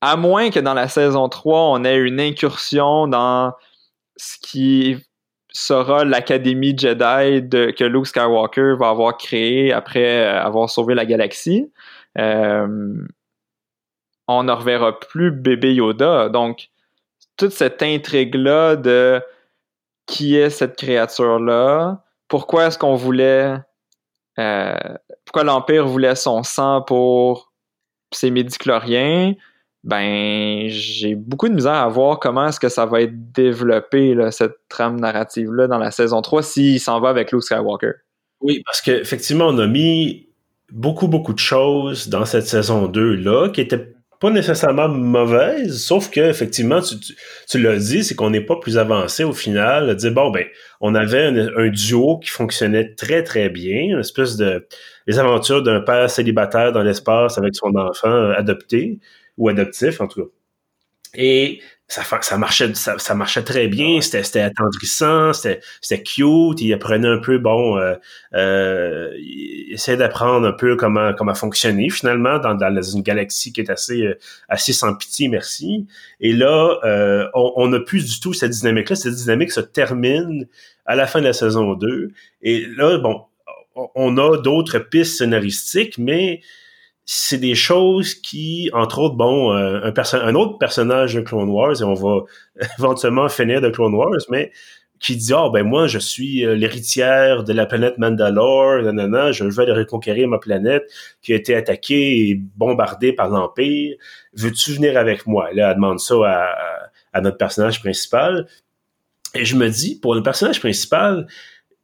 à 0.00 0.16
moins 0.16 0.50
que 0.50 0.60
dans 0.60 0.74
la 0.74 0.88
saison 0.88 1.28
3, 1.28 1.60
on 1.70 1.84
ait 1.84 1.96
une 1.96 2.20
incursion 2.20 3.08
dans 3.08 3.52
ce 4.16 4.36
qui 4.40 4.96
sera 5.50 6.04
l'académie 6.04 6.76
Jedi 6.76 7.48
que 7.50 7.84
Luke 7.84 8.06
Skywalker 8.06 8.74
va 8.78 8.90
avoir 8.90 9.16
créé 9.16 9.72
après 9.72 10.24
avoir 10.24 10.70
sauvé 10.70 10.94
la 10.94 11.06
galaxie. 11.06 11.70
On 14.28 14.44
ne 14.44 14.52
reverra 14.52 14.98
plus 14.98 15.30
bébé 15.30 15.74
Yoda. 15.74 16.28
Donc, 16.28 16.68
toute 17.36 17.52
cette 17.52 17.82
intrigue-là 17.82 18.76
de 18.76 19.22
qui 20.06 20.36
est 20.36 20.50
cette 20.50 20.76
créature-là, 20.76 22.02
pourquoi 22.28 22.66
est-ce 22.66 22.78
qu'on 22.78 22.94
voulait, 22.94 23.54
euh, 24.38 24.76
pourquoi 25.24 25.44
l'Empire 25.44 25.86
voulait 25.86 26.14
son 26.14 26.42
sang 26.42 26.82
pour 26.82 27.52
ses 28.12 28.30
médicloriens, 28.30 29.34
ben 29.82 30.66
j'ai 30.68 31.14
beaucoup 31.14 31.48
de 31.48 31.54
misère 31.54 31.74
à 31.74 31.88
voir 31.88 32.18
comment 32.18 32.48
est-ce 32.48 32.58
que 32.58 32.70
ça 32.70 32.86
va 32.86 33.02
être 33.02 33.32
développé 33.32 34.16
cette 34.30 34.56
trame 34.68 34.98
narrative 34.98 35.52
là 35.52 35.66
dans 35.66 35.78
la 35.78 35.90
saison 35.90 36.22
3 36.22 36.42
s'il 36.42 36.80
s'en 36.80 37.00
va 37.00 37.10
avec 37.10 37.32
Luke 37.32 37.42
Skywalker. 37.42 37.92
Oui, 38.40 38.62
parce 38.64 38.80
qu'effectivement 38.80 39.48
on 39.48 39.58
a 39.58 39.66
mis 39.66 40.28
beaucoup 40.70 41.06
beaucoup 41.06 41.34
de 41.34 41.38
choses 41.38 42.08
dans 42.08 42.24
cette 42.24 42.46
saison 42.46 42.86
2 42.86 43.16
là 43.16 43.50
qui 43.50 43.60
étaient 43.60 43.93
pas 44.20 44.30
nécessairement 44.30 44.88
mauvaises, 44.88 45.82
sauf 45.82 46.10
que 46.10 46.20
effectivement 46.20 46.80
tu, 46.80 46.96
tu, 47.48 47.58
l'as 47.58 47.76
dit, 47.76 48.04
c'est 48.04 48.14
qu'on 48.14 48.30
n'est 48.30 48.40
pas 48.40 48.56
plus 48.56 48.78
avancé 48.78 49.24
au 49.24 49.32
final, 49.32 49.94
dire 49.96 50.12
bon 50.12 50.30
ben 50.30 50.44
on 50.80 50.94
avait 50.94 51.26
un, 51.26 51.68
duo 51.68 52.18
qui 52.18 52.30
fonctionnait 52.30 52.94
très 52.94 53.22
très 53.22 53.48
bien, 53.48 53.82
une 53.94 54.00
espèce 54.00 54.36
de 54.36 54.66
les 55.06 55.18
aventures 55.18 55.62
d'un 55.62 55.80
père 55.80 56.08
célibataire 56.10 56.72
dans 56.72 56.82
l'espace 56.82 57.38
avec 57.38 57.54
son 57.54 57.74
enfant 57.76 58.30
adopté 58.30 58.98
ou 59.36 59.48
adoptif, 59.48 60.00
en 60.00 60.08
tout 60.08 60.24
cas. 60.24 60.30
Et 61.16 61.60
ça, 61.86 62.02
ça 62.22 62.38
marchait, 62.38 62.72
ça, 62.74 62.98
ça 62.98 63.14
marchait 63.14 63.42
très 63.42 63.68
bien, 63.68 64.00
c'était 64.00 64.40
attendrissant, 64.40 65.32
c'était 65.34 65.60
cute, 66.02 66.60
il 66.60 66.72
apprenait 66.72 67.08
un 67.08 67.18
peu, 67.18 67.38
bon, 67.38 67.76
euh, 67.76 67.94
euh, 68.34 69.10
il 69.18 69.74
essayait 69.74 69.98
d'apprendre 69.98 70.46
un 70.46 70.52
peu 70.52 70.76
comment 70.76 71.12
comment 71.12 71.34
fonctionner 71.34 71.90
finalement 71.90 72.38
dans, 72.38 72.54
dans 72.54 72.82
une 72.82 73.02
galaxie 73.02 73.52
qui 73.52 73.60
est 73.60 73.70
assez 73.70 74.02
euh, 74.02 74.18
assez 74.48 74.72
sans 74.72 74.94
pitié, 74.94 75.28
merci. 75.28 75.86
Et 76.20 76.32
là, 76.32 76.78
euh, 76.84 77.28
on 77.34 77.68
n'a 77.68 77.80
plus 77.80 78.04
du 78.04 78.18
tout 78.18 78.32
cette 78.32 78.52
dynamique-là, 78.52 78.96
cette 78.96 79.14
dynamique 79.14 79.52
se 79.52 79.60
termine 79.60 80.46
à 80.86 80.96
la 80.96 81.06
fin 81.06 81.20
de 81.20 81.26
la 81.26 81.32
saison 81.34 81.74
2. 81.74 82.12
Et 82.42 82.66
là, 82.76 82.98
bon, 82.98 83.24
on 83.94 84.16
a 84.16 84.38
d'autres 84.38 84.78
pistes 84.78 85.18
scénaristiques, 85.18 85.98
mais 85.98 86.40
c'est 87.06 87.38
des 87.38 87.54
choses 87.54 88.14
qui, 88.14 88.70
entre 88.72 88.98
autres, 88.98 89.16
bon, 89.16 89.52
euh, 89.52 89.80
un, 89.84 90.20
un 90.20 90.34
autre 90.34 90.58
personnage 90.58 91.14
de 91.14 91.20
Clone 91.20 91.50
Wars, 91.50 91.80
et 91.80 91.84
on 91.84 91.94
va 91.94 92.24
éventuellement 92.78 93.28
finir 93.28 93.60
de 93.60 93.68
Clone 93.68 93.94
Wars, 93.94 94.20
mais 94.30 94.52
qui 95.00 95.16
dit 95.16 95.34
ah 95.34 95.50
ben 95.52 95.64
moi 95.64 95.86
je 95.86 95.98
suis 95.98 96.46
euh, 96.46 96.54
l'héritière 96.54 97.44
de 97.44 97.52
la 97.52 97.66
planète 97.66 97.98
Mandalore, 97.98 98.80
nanana, 98.82 99.32
je 99.32 99.44
veux 99.44 99.60
aller 99.60 99.72
reconquérir 99.72 100.28
ma 100.28 100.38
planète 100.38 100.84
qui 101.20 101.34
a 101.34 101.36
été 101.36 101.54
attaquée 101.54 102.30
et 102.30 102.34
bombardée 102.56 103.12
par 103.12 103.28
l'Empire. 103.28 103.96
Veux-tu 104.34 104.72
venir 104.72 104.96
avec 104.96 105.26
moi? 105.26 105.52
Là, 105.52 105.70
elle 105.70 105.74
demande 105.74 106.00
ça 106.00 106.14
à, 106.24 106.88
à, 107.12 107.20
notre 107.20 107.36
personnage 107.36 107.80
principal. 107.80 108.46
Et 109.34 109.44
je 109.44 109.56
me 109.56 109.68
dis 109.68 109.98
pour 110.00 110.14
le 110.14 110.22
personnage 110.22 110.60
principal, 110.60 111.26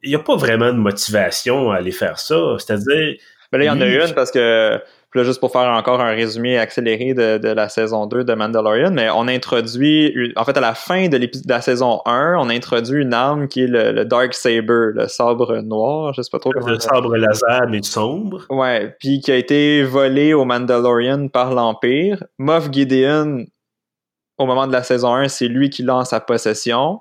il 0.03 0.09
n'y 0.09 0.17
a 0.17 0.21
pas 0.21 0.37
vraiment 0.37 0.73
de 0.73 0.79
motivation 0.79 1.73
à 1.73 1.77
aller 1.77 1.93
faire 1.93 2.19
ça. 2.19 2.57
C'est-à-dire 2.59 3.17
mais 3.53 3.59
là, 3.59 3.65
il 3.65 3.67
y 3.67 3.71
en 3.71 3.81
a 3.81 3.87
une 3.87 4.15
parce 4.15 4.31
que 4.31 4.81
puis 5.11 5.19
là, 5.19 5.25
juste 5.25 5.41
pour 5.41 5.51
faire 5.51 5.69
encore 5.73 6.01
un 6.01 6.13
résumé 6.13 6.57
accéléré 6.57 7.15
de, 7.15 7.39
de, 7.39 7.49
la 7.49 7.69
saison 7.69 8.07
2 8.07 8.23
de 8.23 8.33
Mandalorian, 8.35 8.93
mais 8.93 9.11
on 9.11 9.27
introduit, 9.27 10.33
en 10.37 10.45
fait, 10.45 10.57
à 10.57 10.61
la 10.61 10.75
fin 10.75 11.09
de, 11.09 11.19
de 11.19 11.29
la 11.49 11.61
saison 11.61 12.01
1, 12.07 12.37
on 12.39 12.49
introduit 12.49 13.03
une 13.03 13.13
arme 13.13 13.49
qui 13.49 13.65
est 13.65 13.67
le, 13.67 14.05
Dark 14.05 14.35
Saber, 14.35 14.93
le 14.95 15.09
sabre 15.09 15.63
noir, 15.63 16.15
je 16.15 16.23
sais 16.23 16.31
pas 16.31 16.39
trop. 16.39 16.53
Le 16.53 16.79
sabre 16.79 17.17
laser, 17.17 17.67
mais 17.69 17.83
sombre. 17.83 18.47
Ouais, 18.51 18.95
puis 19.01 19.21
qui 19.21 19.33
a 19.33 19.37
été 19.37 19.83
volé 19.83 20.33
au 20.33 20.45
Mandalorian 20.45 21.27
par 21.27 21.55
l'Empire. 21.55 22.23
Moff 22.39 22.71
Gideon, 22.71 23.47
au 24.39 24.47
moment 24.47 24.69
de 24.69 24.73
la 24.73 24.85
saison 24.85 25.13
1, 25.13 25.27
c'est 25.27 25.49
lui 25.49 25.71
qui 25.71 25.83
lance 25.83 26.11
sa 26.11 26.21
possession 26.21 27.01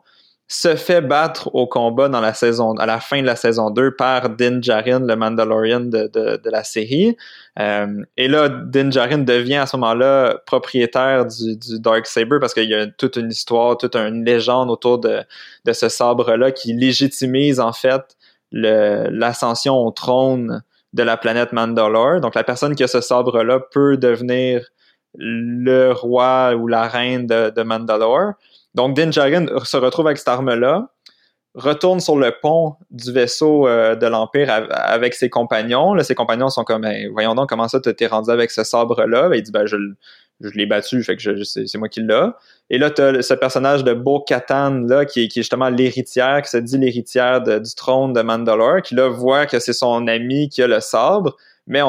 se 0.51 0.75
fait 0.75 1.01
battre 1.01 1.53
au 1.53 1.67
combat 1.67 2.09
dans 2.09 2.21
la 2.21 2.33
saison, 2.33 2.73
à 2.73 2.87
la 2.87 2.99
fin 2.99 3.21
de 3.21 3.25
la 3.27 3.35
saison 3.35 3.69
2 3.69 3.95
par 3.95 4.31
Din 4.31 4.59
Djarin, 4.59 4.99
le 4.99 5.15
Mandalorian 5.15 5.81
de, 5.81 6.07
de, 6.07 6.41
de 6.43 6.49
la 6.49 6.63
série. 6.63 7.15
Euh, 7.59 8.01
et 8.17 8.27
là, 8.27 8.49
Din 8.49 8.89
Djarin 8.89 9.19
devient 9.19 9.57
à 9.57 9.67
ce 9.67 9.77
moment-là 9.77 10.41
propriétaire 10.47 11.27
du, 11.27 11.55
du 11.55 11.79
Dark 11.79 12.07
Saber 12.07 12.39
parce 12.41 12.55
qu'il 12.55 12.67
y 12.67 12.73
a 12.73 12.87
toute 12.87 13.17
une 13.17 13.29
histoire, 13.29 13.77
toute 13.77 13.95
une 13.95 14.25
légende 14.25 14.71
autour 14.71 14.97
de, 14.97 15.21
de 15.65 15.73
ce 15.73 15.87
sabre-là 15.87 16.51
qui 16.51 16.73
légitimise 16.73 17.59
en 17.59 17.71
fait 17.71 18.17
l'ascension 18.51 19.75
au 19.75 19.91
trône 19.91 20.63
de 20.93 21.03
la 21.03 21.15
planète 21.15 21.53
Mandalore. 21.53 22.21
Donc 22.21 22.33
la 22.33 22.43
personne 22.43 22.73
qui 22.73 22.83
a 22.83 22.87
ce 22.87 23.01
sabre-là 23.01 23.59
peut 23.71 23.97
devenir 23.97 24.67
le 25.13 25.91
roi 25.91 26.55
ou 26.55 26.67
la 26.67 26.87
reine 26.87 27.27
de, 27.27 27.51
de 27.51 27.61
Mandalore. 27.61 28.33
Donc, 28.75 28.95
Din 28.95 29.11
Djarin 29.11 29.45
se 29.63 29.77
retrouve 29.77 30.07
avec 30.07 30.17
cette 30.17 30.27
arme-là, 30.27 30.89
retourne 31.55 31.99
sur 31.99 32.15
le 32.15 32.33
pont 32.41 32.75
du 32.91 33.11
vaisseau 33.11 33.67
euh, 33.67 33.95
de 33.95 34.05
l'Empire 34.05 34.67
avec 34.71 35.13
ses 35.13 35.29
compagnons. 35.29 35.93
Là, 35.93 36.03
ses 36.03 36.15
compagnons 36.15 36.49
sont 36.49 36.63
comme, 36.63 36.87
voyons 37.11 37.35
donc 37.35 37.49
comment 37.49 37.67
ça 37.67 37.79
t'es 37.79 38.07
rendu 38.07 38.29
avec 38.29 38.51
ce 38.51 38.63
sabre-là? 38.63 39.29
Ben, 39.29 39.35
il 39.35 39.43
dit, 39.43 39.51
ben, 39.51 39.65
je, 39.65 39.77
je 40.41 40.49
l'ai 40.51 40.65
battu, 40.65 41.03
que 41.03 41.43
c'est 41.43 41.77
moi 41.77 41.89
qui 41.89 42.01
l'ai. 42.01 42.27
Et 42.69 42.77
là, 42.77 42.91
tu 42.91 43.01
as 43.01 43.21
ce 43.21 43.33
personnage 43.33 43.83
de 43.83 43.93
Bo-Katan, 43.93 44.85
là, 44.87 45.05
qui, 45.05 45.23
est 45.23 45.33
justement 45.33 45.69
l'héritière, 45.69 46.41
qui 46.41 46.49
se 46.49 46.57
dit 46.57 46.77
l'héritière 46.77 47.41
du 47.41 47.75
trône 47.75 48.13
de 48.13 48.21
Mandalore, 48.21 48.81
qui 48.81 48.95
là 48.95 49.09
voit 49.09 49.45
que 49.45 49.59
c'est 49.59 49.73
son 49.73 50.07
ami 50.07 50.49
qui 50.49 50.61
a 50.61 50.67
le 50.67 50.79
sabre. 50.79 51.35
Mais 51.67 51.81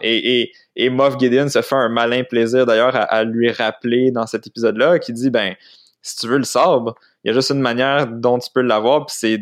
et 0.00 0.90
Moff 0.90 1.18
Gideon 1.18 1.48
se 1.48 1.62
fait 1.62 1.76
un 1.76 1.88
malin 1.88 2.24
plaisir 2.24 2.66
d'ailleurs 2.66 2.96
à, 2.96 3.02
à, 3.02 3.24
lui 3.24 3.52
rappeler 3.52 4.10
dans 4.10 4.26
cet 4.26 4.46
épisode-là, 4.46 4.98
qui 4.98 5.12
dit 5.12 5.30
ben 5.30 5.54
si 6.02 6.16
tu 6.16 6.28
veux 6.28 6.38
le 6.38 6.44
sabre, 6.44 6.94
il 7.24 7.28
y 7.28 7.30
a 7.30 7.34
juste 7.34 7.50
une 7.50 7.60
manière 7.60 8.06
dont 8.06 8.38
tu 8.38 8.50
peux 8.52 8.60
l'avoir, 8.60 9.06
puis 9.06 9.16
c'est 9.18 9.38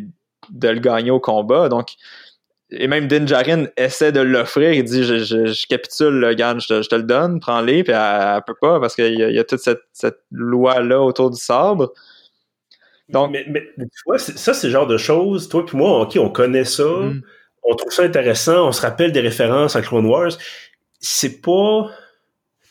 de 0.51 0.69
le 0.69 0.81
gagner 0.81 1.11
au 1.11 1.21
combat. 1.21 1.69
Donc, 1.69 1.95
et 2.71 2.87
même 2.87 3.09
Din 3.09 3.27
Djarin 3.27 3.67
essaie 3.77 4.13
de 4.13 4.21
l'offrir, 4.21 4.73
il 4.73 4.85
dit 4.85 5.03
je, 5.03 5.19
je, 5.19 5.67
capitule, 5.67 6.15
le 6.21 6.35
gars, 6.35 6.57
je, 6.59 6.89
te 6.89 6.95
le 6.95 7.03
donne, 7.03 7.41
prends-les, 7.41 7.83
puis 7.83 7.93
elle, 7.93 8.43
peut 8.47 8.55
pas 8.61 8.79
parce 8.79 8.95
qu'il 8.95 9.15
y, 9.15 9.39
a 9.39 9.45
toute 9.45 9.59
cette, 9.59 9.83
cette 9.93 10.21
loi-là 10.31 11.01
autour 11.01 11.31
du 11.31 11.39
sabre. 11.39 11.93
Donc, 13.09 13.33
mais, 13.33 13.45
mais, 13.49 13.67
tu 13.77 14.03
vois, 14.07 14.19
ça, 14.19 14.55
c'est 14.55 14.69
le 14.69 14.73
genre 14.73 14.87
de 14.87 14.99
choses, 14.99 15.49
toi 15.49 15.65
et 15.67 15.77
moi, 15.77 16.03
ok, 16.03 16.17
on 16.21 16.31
connaît 16.31 16.65
ça, 16.65 16.85
mm. 16.85 17.23
on 17.65 17.75
trouve 17.75 17.93
ça 17.93 18.05
intéressant, 18.05 18.69
on 18.69 18.73
se 18.73 18.83
rappelle 18.83 19.11
des 19.11 19.21
références 19.21 19.75
à 19.75 19.83
Clone 19.83 20.07
Wars. 20.07 20.31
C'est 21.01 21.41
pas 21.41 21.91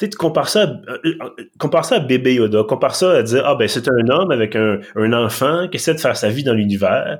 tu 0.08 0.18
compares 0.18 0.50
ça, 0.50 0.62
à, 0.64 0.92
euh, 1.06 1.30
compare 1.60 1.86
ça 1.86 1.96
à 1.96 2.00
bébé 2.00 2.36
Yoda, 2.36 2.64
compare 2.64 2.96
ça 2.96 3.12
à 3.12 3.24
dire, 3.24 3.44
ah 3.46 3.56
ben 3.56 3.68
c'est 3.68 3.88
un 3.88 4.10
homme 4.10 4.32
avec 4.32 4.56
un, 4.56 4.80
un 4.96 5.14
enfant 5.14 5.68
qui 5.68 5.78
essaie 5.78 5.94
de 5.94 6.00
faire 6.00 6.16
sa 6.16 6.30
vie 6.30 6.44
dans 6.44 6.54
l'univers. 6.54 7.20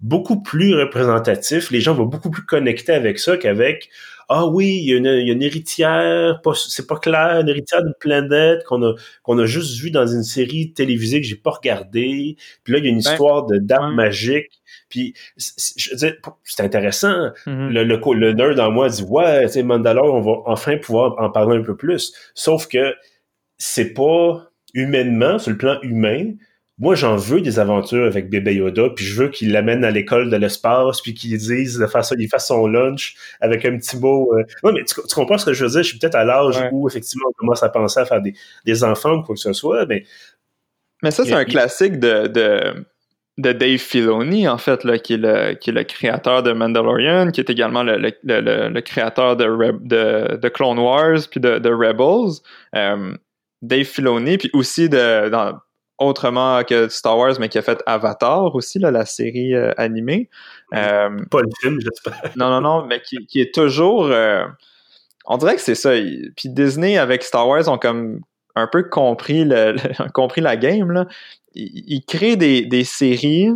Beaucoup 0.00 0.42
plus 0.42 0.74
représentatif, 0.74 1.70
les 1.70 1.80
gens 1.80 1.94
vont 1.94 2.04
beaucoup 2.04 2.30
plus 2.30 2.44
connecter 2.44 2.92
avec 2.92 3.18
ça 3.18 3.36
qu'avec 3.36 3.88
ah 4.28 4.46
oui, 4.46 4.80
il 4.82 4.90
y 4.90 4.92
a 4.92 4.96
une, 4.96 5.06
il 5.06 5.26
y 5.28 5.30
a 5.30 5.34
une 5.34 5.42
héritière, 5.42 6.40
c'est 6.54 6.86
pas 6.86 6.98
clair, 6.98 7.40
une 7.40 7.48
héritière 7.48 7.82
d'une 7.82 7.94
planète 7.98 8.64
qu'on 8.64 8.82
a 8.82 8.94
qu'on 9.22 9.38
a 9.38 9.46
juste 9.46 9.78
vu 9.80 9.90
dans 9.90 10.06
une 10.06 10.24
série 10.24 10.72
télévisée 10.72 11.20
que 11.20 11.26
j'ai 11.26 11.36
pas 11.36 11.52
regardée. 11.52 12.36
Puis 12.64 12.72
là, 12.72 12.80
il 12.80 12.84
y 12.84 12.88
a 12.88 12.90
une 12.90 12.98
histoire 12.98 13.46
de 13.46 13.58
dame 13.58 13.94
magique. 13.94 14.60
Puis 14.88 15.14
c'est 15.36 16.60
intéressant. 16.60 17.30
Mm-hmm. 17.46 17.68
le, 17.68 17.84
le, 17.84 18.14
le, 18.14 18.32
nerd 18.32 18.58
en 18.58 18.70
moi 18.72 18.88
dit 18.88 19.04
ouais, 19.04 19.48
tu 19.48 19.62
Mandalore, 19.62 20.14
on 20.14 20.20
va 20.20 20.32
enfin 20.46 20.76
pouvoir 20.76 21.14
en 21.18 21.30
parler 21.30 21.58
un 21.58 21.62
peu 21.62 21.76
plus. 21.76 22.12
Sauf 22.34 22.66
que 22.66 22.94
c'est 23.58 23.94
pas 23.94 24.50
humainement, 24.74 25.38
sur 25.38 25.52
le 25.52 25.56
plan 25.56 25.80
humain, 25.82 26.32
moi, 26.78 26.94
j'en 26.94 27.16
veux 27.16 27.40
des 27.40 27.58
aventures 27.58 28.04
avec 28.04 28.28
bébé 28.28 28.54
Yoda, 28.56 28.90
puis 28.94 29.04
je 29.04 29.22
veux 29.22 29.28
qu'il 29.28 29.50
l'amène 29.50 29.82
à 29.82 29.90
l'école 29.90 30.28
de 30.28 30.36
l'espace, 30.36 31.00
puis 31.00 31.14
qu'il 31.14 31.36
dise 31.38 31.78
de 31.78 31.86
faire 31.86 32.04
ça, 32.04 32.14
il 32.18 32.28
fasse 32.28 32.48
son 32.48 32.66
lunch 32.66 33.16
avec 33.40 33.64
un 33.64 33.78
petit 33.78 33.96
mot. 33.98 34.30
Euh... 34.34 34.42
Non, 34.62 34.72
mais 34.72 34.84
tu, 34.84 34.94
comprends 35.14 35.38
ce 35.38 35.46
que 35.46 35.54
je 35.54 35.64
veux 35.64 35.70
dire? 35.70 35.82
Je 35.82 35.88
suis 35.88 35.98
peut-être 35.98 36.16
à 36.16 36.24
l'âge 36.24 36.62
où, 36.72 36.86
effectivement, 36.86 37.28
on 37.30 37.32
commence 37.32 37.62
à 37.62 37.70
penser 37.70 38.00
à 38.00 38.04
faire 38.04 38.20
des, 38.20 38.34
des 38.66 38.84
enfants 38.84 39.14
ou 39.14 39.22
quoi 39.22 39.34
que 39.34 39.40
ce 39.40 39.54
soit, 39.54 39.86
mais. 39.86 40.04
Mais 41.02 41.10
ça, 41.10 41.24
c'est 41.24 41.34
un 41.34 41.44
classique 41.44 41.98
de, 41.98 42.26
de, 42.26 42.86
de, 43.38 43.52
Dave 43.52 43.78
Filoni, 43.78 44.48
en 44.48 44.58
fait, 44.58 44.82
là, 44.84 44.98
qui, 44.98 45.14
est 45.14 45.18
le, 45.18 45.54
qui 45.54 45.70
est 45.70 45.72
le 45.72 45.84
créateur 45.84 46.42
de 46.42 46.52
Mandalorian, 46.52 47.30
qui 47.30 47.40
est 47.40 47.50
également 47.50 47.82
le, 47.82 47.96
le, 47.98 48.68
le 48.68 48.80
créateur 48.80 49.36
de, 49.36 49.44
de, 49.82 50.36
de, 50.36 50.48
Clone 50.48 50.78
Wars, 50.78 51.20
puis 51.30 51.40
de, 51.40 51.58
de 51.58 51.70
Rebels. 51.70 52.40
Euh, 52.74 53.14
Dave 53.62 53.84
Filoni, 53.84 54.38
puis 54.38 54.50
aussi 54.54 54.88
de, 54.88 55.28
dans, 55.28 55.58
autrement 55.98 56.62
que 56.64 56.88
Star 56.88 57.16
Wars, 57.16 57.34
mais 57.40 57.48
qui 57.48 57.58
a 57.58 57.62
fait 57.62 57.82
Avatar 57.86 58.54
aussi, 58.54 58.78
là, 58.78 58.90
la 58.90 59.06
série 59.06 59.54
euh, 59.54 59.72
animée. 59.76 60.28
Euh, 60.74 61.10
pas 61.30 61.40
le 61.40 61.48
film, 61.60 61.80
j'espère. 61.80 62.20
non, 62.36 62.50
non, 62.50 62.60
non, 62.60 62.86
mais 62.86 63.00
qui, 63.00 63.26
qui 63.26 63.40
est 63.40 63.54
toujours. 63.54 64.06
Euh, 64.06 64.44
on 65.26 65.38
dirait 65.38 65.56
que 65.56 65.62
c'est 65.62 65.74
ça. 65.74 65.92
Puis 66.36 66.48
Disney 66.48 66.98
avec 66.98 67.22
Star 67.22 67.48
Wars 67.48 67.68
ont 67.68 67.78
comme 67.78 68.20
un 68.54 68.66
peu 68.66 68.84
compris, 68.84 69.44
le, 69.44 69.76
compris 70.12 70.40
la 70.40 70.56
game. 70.56 70.90
Là. 70.92 71.06
Ils, 71.54 72.04
créent 72.06 72.36
des, 72.36 72.66
des 72.66 72.84
séries 72.84 73.50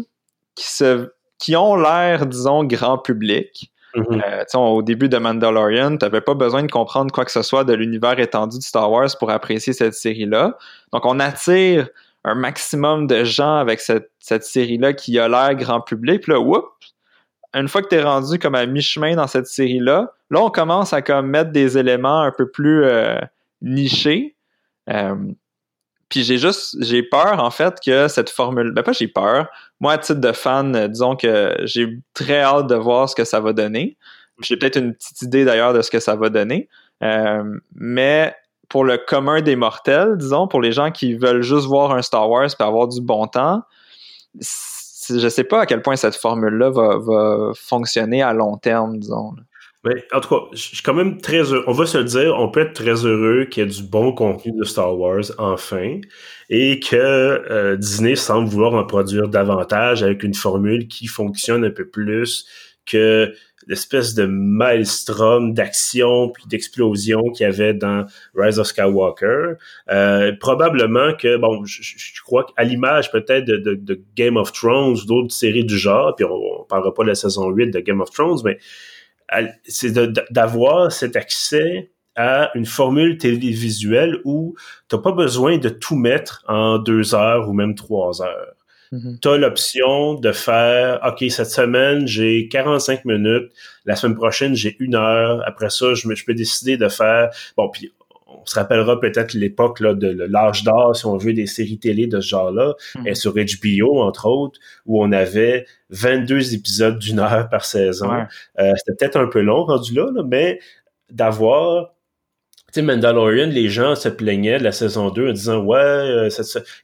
qui, 0.55 0.67
se, 0.67 1.11
qui 1.39 1.55
ont 1.57 1.77
l'air, 1.77 2.27
disons, 2.27 2.65
grand 2.65 2.99
public. 2.99 3.71
Mm-hmm. 3.95 4.57
au 4.57 4.83
début 4.83 5.09
de 5.09 5.19
Mandalorian, 5.19 5.97
tu 5.97 6.05
n'avais 6.05 6.21
pas 6.21 6.35
besoin 6.35 6.63
de 6.63 6.71
comprendre 6.71 7.13
quoi 7.13 7.25
que 7.25 7.33
ce 7.33 7.43
soit 7.43 7.65
de 7.65 7.73
l'univers 7.73 8.21
étendu 8.21 8.59
de 8.59 8.63
Star 8.63 8.89
Wars 8.89 9.09
pour 9.19 9.31
apprécier 9.31 9.73
cette 9.73 9.95
série-là. 9.95 10.57
Donc, 10.93 11.05
on 11.05 11.19
attire 11.19 11.89
un 12.25 12.35
maximum 12.35 13.07
de 13.07 13.25
gens 13.25 13.57
avec 13.57 13.81
cette, 13.81 14.11
série-là 14.21 14.93
qui 14.93 15.19
a 15.19 15.29
l'air 15.29 15.55
grand 15.55 15.81
public. 15.81 16.27
Là, 16.27 16.39
whoop, 16.39 16.67
une 17.55 17.69
fois 17.69 17.83
que 17.83 17.89
tu 17.89 17.97
es 17.97 18.03
rendu 18.03 18.39
comme 18.39 18.55
à 18.55 18.67
mi-chemin 18.67 19.17
dans 19.17 19.27
cette 19.27 19.47
série-là, 19.47 20.13
là, 20.31 20.41
on 20.41 20.51
commence 20.51 20.93
à 20.93 21.03
comme 21.03 21.29
mettre 21.29 21.51
des 21.51 21.79
éléments 21.79 22.21
un 22.21 22.31
peu 22.31 22.49
plus 22.51 22.85
euh, 22.85 23.19
nichés. 23.63 24.37
Euh, 24.89 25.15
puis 26.09 26.25
j'ai 26.25 26.39
juste, 26.39 26.77
j'ai 26.81 27.03
peur 27.03 27.43
en 27.43 27.51
fait 27.51 27.79
que 27.85 28.09
cette 28.09 28.31
formule, 28.31 28.73
ben 28.73 28.83
pas 28.83 28.93
j'ai 28.93 29.07
peur, 29.07 29.49
moi 29.79 29.93
à 29.93 29.99
titre 29.99 30.21
de 30.21 30.33
fan, 30.33 30.89
disons 30.89 31.15
que 31.15 31.55
j'ai 31.63 31.99
très 32.15 32.41
hâte 32.41 32.67
de 32.67 32.75
voir 32.75 33.09
ce 33.09 33.15
que 33.15 33.25
ça 33.25 33.39
va 33.39 33.53
donner. 33.53 33.97
J'ai 34.43 34.57
peut-être 34.57 34.77
une 34.77 34.95
petite 34.95 35.23
idée 35.23 35.45
d'ailleurs 35.45 35.73
de 35.73 35.83
ce 35.83 35.91
que 35.91 36.01
ça 36.01 36.17
va 36.17 36.29
donner, 36.29 36.69
euh, 37.05 37.59
mais 37.75 38.35
pour 38.71 38.85
le 38.85 38.97
commun 38.97 39.43
des 39.43 39.57
mortels, 39.57 40.17
disons, 40.17 40.49
pour 40.49 40.63
les 40.63 40.73
gens 40.73 40.91
qui 40.91 41.15
veulent 41.15 41.43
juste 41.43 41.67
voir 41.67 41.93
un 41.93 42.01
Star 42.01 42.31
Wars 42.31 42.49
et 42.49 42.63
avoir 42.63 42.89
du 42.89 43.03
bon 43.03 43.27
temps, 43.27 43.63
je 44.41 45.29
sais 45.29 45.45
pas 45.45 45.63
à 45.63 45.67
quel 45.67 45.83
point 45.83 45.97
cette 45.97 46.17
formule-là 46.17 46.71
va, 46.71 47.53
fonctionner 47.55 48.23
à 48.23 48.33
long 48.33 48.57
terme, 48.57 48.99
disons. 48.99 49.33
Mais, 49.83 50.05
en 50.13 50.21
tout 50.21 50.29
cas, 50.29 50.43
je 50.53 50.59
suis 50.59 50.83
quand 50.83 50.95
même 50.95 51.21
très 51.21 51.39
heureux. 51.39 51.65
On 51.67 51.73
va 51.73 51.87
se 51.87 51.99
le 51.99 52.05
dire, 52.05 52.35
on 52.39 52.51
peut 52.51 52.61
être 52.61 52.75
très 52.75 53.05
heureux 53.05 53.47
qu'il 53.47 53.65
y 53.65 53.67
ait 53.67 53.69
du 53.69 53.83
bon 53.83 54.13
contenu 54.13 54.53
de 54.53 54.63
Star 54.65 54.97
Wars, 54.97 55.25
enfin, 55.39 56.01
et 56.49 56.79
que 56.79 56.97
euh, 56.97 57.77
Disney 57.77 58.15
semble 58.15 58.49
vouloir 58.49 58.75
en 58.75 58.85
produire 58.85 59.29
davantage 59.29 60.03
avec 60.03 60.23
une 60.23 60.35
formule 60.35 60.87
qui 60.87 61.07
fonctionne 61.07 61.65
un 61.65 61.71
peu 61.71 61.89
plus 61.89 62.47
que 62.87 63.35
l'espèce 63.71 64.15
de 64.15 64.27
maelstrom 64.27 65.55
d'action 65.55 66.29
puis 66.29 66.43
d'explosion 66.49 67.23
qu'il 67.31 67.45
y 67.45 67.49
avait 67.49 67.73
dans 67.73 68.05
Rise 68.35 68.59
of 68.59 68.67
Skywalker. 68.67 69.53
Euh, 69.91 70.33
probablement 70.41 71.15
que, 71.15 71.37
bon, 71.37 71.65
je, 71.65 72.21
crois 72.23 72.45
qu'à 72.45 72.65
l'image 72.65 73.13
peut-être 73.13 73.45
de, 73.45 74.03
Game 74.17 74.37
of 74.37 74.53
Thrones 74.53 74.99
ou 74.99 75.07
d'autres 75.07 75.33
séries 75.33 75.65
du 75.65 75.79
genre, 75.79 76.17
puis 76.17 76.25
on, 76.25 76.63
ne 76.63 76.65
parlera 76.69 76.93
pas 76.93 77.05
de 77.05 77.09
la 77.09 77.15
saison 77.15 77.49
8 77.49 77.71
de 77.71 77.79
Game 77.79 78.01
of 78.01 78.11
Thrones, 78.11 78.41
mais 78.45 78.59
c'est 79.65 79.93
d'avoir 80.33 80.91
cet 80.91 81.15
accès 81.15 81.93
à 82.17 82.51
une 82.57 82.67
formule 82.67 83.19
télévisuelle 83.19 84.19
où 84.25 84.57
tu 84.89 84.97
n'as 84.97 85.03
pas 85.03 85.13
besoin 85.13 85.59
de 85.59 85.69
tout 85.69 85.95
mettre 85.95 86.43
en 86.49 86.79
deux 86.79 87.15
heures 87.15 87.49
ou 87.49 87.53
même 87.53 87.77
trois 87.77 88.21
heures. 88.21 88.57
Mm-hmm. 88.93 89.21
tu 89.21 89.29
as 89.29 89.37
l'option 89.37 90.15
de 90.15 90.33
faire, 90.33 91.01
OK, 91.07 91.25
cette 91.31 91.51
semaine, 91.51 92.07
j'ai 92.07 92.49
45 92.49 93.05
minutes, 93.05 93.53
la 93.85 93.95
semaine 93.95 94.17
prochaine, 94.17 94.55
j'ai 94.55 94.77
une 94.81 94.97
heure, 94.97 95.43
après 95.47 95.71
ça, 95.71 95.95
je, 95.95 96.09
me, 96.09 96.15
je 96.17 96.25
peux 96.25 96.35
décider 96.35 96.77
de 96.77 96.89
faire, 96.89 97.31
bon, 97.57 97.69
puis 97.69 97.93
on 98.27 98.45
se 98.47 98.55
rappellera 98.55 98.99
peut-être 98.99 99.35
l'époque 99.35 99.81
là, 99.81 99.95
de 99.95 100.09
l'âge 100.29 100.65
d'or, 100.65 100.97
si 100.97 101.07
on 101.07 101.17
veut, 101.17 101.33
des 101.33 101.47
séries 101.47 101.79
télé 101.79 102.07
de 102.07 102.21
ce 102.21 102.29
genre-là, 102.29 102.75
mm-hmm. 102.97 103.09
et 103.09 103.15
sur 103.15 103.35
HBO, 103.35 104.03
entre 104.03 104.27
autres, 104.27 104.59
où 104.87 105.03
on 105.03 105.13
avait 105.13 105.67
22 105.91 106.55
épisodes 106.55 106.99
d'une 106.99 107.21
heure 107.21 107.49
par 107.49 107.65
saison. 107.65 108.11
Euh, 108.59 108.73
C'était 108.77 108.97
peut-être 108.99 109.17
un 109.17 109.27
peu 109.27 109.41
long 109.41 109.65
rendu 109.65 109.95
là, 109.95 110.11
là 110.13 110.23
mais 110.27 110.59
d'avoir 111.11 111.93
sais, 112.73 112.83
Mandalorian, 112.83 113.47
les 113.47 113.69
gens 113.69 113.95
se 113.95 114.09
plaignaient 114.09 114.59
de 114.59 114.65
la 114.65 114.73
saison 114.73 115.11
2 115.11 115.31
en 115.31 115.33
disant 115.33 115.65
ouais, 115.65 115.79
euh, 115.79 116.29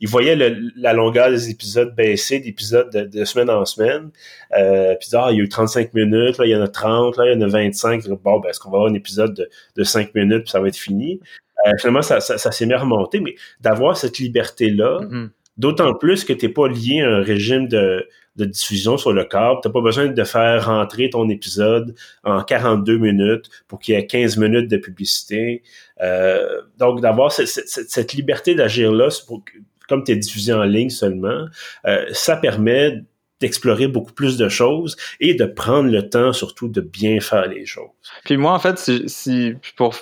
ils 0.01 0.09
voyaient 0.09 0.37
la 0.77 0.93
longueur 0.93 1.31
des 1.31 1.51
épisodes 1.51 1.95
baisser 1.95 2.41
d'épisodes 2.41 2.91
de, 2.91 3.25
semaine 3.25 3.51
en 3.51 3.65
semaine. 3.65 4.11
Euh, 4.57 4.95
puis 4.99 5.09
ah, 5.15 5.29
il 5.31 5.39
y 5.39 5.41
a 5.41 5.45
eu 5.45 5.49
35 5.49 5.95
minutes, 5.95 6.39
là, 6.39 6.47
il 6.47 6.51
y 6.51 6.57
en 6.57 6.63
a 6.63 6.69
30, 6.69 7.17
là, 7.17 7.27
il 7.27 7.33
y 7.33 7.37
en 7.37 7.47
a 7.47 7.49
25. 7.49 8.07
Bon, 8.23 8.41
ben, 8.41 8.49
est-ce 8.49 8.61
qu'on 8.61 8.71
va 8.71 8.79
avoir 8.79 8.91
un 8.91 8.95
épisode 8.95 9.35
de, 9.35 9.49
de 9.77 9.85
5 9.85 10.15
minutes 10.15 10.45
puis 10.45 10.51
ça 10.51 10.61
va 10.61 10.69
être 10.69 10.77
fini? 10.77 11.21
Euh, 11.67 11.73
finalement, 11.79 12.03
ça, 12.03 12.21
ça, 12.21 12.39
ça 12.39 12.53
s'est 12.53 12.67
mis 12.67 12.75
à 12.75 12.79
remonter, 12.79 13.21
mais 13.21 13.35
d'avoir 13.61 13.97
cette 13.97 14.19
liberté-là, 14.19 15.01
mm-hmm. 15.01 15.29
D'autant 15.57 15.95
plus 15.95 16.25
que 16.25 16.33
tu 16.33 16.47
n'es 16.47 16.53
pas 16.53 16.69
lié 16.69 17.01
à 17.01 17.09
un 17.09 17.23
régime 17.23 17.69
de, 17.69 18.07
de 18.37 18.45
diffusion 18.45 18.97
sur 18.97 19.13
le 19.13 19.25
câble. 19.25 19.61
T'as 19.63 19.71
pas 19.71 19.81
besoin 19.81 20.07
de 20.07 20.25
faire 20.25 20.67
rentrer 20.67 21.11
ton 21.11 21.29
épisode 21.29 21.95
en 22.25 22.43
42 22.43 22.99
minutes 22.99 23.51
pour 23.67 23.79
qu'il 23.79 23.95
y 23.95 23.99
ait 23.99 24.07
15 24.07 24.37
minutes 24.37 24.71
de 24.71 24.77
publicité. 24.77 25.63
Euh, 26.03 26.63
donc, 26.79 27.01
d'avoir 27.01 27.33
cette, 27.33 28.13
liberté 28.13 28.55
d'agir 28.55 28.93
là, 28.93 29.09
pour, 29.27 29.43
comme 29.89 30.05
tu 30.05 30.13
es 30.13 30.17
diffusé 30.17 30.53
en 30.53 30.65
ligne 30.65 30.91
seulement, 30.91 31.47
euh, 31.87 32.05
ça 32.13 32.37
permet 32.37 33.03
d'explorer 33.41 33.87
beaucoup 33.87 34.13
plus 34.13 34.39
de 34.39 34.49
choses 34.49 34.97
et 35.21 35.35
de 35.35 35.45
prendre 35.45 35.91
le 35.91 36.09
temps 36.09 36.33
surtout 36.33 36.69
de 36.69 36.81
bien 36.81 37.21
faire 37.21 37.47
les 37.49 37.67
choses. 37.67 37.91
Puis 38.25 38.37
moi, 38.39 38.53
en 38.53 38.59
fait, 38.59 38.79
si, 39.09 39.55
pour 39.77 39.95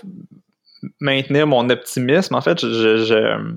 maintenir 1.01 1.47
mon 1.47 1.69
optimisme, 1.69 2.35
en 2.35 2.41
fait, 2.41 2.61
je 2.61 3.05
je 3.05 3.55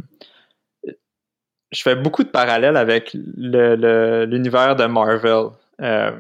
fais 1.75 1.95
beaucoup 1.95 2.23
de 2.23 2.29
parallèles 2.29 2.77
avec 2.77 3.13
l'univers 3.13 4.75
de 4.75 4.85
Marvel. 4.85 5.49
Euh, 5.81 6.11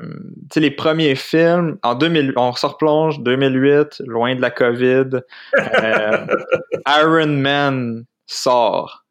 les 0.55 0.71
premiers 0.71 1.15
films, 1.15 1.77
en 1.83 1.95
2000, 1.95 2.33
on 2.35 2.53
se 2.53 2.65
replonge 2.65 3.19
2008, 3.21 4.03
loin 4.05 4.35
de 4.35 4.41
la 4.41 4.51
COVID. 4.51 5.21
Euh, 5.57 6.25
Iron 6.87 7.27
Man 7.27 8.05
sort. 8.25 9.03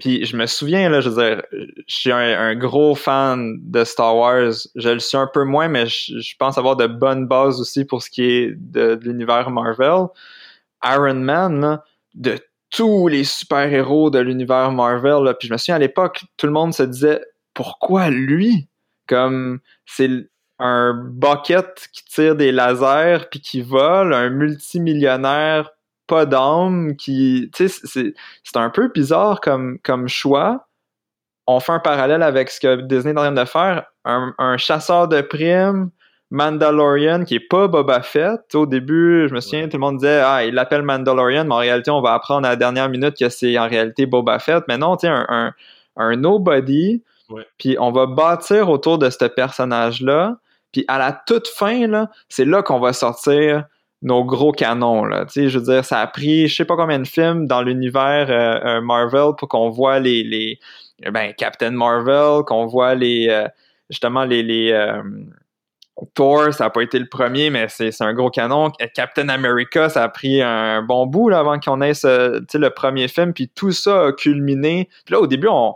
Puis 0.00 0.26
je 0.26 0.36
me 0.36 0.44
souviens, 0.44 0.90
là, 0.90 1.00
je 1.00 1.08
veux 1.08 1.24
dire, 1.24 1.42
je 1.50 1.94
suis 1.94 2.12
un, 2.12 2.54
gros 2.54 2.94
fan 2.94 3.56
de 3.62 3.84
Star 3.84 4.14
Wars. 4.14 4.52
Je 4.74 4.90
le 4.90 4.98
suis 4.98 5.16
un 5.16 5.28
peu 5.32 5.44
moins, 5.44 5.68
mais 5.68 5.86
je, 5.86 6.36
pense 6.38 6.58
avoir 6.58 6.76
de 6.76 6.86
bonnes 6.86 7.26
bases 7.26 7.58
aussi 7.58 7.86
pour 7.86 8.02
ce 8.02 8.10
qui 8.10 8.22
est 8.22 8.54
de, 8.54 8.98
l'univers 9.02 9.50
Marvel. 9.50 10.08
Iron 10.84 11.14
Man, 11.14 11.80
de 12.14 12.38
tous 12.72 13.08
les 13.08 13.24
super-héros 13.24 14.10
de 14.10 14.18
l'univers 14.18 14.72
Marvel. 14.72 15.22
Là. 15.24 15.34
Puis 15.34 15.48
je 15.48 15.52
me 15.52 15.58
souviens 15.58 15.76
à 15.76 15.78
l'époque, 15.78 16.24
tout 16.36 16.46
le 16.46 16.52
monde 16.52 16.74
se 16.74 16.82
disait 16.82 17.22
pourquoi 17.54 18.10
lui? 18.10 18.68
Comme 19.06 19.60
c'est 19.86 20.28
un 20.58 20.94
bucket 20.94 21.88
qui 21.92 22.04
tire 22.04 22.36
des 22.36 22.52
lasers 22.52 23.26
puis 23.30 23.40
qui 23.40 23.62
vole, 23.62 24.14
un 24.14 24.30
multimillionnaire 24.30 25.70
pas 26.06 26.26
d'âme 26.26 26.96
qui. 26.96 27.50
Tu 27.54 27.68
sais, 27.68 28.14
c'est 28.44 28.56
un 28.56 28.70
peu 28.70 28.88
bizarre 28.88 29.40
comme, 29.40 29.78
comme 29.82 30.08
choix. 30.08 30.68
On 31.46 31.60
fait 31.60 31.72
un 31.72 31.80
parallèle 31.80 32.22
avec 32.22 32.50
ce 32.50 32.60
que 32.60 32.80
Disney 32.82 33.14
est 33.14 33.18
en 33.18 33.22
train 33.22 33.32
de 33.32 33.44
faire. 33.44 33.86
Un, 34.04 34.34
un 34.38 34.56
chasseur 34.56 35.08
de 35.08 35.20
primes 35.20 35.90
Mandalorian 36.32 37.24
qui 37.24 37.34
est 37.34 37.40
pas 37.40 37.68
Boba 37.68 38.00
Fett. 38.00 38.54
Au 38.54 38.64
début, 38.64 39.28
je 39.28 39.34
me 39.34 39.40
souviens, 39.40 39.68
tout 39.68 39.76
le 39.76 39.80
monde 39.80 39.98
disait 39.98 40.22
Ah, 40.24 40.42
il 40.46 40.54
l'appelle 40.54 40.82
Mandalorian, 40.82 41.44
mais 41.44 41.54
en 41.54 41.58
réalité, 41.58 41.90
on 41.90 42.00
va 42.00 42.14
apprendre 42.14 42.46
à 42.46 42.50
la 42.50 42.56
dernière 42.56 42.88
minute 42.88 43.18
que 43.18 43.28
c'est 43.28 43.58
en 43.58 43.68
réalité 43.68 44.06
Boba 44.06 44.38
Fett. 44.38 44.64
Mais 44.66 44.78
non, 44.78 44.96
tu 44.96 45.06
sais, 45.06 45.12
un, 45.12 45.52
un, 45.96 46.16
nobody. 46.16 47.02
Puis 47.58 47.76
on 47.78 47.92
va 47.92 48.06
bâtir 48.06 48.70
autour 48.70 48.96
de 48.96 49.10
ce 49.10 49.26
personnage-là. 49.26 50.38
Puis 50.72 50.86
à 50.88 50.96
la 50.98 51.12
toute 51.12 51.48
fin, 51.48 51.86
là, 51.86 52.08
c'est 52.30 52.46
là 52.46 52.62
qu'on 52.62 52.80
va 52.80 52.94
sortir 52.94 53.64
nos 54.00 54.24
gros 54.24 54.52
canons. 54.52 55.04
Là. 55.04 55.26
Tu 55.26 55.32
sais, 55.32 55.48
je 55.50 55.58
veux 55.58 55.64
dire, 55.64 55.84
ça 55.84 56.00
a 56.00 56.06
pris 56.06 56.48
je 56.48 56.56
sais 56.56 56.64
pas 56.64 56.76
combien 56.76 56.98
de 56.98 57.06
films 57.06 57.46
dans 57.46 57.60
l'univers 57.60 58.30
euh, 58.30 58.78
euh, 58.78 58.80
Marvel 58.80 59.34
pour 59.36 59.48
qu'on 59.48 59.68
voit 59.68 59.98
les, 59.98 60.24
les 60.24 60.58
ben, 61.10 61.34
Captain 61.34 61.72
Marvel, 61.72 62.44
qu'on 62.46 62.64
voit 62.64 62.94
les 62.94 63.28
euh, 63.28 63.46
justement 63.90 64.24
les, 64.24 64.42
les 64.42 64.72
Thor, 66.14 66.52
ça 66.52 66.64
n'a 66.64 66.70
pas 66.70 66.82
été 66.82 66.98
le 66.98 67.08
premier, 67.08 67.50
mais 67.50 67.66
c'est 67.68 67.92
un 68.00 68.12
gros 68.12 68.30
canon. 68.30 68.70
Captain 68.94 69.28
America, 69.28 69.88
ça 69.88 70.02
a 70.04 70.08
pris 70.08 70.42
un 70.42 70.82
bon 70.82 71.06
bout 71.06 71.28
là, 71.28 71.38
avant 71.38 71.58
qu'on 71.58 71.80
ait 71.80 71.94
ce, 71.94 72.42
le 72.56 72.70
premier 72.70 73.08
film, 73.08 73.32
puis 73.32 73.48
tout 73.48 73.72
ça 73.72 74.06
a 74.06 74.12
culminé. 74.12 74.88
Puis 75.04 75.14
là, 75.14 75.20
au 75.20 75.26
début, 75.26 75.48
on, 75.48 75.74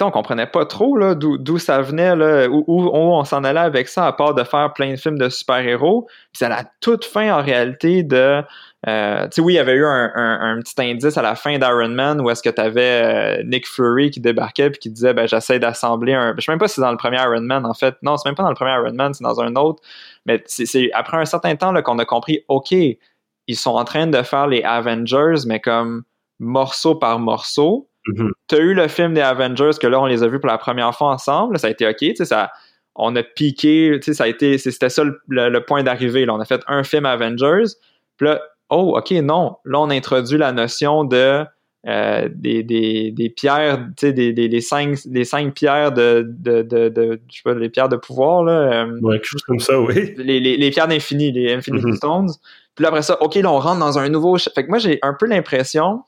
on 0.00 0.10
comprenait 0.10 0.46
pas 0.46 0.66
trop 0.66 1.14
d'où 1.14 1.58
ça 1.58 1.82
venait, 1.82 2.16
là, 2.16 2.48
où, 2.48 2.64
on 2.68 3.24
s'en 3.24 3.44
allait 3.44 3.60
avec 3.60 3.88
ça, 3.88 4.06
à 4.06 4.12
part 4.12 4.34
de 4.34 4.44
faire 4.44 4.72
plein 4.72 4.92
de 4.92 4.96
films 4.96 5.18
de 5.18 5.28
super-héros. 5.28 6.06
Puis 6.06 6.38
c'est 6.38 6.46
à 6.46 6.48
la 6.48 6.64
toute 6.80 7.04
fin, 7.04 7.34
en 7.36 7.42
réalité, 7.42 8.02
de... 8.02 8.42
Euh, 8.88 9.24
tu 9.24 9.28
sais, 9.32 9.40
oui, 9.42 9.54
il 9.54 9.56
y 9.56 9.58
avait 9.58 9.74
eu 9.74 9.84
un, 9.84 10.58
petit 10.60 10.80
indice 10.80 11.18
à 11.18 11.22
la 11.22 11.34
fin 11.34 11.58
d'Iron 11.58 11.90
Man 11.90 12.18
où 12.22 12.30
est-ce 12.30 12.42
que 12.42 12.48
tu 12.48 12.60
avais 12.62 13.40
euh, 13.40 13.42
Nick 13.44 13.68
Fury 13.68 14.10
qui 14.10 14.20
débarquait 14.20 14.70
puis 14.70 14.78
qui 14.78 14.90
disait 14.90 15.12
ben 15.12 15.28
j'essaie 15.28 15.58
d'assembler 15.58 16.14
un. 16.14 16.34
Je 16.38 16.42
sais 16.42 16.50
même 16.50 16.58
pas 16.58 16.66
si 16.66 16.76
c'est 16.76 16.80
dans 16.80 16.90
le 16.90 16.96
premier 16.96 17.18
Iron 17.18 17.42
Man 17.42 17.66
en 17.66 17.74
fait. 17.74 17.96
Non, 18.00 18.16
c'est 18.16 18.26
même 18.26 18.36
pas 18.36 18.42
dans 18.42 18.48
le 18.48 18.54
premier 18.54 18.72
Iron 18.72 18.94
Man, 18.94 19.12
c'est 19.12 19.22
dans 19.22 19.38
un 19.38 19.54
autre. 19.56 19.82
Mais 20.24 20.42
c'est 20.46 20.90
après 20.94 21.18
un 21.18 21.26
certain 21.26 21.54
temps 21.56 21.74
qu'on 21.82 21.98
a 21.98 22.06
compris, 22.06 22.42
ok, 22.48 22.72
ils 22.72 23.56
sont 23.56 23.72
en 23.72 23.84
train 23.84 24.06
de 24.06 24.22
faire 24.22 24.46
les 24.46 24.62
Avengers, 24.62 25.44
mais 25.46 25.60
comme 25.60 26.04
morceau 26.38 26.94
par 26.94 27.18
morceau. 27.18 27.89
Tu 28.04 28.54
as 28.54 28.58
eu 28.58 28.74
le 28.74 28.88
film 28.88 29.14
des 29.14 29.20
Avengers 29.20 29.70
que 29.80 29.86
là, 29.86 30.00
on 30.00 30.06
les 30.06 30.22
a 30.22 30.28
vus 30.28 30.40
pour 30.40 30.48
la 30.48 30.58
première 30.58 30.94
fois 30.94 31.08
ensemble. 31.08 31.58
Ça 31.58 31.66
a 31.66 31.70
été 31.70 31.86
OK. 31.86 31.96
tu 31.98 32.16
sais 32.16 32.24
Ça, 32.24 32.50
on 32.94 33.14
a 33.16 33.22
piqué. 33.22 33.98
Ça 34.02 34.24
a 34.24 34.28
été, 34.28 34.58
c'était 34.58 34.88
ça 34.88 35.04
le, 35.28 35.58
point 35.60 35.82
d'arrivée. 35.82 36.28
On 36.28 36.40
a 36.40 36.44
fait 36.44 36.62
un 36.66 36.82
film 36.82 37.06
Avengers. 37.06 37.72
Puis 38.16 38.26
là, 38.26 38.40
oh, 38.68 38.96
OK, 38.96 39.10
non. 39.10 39.56
Là, 39.64 39.80
on 39.80 39.90
introduit 39.90 40.38
la 40.38 40.52
notion 40.52 41.04
de 41.04 41.44
euh, 41.86 42.28
des, 42.34 42.62
des, 42.62 43.10
des, 43.10 43.30
pierres, 43.30 43.86
tu 43.96 44.08
sais, 44.08 44.12
des, 44.12 44.32
des, 44.32 44.60
cinq, 44.60 44.98
cinq 45.24 45.54
pierres 45.54 45.92
de, 45.92 46.26
de, 46.28 46.60
de, 46.60 46.90
de, 46.90 47.20
je 47.30 47.36
sais 47.36 47.42
pas, 47.42 47.54
les 47.54 47.70
pierres 47.70 47.88
de 47.88 47.96
pouvoir, 47.96 48.44
là. 48.44 48.52
Euh, 48.52 49.00
ouais, 49.00 49.14
quelque 49.14 49.24
chose 49.24 49.42
comme 49.42 49.60
ça, 49.60 49.80
oui. 49.80 50.14
Les, 50.18 50.40
les, 50.40 50.58
les 50.58 50.70
pierres 50.70 50.88
d'infini, 50.88 51.32
les 51.32 51.54
Infinity 51.54 51.86
mm-hmm. 51.86 51.96
Stones. 51.96 52.30
Puis 52.74 52.82
là, 52.82 52.88
après 52.88 53.00
ça, 53.00 53.20
OK, 53.22 53.34
là, 53.36 53.50
on 53.50 53.58
rentre 53.58 53.80
dans 53.80 53.98
un 53.98 54.10
nouveau... 54.10 54.36
Fait 54.36 54.62
que 54.62 54.68
moi, 54.68 54.78
j'ai 54.78 54.98
un 55.00 55.14
peu 55.18 55.24
l'impression 55.24 56.02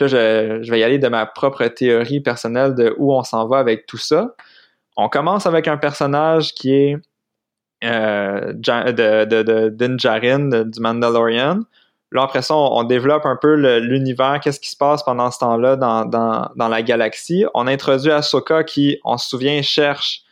là, 0.00 0.06
je, 0.06 0.70
vais 0.70 0.80
y 0.80 0.82
aller 0.82 0.98
de 0.98 1.08
ma 1.08 1.26
propre 1.26 1.66
théorie 1.66 2.20
personnelle 2.20 2.74
de 2.74 2.94
où 2.98 3.12
on 3.12 3.22
s'en 3.22 3.46
va 3.46 3.58
avec 3.58 3.86
tout 3.86 3.98
ça. 3.98 4.34
On 4.96 5.08
commence 5.08 5.46
avec 5.46 5.68
un 5.68 5.76
personnage 5.76 6.54
qui 6.54 6.74
est 6.74 6.96
euh, 7.84 8.52
de, 8.52 9.24
de, 9.24 9.68
Din 9.70 9.96
Djarin, 9.98 10.64
du 10.64 10.80
Mandalorian. 10.80 11.60
Là, 12.12 12.22
après 12.22 12.42
ça, 12.42 12.54
on, 12.54 12.84
développe 12.84 13.24
un 13.24 13.36
peu 13.36 13.54
l'univers, 13.78 14.38
qu'est-ce 14.40 14.60
qui 14.60 14.68
se 14.68 14.76
passe 14.76 15.02
pendant 15.02 15.30
ce 15.30 15.38
temps-là 15.38 15.76
dans, 15.76 16.04
dans, 16.04 16.68
la 16.68 16.82
galaxie. 16.82 17.46
On 17.54 17.66
introduit 17.66 18.10
Ahsoka 18.10 18.64
qui, 18.64 18.98
on 19.04 19.16
se 19.16 19.28
souvient, 19.30 19.62
cherche 19.62 20.22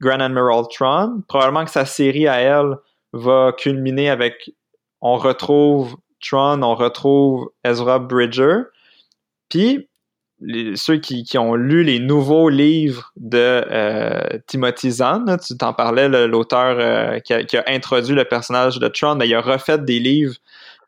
Grand 0.00 0.20
Admiral 0.20 0.64
Tron. 0.74 1.22
Probablement 1.28 1.66
que 1.66 1.70
sa 1.70 1.84
série 1.84 2.26
à 2.26 2.40
elle 2.40 2.76
va 3.12 3.52
culminer 3.52 4.08
avec 4.08 4.50
on 5.02 5.16
retrouve 5.16 5.96
Tron, 6.26 6.62
on 6.62 6.74
retrouve 6.74 7.50
Ezra 7.64 7.98
Bridger. 7.98 8.62
Puis, 9.50 9.90
ceux 10.74 10.96
qui, 10.96 11.36
ont 11.36 11.54
lu 11.54 11.82
les 11.82 11.98
nouveaux 11.98 12.48
livres 12.48 13.12
de 13.16 13.38
euh, 13.38 14.38
Timothy 14.46 14.90
Zahn, 14.90 15.36
tu 15.46 15.56
t'en 15.56 15.74
parlais, 15.74 16.08
l'auteur 16.08 16.76
euh, 16.78 17.18
qui, 17.18 17.56
a 17.56 17.64
introduit 17.66 18.14
le 18.14 18.24
personnage 18.24 18.78
de 18.78 18.88
Tron, 18.88 19.16
mais 19.16 19.28
il 19.28 19.34
a 19.34 19.40
refait 19.42 19.78
des 19.78 19.98
livres 19.98 20.36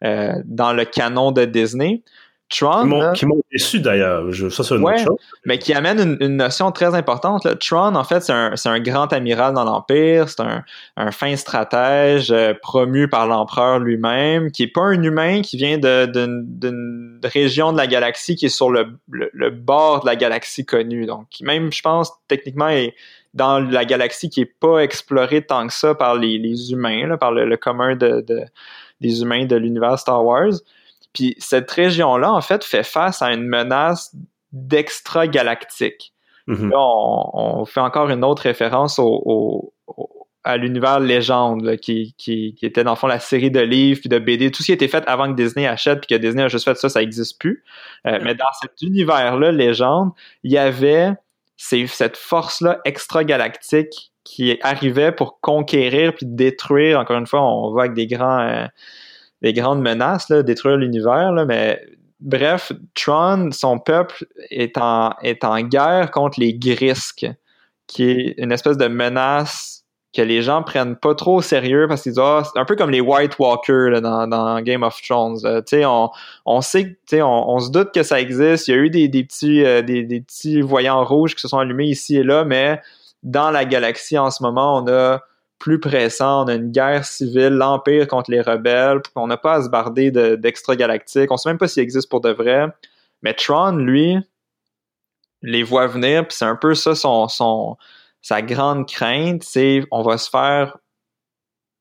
euh, 0.04 0.32
dans 0.46 0.72
le 0.72 0.84
canon 0.84 1.32
de 1.32 1.44
Disney. 1.44 2.02
Tron. 2.52 3.12
Qui 3.14 3.26
m'ont 3.26 3.42
déçu 3.50 3.80
d'ailleurs. 3.80 4.32
Ça, 4.50 4.62
c'est 4.62 4.74
une 4.74 4.84
autre 4.84 4.98
chose. 4.98 5.18
Mais 5.44 5.58
qui 5.58 5.72
amène 5.72 6.18
une, 6.20 6.36
notion 6.36 6.70
très 6.70 6.94
importante. 6.94 7.46
Tron, 7.58 7.94
en 7.94 8.04
fait, 8.04 8.20
c'est 8.20 8.68
un, 8.68 8.80
grand 8.80 9.12
amiral 9.12 9.54
dans 9.54 9.64
l'Empire. 9.64 10.28
C'est 10.28 10.42
un, 10.42 11.10
fin 11.10 11.34
stratège 11.36 12.30
euh, 12.30 12.52
promu 12.60 13.08
par 13.08 13.26
l'empereur 13.26 13.78
lui-même, 13.78 14.50
qui 14.50 14.64
est 14.64 14.72
pas 14.72 14.82
un 14.82 15.02
humain, 15.02 15.42
qui 15.42 15.56
vient 15.56 15.78
d'une 15.78 17.20
région 17.24 17.72
de 17.72 17.78
la 17.78 17.86
galaxie 17.86 18.36
qui 18.36 18.46
est 18.46 18.50
sur 18.50 18.70
le, 18.70 18.98
bord 19.50 20.00
de 20.00 20.06
la 20.06 20.16
galaxie 20.16 20.66
connue. 20.66 21.06
Donc, 21.06 21.26
même, 21.40 21.72
je 21.72 21.82
pense, 21.82 22.12
techniquement, 22.28 22.68
est 22.68 22.94
dans 23.34 23.60
la 23.60 23.84
galaxie 23.84 24.28
qui 24.28 24.42
est 24.42 24.54
pas 24.60 24.80
explorée 24.80 25.42
tant 25.42 25.66
que 25.66 25.72
ça 25.72 25.94
par 25.94 26.16
les, 26.16 26.72
humains, 26.72 27.16
par 27.16 27.32
le, 27.32 27.56
commun 27.56 27.96
de, 27.96 28.24
des 29.00 29.22
humains 29.22 29.46
de 29.46 29.56
l'univers 29.56 29.98
Star 29.98 30.24
Wars. 30.24 30.52
Puis 31.12 31.34
cette 31.38 31.70
région-là, 31.70 32.32
en 32.32 32.40
fait, 32.40 32.64
fait 32.64 32.84
face 32.84 33.22
à 33.22 33.32
une 33.32 33.46
menace 33.46 34.14
d'extra-galactique. 34.52 36.12
Mm-hmm. 36.48 36.70
Là, 36.70 36.78
on, 36.78 37.64
fait 37.64 37.80
encore 37.80 38.10
une 38.10 38.24
autre 38.24 38.42
référence 38.42 38.98
au, 38.98 39.72
à 40.44 40.56
l'univers 40.56 41.00
légende, 41.00 41.76
qui, 41.76 42.14
qui, 42.18 42.54
qui, 42.54 42.66
était 42.66 42.82
dans 42.82 42.92
le 42.92 42.96
fond 42.96 43.06
la 43.06 43.20
série 43.20 43.50
de 43.50 43.60
livres 43.60 44.00
puis 44.00 44.08
de 44.08 44.18
BD, 44.18 44.50
tout 44.50 44.62
ce 44.62 44.66
qui 44.66 44.72
a 44.72 44.74
été 44.74 44.88
fait 44.88 45.04
avant 45.06 45.30
que 45.32 45.40
Disney 45.40 45.66
achète 45.66 46.00
puis 46.00 46.16
que 46.16 46.20
Disney 46.20 46.42
a 46.42 46.48
juste 46.48 46.64
fait 46.64 46.76
ça, 46.76 46.88
ça 46.88 47.00
n'existe 47.00 47.38
plus. 47.38 47.64
Euh, 48.06 48.18
mais 48.22 48.34
dans 48.34 48.52
cet 48.60 48.82
univers-là, 48.82 49.52
légende, 49.52 50.10
il 50.42 50.52
y 50.52 50.58
avait 50.58 51.12
cette 51.56 52.16
force-là 52.16 52.80
extra-galactique 52.84 54.12
qui 54.24 54.58
arrivait 54.62 55.12
pour 55.12 55.40
conquérir 55.40 56.14
puis 56.14 56.26
détruire. 56.26 56.98
Encore 56.98 57.18
une 57.18 57.26
fois, 57.26 57.42
on 57.42 57.72
va 57.72 57.82
avec 57.82 57.94
des 57.94 58.08
grands, 58.08 58.40
euh, 58.40 58.66
des 59.42 59.52
grandes 59.52 59.82
menaces, 59.82 60.28
là, 60.28 60.42
détruire 60.42 60.76
l'univers, 60.76 61.32
mais 61.46 61.84
bref, 62.20 62.72
Tron, 62.94 63.50
son 63.50 63.78
peuple 63.78 64.26
est 64.50 64.78
en, 64.78 65.14
est 65.22 65.44
en 65.44 65.60
guerre 65.60 66.10
contre 66.10 66.40
les 66.40 66.54
Grisques, 66.54 67.26
qui 67.86 68.10
est 68.10 68.34
une 68.38 68.52
espèce 68.52 68.78
de 68.78 68.86
menace 68.86 69.84
que 70.14 70.22
les 70.22 70.42
gens 70.42 70.62
prennent 70.62 70.96
pas 70.96 71.14
trop 71.14 71.36
au 71.36 71.42
sérieux 71.42 71.86
parce 71.88 72.02
qu'ils 72.02 72.12
disent 72.12 72.22
ah, 72.22 72.42
c'est 72.44 72.60
un 72.60 72.66
peu 72.66 72.76
comme 72.76 72.90
les 72.90 73.00
White 73.00 73.38
Walkers 73.38 74.00
dans, 74.02 74.60
Game 74.60 74.82
of 74.82 75.00
Thrones. 75.00 75.38
Euh, 75.44 75.62
on, 75.84 76.10
on 76.44 76.60
sait, 76.60 76.98
on, 77.14 77.50
on 77.50 77.58
se 77.60 77.70
doute 77.70 77.92
que 77.94 78.02
ça 78.02 78.20
existe. 78.20 78.68
Il 78.68 78.72
y 78.72 78.74
a 78.74 78.80
eu 78.80 78.90
des, 78.90 79.08
petits, 79.24 79.64
euh, 79.64 79.80
des, 79.80 80.04
des, 80.04 80.20
petits 80.20 80.60
voyants 80.60 81.02
rouges 81.04 81.34
qui 81.34 81.40
se 81.40 81.48
sont 81.48 81.58
allumés 81.58 81.86
ici 81.86 82.16
et 82.18 82.22
là, 82.22 82.44
mais 82.44 82.80
dans 83.22 83.50
la 83.50 83.64
galaxie 83.64 84.18
en 84.18 84.30
ce 84.30 84.42
moment, 84.42 84.76
on 84.76 84.86
a 84.88 85.20
plus 85.62 85.78
pressant, 85.78 86.44
on 86.44 86.48
a 86.48 86.54
une 86.54 86.72
guerre 86.72 87.04
civile, 87.04 87.50
l'Empire 87.50 88.08
contre 88.08 88.32
les 88.32 88.40
rebelles, 88.40 89.00
on 89.14 89.28
n'a 89.28 89.36
pas 89.36 89.54
à 89.54 89.62
se 89.62 89.68
barder 89.68 90.10
d'extra-galactiques, 90.10 91.30
on 91.30 91.36
sait 91.36 91.50
même 91.50 91.58
pas 91.58 91.68
s'il 91.68 91.84
existe 91.84 92.10
pour 92.10 92.20
de 92.20 92.30
vrai. 92.30 92.66
Mais 93.22 93.32
Tron, 93.32 93.76
lui, 93.76 94.18
les 95.40 95.62
voit 95.62 95.86
venir, 95.86 96.26
puis 96.26 96.36
c'est 96.36 96.44
un 96.44 96.56
peu 96.56 96.74
ça 96.74 96.96
son, 96.96 97.76
sa 98.22 98.42
grande 98.42 98.88
crainte, 98.88 99.44
c'est 99.44 99.84
on 99.92 100.02
va 100.02 100.18
se 100.18 100.28
faire 100.28 100.78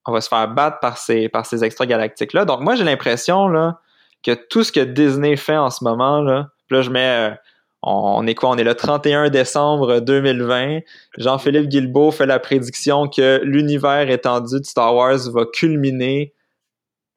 on 0.06 0.12
va 0.12 0.22
se 0.22 0.30
faire 0.30 0.48
battre 0.48 0.80
par 0.80 1.00
ces, 1.00 1.28
par 1.30 1.48
ces 1.48 1.64
extra-galactiques-là. 1.64 2.46
Donc 2.46 2.62
moi 2.62 2.76
j'ai 2.76 2.84
l'impression 2.84 3.52
que 4.24 4.34
tout 4.34 4.64
ce 4.64 4.72
que 4.72 4.80
Disney 4.80 5.38
fait 5.38 5.58
en 5.58 5.72
ce 5.72 5.84
moment, 5.84 6.22
là, 6.22 6.50
là 6.70 6.82
je 6.84 6.92
mets 6.92 7.32
euh, 7.32 7.36
on 7.84 8.28
est 8.28 8.36
quoi? 8.36 8.50
On 8.50 8.58
est 8.58 8.64
le 8.64 8.76
31 8.76 9.30
décembre 9.30 10.00
2020. 10.00 10.80
Jean-Philippe 11.18 11.68
Guilbeault 11.68 12.12
fait 12.12 12.28
la 12.28 12.40
prédiction 12.40 13.08
que 13.08 13.42
l'univers 13.44 14.10
étendu 14.10 14.60
de 14.60 14.66
Star 14.66 14.96
Wars 14.96 15.30
va 15.32 15.46
culminer 15.46 16.34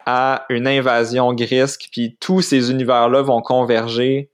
à 0.06 0.44
une 0.50 0.66
invasion 0.66 1.32
grisque, 1.32 1.88
puis 1.92 2.16
tous 2.20 2.42
ces 2.42 2.70
univers-là 2.70 3.22
vont 3.22 3.40
converger 3.40 4.30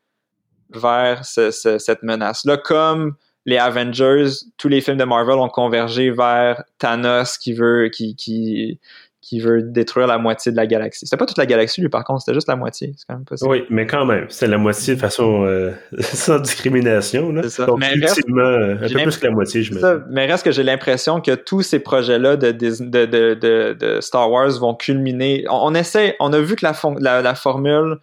vers 0.70 1.24
cette 1.24 2.02
menace-là, 2.02 2.56
comme 2.56 3.14
les 3.46 3.58
Avengers, 3.58 4.28
tous 4.58 4.68
les 4.68 4.80
films 4.80 4.98
de 4.98 5.04
Marvel 5.04 5.36
ont 5.36 5.48
convergé 5.48 6.10
vers 6.10 6.62
Thanos 6.78 7.38
qui 7.38 7.52
veut, 7.52 7.88
qui, 7.88 8.14
qui, 8.14 8.78
qui 9.22 9.38
veut 9.40 9.62
détruire 9.62 10.06
la 10.06 10.18
moitié 10.18 10.50
de 10.50 10.56
la 10.56 10.66
galaxie. 10.66 11.06
C'était 11.06 11.18
pas 11.18 11.26
toute 11.26 11.36
la 11.36 11.46
galaxie, 11.46 11.80
lui, 11.80 11.90
par 11.90 12.04
contre, 12.04 12.22
c'était 12.22 12.34
juste 12.34 12.48
la 12.48 12.56
moitié. 12.56 12.94
C'est 12.96 13.06
quand 13.06 13.14
même 13.14 13.24
possible. 13.24 13.50
Oui, 13.50 13.64
mais 13.68 13.86
quand 13.86 14.06
même, 14.06 14.26
c'est 14.30 14.46
la 14.46 14.56
moitié 14.56 14.94
de 14.94 15.00
façon 15.00 15.44
euh, 15.44 15.72
sans 16.00 16.38
discrimination. 16.38 17.30
Là. 17.30 17.48
Ça. 17.48 17.66
Donc, 17.66 17.80
mais 17.80 17.88
reste, 17.88 18.22
un 18.26 18.88
peu 18.88 19.02
plus 19.02 19.18
que 19.18 19.26
la 19.26 19.32
moitié, 19.32 19.62
je 19.62 19.74
me 19.74 20.04
Mais 20.10 20.26
reste 20.26 20.44
que 20.44 20.52
j'ai 20.52 20.62
l'impression 20.62 21.20
que 21.20 21.34
tous 21.34 21.62
ces 21.62 21.80
projets-là 21.80 22.36
de, 22.36 22.50
de, 22.50 23.04
de, 23.04 23.74
de, 23.74 24.00
Star 24.00 24.30
Wars 24.30 24.58
vont 24.58 24.74
culminer. 24.74 25.44
On, 25.50 25.74
essaie, 25.74 26.16
on 26.18 26.32
a 26.32 26.40
vu 26.40 26.56
que 26.56 26.64
la, 26.64 26.74
la, 26.98 27.20
la 27.20 27.34
formule 27.34 27.98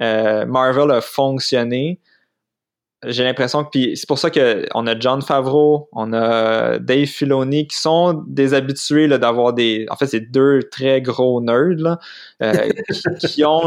euh, 0.00 0.46
Marvel 0.46 0.90
a 0.90 1.00
fonctionné. 1.00 1.98
J'ai 3.06 3.24
l'impression 3.24 3.64
que 3.64 3.94
c'est 3.94 4.06
pour 4.06 4.18
ça 4.18 4.30
que 4.30 4.66
on 4.74 4.86
a 4.86 4.98
John 4.98 5.22
Favreau, 5.22 5.88
on 5.92 6.12
a 6.12 6.78
Dave 6.78 7.06
Filoni 7.06 7.66
qui 7.66 7.78
sont 7.78 8.24
des 8.26 8.52
habitués 8.52 9.08
d'avoir 9.08 9.54
des 9.54 9.86
en 9.90 9.96
fait 9.96 10.06
c'est 10.06 10.20
deux 10.20 10.64
très 10.70 11.00
gros 11.00 11.40
nerds 11.40 11.78
là, 11.78 11.98
euh, 12.42 12.68
qui, 13.20 13.44
ont 13.44 13.62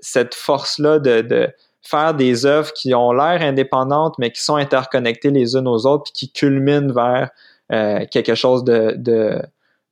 cette 0.00 0.34
force 0.34 0.80
là 0.80 0.98
de, 0.98 1.20
de 1.20 1.48
faire 1.82 2.14
des 2.14 2.46
œuvres 2.46 2.72
qui 2.72 2.94
ont 2.94 3.12
l'air 3.12 3.42
indépendantes 3.42 4.16
mais 4.18 4.32
qui 4.32 4.42
sont 4.42 4.56
interconnectées 4.56 5.30
les 5.30 5.54
unes 5.54 5.68
aux 5.68 5.86
autres 5.86 6.04
puis 6.04 6.12
qui 6.12 6.32
culminent 6.32 6.92
vers 6.92 7.30
euh, 7.72 8.04
quelque 8.10 8.34
chose 8.34 8.64
de, 8.64 8.94
de, 8.96 9.40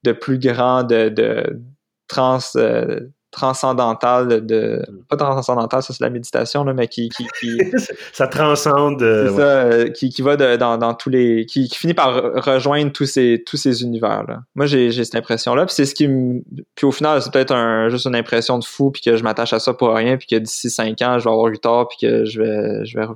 de 0.03 0.12
plus 0.12 0.39
grand 0.41 0.83
de, 0.83 1.09
de 1.09 1.62
trans 2.09 2.41
euh, 2.57 3.01
transcendantal 3.33 4.47
de 4.47 4.85
mm. 4.89 5.05
pas 5.09 5.16
transcendantal 5.16 5.83
ça 5.83 5.93
c'est 5.93 6.05
la 6.05 6.11
méditation 6.11 6.62
là, 6.64 6.74
mais 6.74 6.87
qui 6.87 7.09
qui, 7.09 7.26
qui 7.41 7.59
ça 8.12 8.28
transcende 8.28 9.03
euh, 9.03 9.35
ça, 9.35 9.43
euh, 9.43 9.91
qui, 9.91 10.11
qui 10.11 10.22
va 10.22 10.37
de, 10.37 10.57
dans, 10.57 10.78
dans 10.78 10.95
tous 10.95 11.11
les 11.11 11.47
qui, 11.47 11.68
qui, 11.68 11.76
finit 11.76 11.95
par 11.95 12.14
rejoindre 12.14 12.93
tous 12.93 13.07
ces 13.07 13.43
tous 13.45 13.57
ces 13.57 13.83
univers 13.83 14.24
là 14.28 14.41
moi 14.55 14.66
j'ai 14.66 14.91
j'ai 14.91 15.05
cette 15.05 15.16
impression 15.16 15.55
là 15.55 15.66
puis 15.66 15.74
c'est 15.74 15.87
ce 15.87 15.95
qui 15.95 16.07
me 16.07 16.43
puis 16.74 16.87
au 16.87 16.93
final 16.93 17.20
c'est 17.20 17.33
peut-être 17.33 17.55
un 17.55 17.89
juste 17.89 18.07
une 18.07 18.14
impression 18.14 18.59
de 18.59 18.64
fou 18.64 18.91
puis 18.91 19.03
que 19.03 19.16
je 19.16 19.24
m'attache 19.24 19.53
à 19.53 19.59
ça 19.59 19.72
pour 19.72 19.95
rien 19.95 20.16
puis 20.16 20.28
que 20.28 20.37
d'ici 20.37 20.70
cinq 20.70 21.03
ans 21.03 21.18
je 21.18 21.24
vais 21.24 21.30
avoir 21.30 21.49
eu 21.49 21.59
tort 21.59 21.89
puis 21.89 22.07
que 22.07 22.24
je 22.24 22.41
vais 22.41 22.85
je 22.85 22.99
vais 22.99 23.07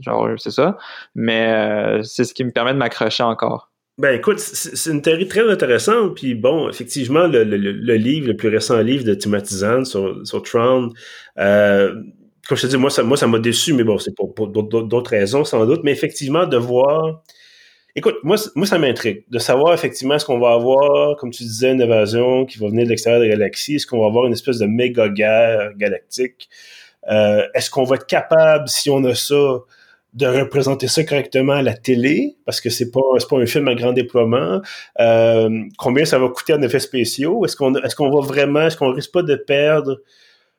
genre 0.00 0.28
c'est 0.38 0.50
ça. 0.50 0.76
Mais 1.14 1.52
euh, 1.52 2.02
c'est 2.02 2.24
ce 2.24 2.34
qui 2.34 2.44
me 2.44 2.50
permet 2.50 2.72
de 2.72 2.78
m'accrocher 2.78 3.22
encore 3.22 3.71
ben 4.02 4.16
écoute, 4.16 4.40
c'est 4.40 4.90
une 4.90 5.00
théorie 5.00 5.28
très 5.28 5.48
intéressante. 5.48 6.16
Puis 6.16 6.34
bon, 6.34 6.68
effectivement, 6.68 7.28
le, 7.28 7.44
le, 7.44 7.94
livre, 7.94 8.26
le 8.26 8.36
plus 8.36 8.48
récent 8.48 8.80
livre 8.80 9.04
de 9.04 9.14
Timothy 9.14 9.54
Zahn 9.54 9.84
sur, 9.84 10.26
sur 10.26 10.42
Tron, 10.42 10.90
euh, 11.38 11.94
comme 12.48 12.56
je 12.58 12.62
te 12.62 12.66
dis, 12.66 12.76
moi, 12.76 12.90
ça 12.90 13.04
moi, 13.04 13.16
ça 13.16 13.28
m'a 13.28 13.38
déçu, 13.38 13.72
mais 13.74 13.84
bon, 13.84 13.98
c'est 13.98 14.12
pour, 14.12 14.34
d'autres 14.48 15.10
raisons 15.12 15.44
sans 15.44 15.64
doute. 15.66 15.82
Mais 15.84 15.92
effectivement, 15.92 16.46
de 16.46 16.56
voir. 16.56 17.22
Écoute, 17.94 18.16
moi, 18.24 18.34
moi 18.56 18.66
ça 18.66 18.76
m'intrigue. 18.76 19.24
De 19.30 19.38
savoir 19.38 19.72
effectivement 19.72 20.16
est-ce 20.16 20.24
qu'on 20.24 20.40
va 20.40 20.50
avoir, 20.50 21.16
comme 21.18 21.30
tu 21.30 21.44
disais, 21.44 21.70
une 21.70 21.80
évasion 21.80 22.44
qui 22.44 22.58
va 22.58 22.70
venir 22.70 22.86
de 22.86 22.88
l'extérieur 22.88 23.20
de 23.20 23.26
la 23.26 23.36
galaxie. 23.36 23.76
Est-ce 23.76 23.86
qu'on 23.86 24.00
va 24.00 24.06
avoir 24.06 24.26
une 24.26 24.32
espèce 24.32 24.58
de 24.58 24.66
méga 24.66 25.10
guerre 25.10 25.74
galactique? 25.76 26.48
Euh, 27.08 27.46
est-ce 27.54 27.70
qu'on 27.70 27.84
va 27.84 27.94
être 27.96 28.06
capable, 28.06 28.66
si 28.66 28.90
on 28.90 29.04
a 29.04 29.14
ça, 29.14 29.60
de 30.14 30.26
représenter 30.26 30.88
ça 30.88 31.04
correctement 31.04 31.54
à 31.54 31.62
la 31.62 31.74
télé, 31.74 32.36
parce 32.44 32.60
que 32.60 32.68
c'est 32.68 32.90
pas 32.90 33.00
pas 33.28 33.38
un 33.38 33.46
film 33.46 33.68
à 33.68 33.74
grand 33.74 33.92
déploiement. 33.92 34.60
Euh, 35.00 35.62
combien 35.78 36.04
ça 36.04 36.18
va 36.18 36.28
coûter 36.28 36.52
en 36.52 36.62
effets 36.62 36.80
spéciaux? 36.80 37.44
Est-ce 37.44 37.56
qu'on 37.56 37.74
est-ce 37.76 37.96
qu'on 37.96 38.10
va 38.10 38.20
vraiment, 38.20 38.66
est-ce 38.66 38.76
qu'on 38.76 38.92
risque 38.92 39.12
pas 39.12 39.22
de 39.22 39.36
perdre 39.36 39.98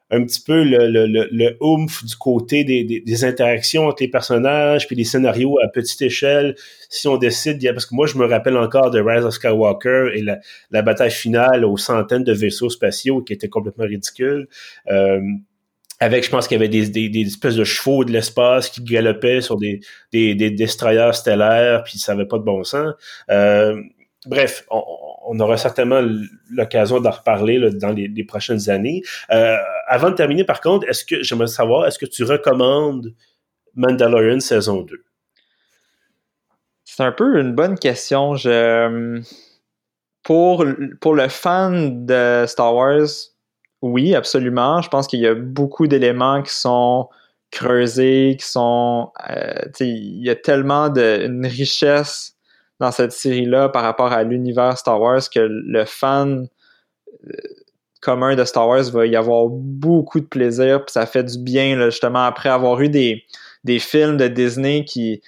un 0.09 0.23
petit 0.25 0.41
peu 0.41 0.63
le, 0.63 0.87
le, 0.89 1.07
le, 1.07 1.57
oomph 1.59 2.03
du 2.03 2.15
côté 2.15 2.63
des, 2.63 2.83
des, 2.83 3.25
interactions 3.25 3.87
entre 3.87 4.03
les 4.03 4.09
personnages 4.09 4.85
puis 4.85 4.95
les 4.95 5.05
scénarios 5.05 5.57
à 5.63 5.67
petite 5.67 6.01
échelle? 6.01 6.55
Si 6.89 7.07
on 7.07 7.17
décide 7.17 7.63
parce 7.73 7.85
que 7.85 7.95
moi 7.95 8.07
je 8.07 8.17
me 8.17 8.25
rappelle 8.25 8.57
encore 8.57 8.91
de 8.91 8.99
Rise 8.99 9.23
of 9.25 9.33
Skywalker 9.35 10.11
et 10.15 10.21
la, 10.21 10.39
la 10.71 10.81
bataille 10.81 11.11
finale 11.11 11.63
aux 11.63 11.77
centaines 11.77 12.23
de 12.23 12.33
vaisseaux 12.33 12.69
spatiaux 12.69 13.21
qui 13.21 13.33
était 13.33 13.49
complètement 13.49 13.85
ridicule 13.85 14.47
euh, 14.91 15.21
avec, 16.03 16.25
je 16.25 16.29
pense 16.29 16.47
qu'il 16.47 16.55
y 16.55 16.61
avait 16.61 16.67
des, 16.67 17.21
espèces 17.21 17.55
de 17.55 17.63
chevaux 17.63 18.03
de 18.03 18.11
l'espace 18.11 18.69
qui 18.69 18.83
galopaient 18.83 19.41
sur 19.41 19.57
des, 19.57 19.79
des, 20.11 20.35
des 20.35 20.51
destroyers 20.51 21.13
stellaires, 21.13 21.83
puis 21.83 21.97
ça 21.97 22.13
n'avait 22.13 22.27
pas 22.27 22.37
de 22.37 22.43
bon 22.43 22.63
sens. 22.63 22.93
Euh, 23.29 23.81
bref, 24.25 24.65
on, 24.69 25.39
aura 25.39 25.57
certainement 25.57 26.01
l'occasion 26.51 26.99
d'en 26.99 27.11
reparler 27.11 27.59
dans 27.71 27.91
les, 27.91 28.23
prochaines 28.25 28.69
années. 28.69 29.01
Euh, 29.31 29.55
avant 29.87 30.09
de 30.09 30.15
terminer, 30.15 30.43
par 30.43 30.61
contre, 30.61 30.87
est-ce 30.89 31.05
que 31.05 31.23
j'aimerais 31.23 31.47
savoir, 31.47 31.87
est-ce 31.87 31.97
que 31.97 32.05
tu 32.05 32.23
recommandes 32.23 33.13
Mandalorian 33.75 34.39
saison 34.39 34.81
2? 34.81 35.03
C'est 36.83 37.03
un 37.03 37.11
peu 37.11 37.39
une 37.39 37.53
bonne 37.53 37.79
question. 37.79 38.35
Pour, 40.21 40.65
pour 41.01 41.15
le 41.15 41.27
fan 41.27 42.05
de 42.05 42.45
Star 42.47 42.75
Wars, 42.75 43.32
oui, 43.83 44.15
absolument. 44.15 44.81
Je 44.81 44.87
pense 44.87 45.07
qu'il 45.07 45.19
y 45.19 45.27
a 45.27 45.35
beaucoup 45.35 45.87
d'éléments 45.87 46.41
qui 46.41 46.53
sont 46.53 47.09
creusés, 47.51 48.37
qui 48.39 48.47
sont. 48.47 49.11
Euh, 49.29 49.53
il 49.81 50.23
y 50.23 50.29
a 50.29 50.35
tellement 50.35 50.87
de 50.87 51.25
une 51.25 51.45
richesse 51.45 52.35
dans 52.79 52.91
cette 52.91 53.11
série-là 53.11 53.67
par 53.69 53.83
rapport 53.83 54.13
à 54.13 54.23
l'univers 54.23 54.77
Star 54.77 55.01
Wars 55.01 55.21
que 55.29 55.41
le 55.41 55.83
fan 55.83 56.47
euh, 57.27 57.33
commun 58.01 58.35
de 58.35 58.45
Star 58.45 58.69
Wars 58.69 58.89
va 58.89 59.05
y 59.05 59.17
avoir 59.17 59.47
beaucoup 59.49 60.21
de 60.21 60.25
plaisir, 60.25 60.81
ça 60.87 61.05
fait 61.05 61.23
du 61.23 61.37
bien, 61.39 61.77
justement, 61.85 62.23
après 62.23 62.49
avoir 62.49 62.79
eu 62.79 62.87
des, 62.87 63.23
des 63.65 63.79
films 63.79 64.15
de 64.15 64.27
Disney 64.29 64.85
qui, 64.85 65.21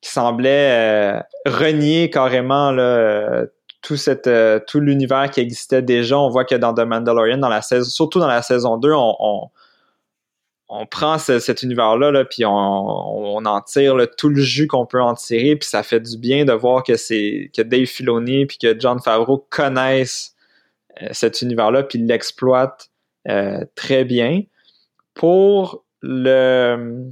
qui 0.00 0.10
semblaient 0.10 1.16
euh, 1.16 1.20
renier 1.46 2.10
carrément 2.10 2.72
là, 2.72 3.46
tout 3.82 3.96
euh, 4.26 4.60
tout 4.66 4.80
l'univers 4.80 5.30
qui 5.30 5.40
existait 5.40 5.82
déjà. 5.82 6.18
On 6.18 6.28
voit 6.28 6.44
que 6.44 6.54
dans 6.54 6.74
The 6.74 6.80
Mandalorian, 6.80 7.38
dans 7.38 7.48
la 7.48 7.62
saison, 7.62 7.88
surtout 7.88 8.20
dans 8.20 8.26
la 8.28 8.42
saison 8.42 8.76
2, 8.76 8.92
on, 8.92 9.50
on, 10.68 10.86
prend 10.86 11.18
cet 11.18 11.62
univers-là, 11.62 12.10
là, 12.10 12.24
puis 12.24 12.44
on, 12.44 12.50
on, 12.52 13.44
en 13.44 13.60
tire 13.62 13.96
tout 14.16 14.28
le 14.28 14.40
jus 14.40 14.66
qu'on 14.66 14.86
peut 14.86 15.00
en 15.02 15.14
tirer, 15.14 15.56
puis 15.56 15.68
ça 15.68 15.82
fait 15.82 16.00
du 16.00 16.16
bien 16.16 16.44
de 16.44 16.52
voir 16.52 16.82
que 16.82 16.96
c'est 16.96 17.50
que 17.56 17.62
Dave 17.62 17.86
Filoni 17.86 18.46
puis 18.46 18.58
que 18.58 18.78
John 18.78 19.00
Favreau 19.00 19.46
connaissent 19.50 20.34
euh, 21.02 21.08
cet 21.12 21.42
univers-là, 21.42 21.82
puis 21.82 21.98
l'exploitent 21.98 22.90
euh, 23.28 23.64
très 23.74 24.04
bien. 24.04 24.42
Pour 25.14 25.84
le 26.02 27.10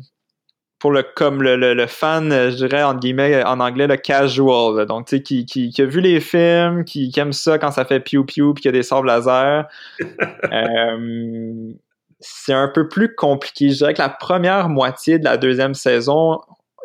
pour 0.78 0.92
le 0.92 1.02
comme 1.02 1.42
le, 1.42 1.56
le, 1.56 1.86
fan, 1.86 2.30
je 2.30 2.54
dirais 2.54 2.82
en 2.82 2.94
guillemets 2.94 3.42
en 3.44 3.58
anglais 3.58 3.86
le 3.86 3.96
casual, 3.96 4.86
donc 4.86 5.08
tu 5.08 5.16
sais 5.16 5.22
qui, 5.22 5.44
qui, 5.44 5.70
qui, 5.70 5.82
a 5.82 5.86
vu 5.86 6.00
les 6.00 6.20
films, 6.20 6.84
qui, 6.84 7.10
qui 7.10 7.20
aime 7.20 7.32
ça 7.32 7.58
quand 7.58 7.72
ça 7.72 7.84
fait 7.84 8.00
piou 8.00 8.24
piou 8.24 8.54
puis 8.54 8.62
qu'il 8.62 8.68
y 8.68 8.74
a 8.74 8.78
des 8.78 8.84
sabres 8.84 9.06
laser. 9.06 9.66
euh, 10.52 11.72
c'est 12.20 12.52
un 12.52 12.68
peu 12.68 12.88
plus 12.88 13.14
compliqué. 13.14 13.70
Je 13.70 13.76
dirais 13.78 13.94
que 13.94 14.02
la 14.02 14.08
première 14.08 14.68
moitié 14.68 15.18
de 15.18 15.24
la 15.24 15.36
deuxième 15.36 15.74
saison, 15.74 16.40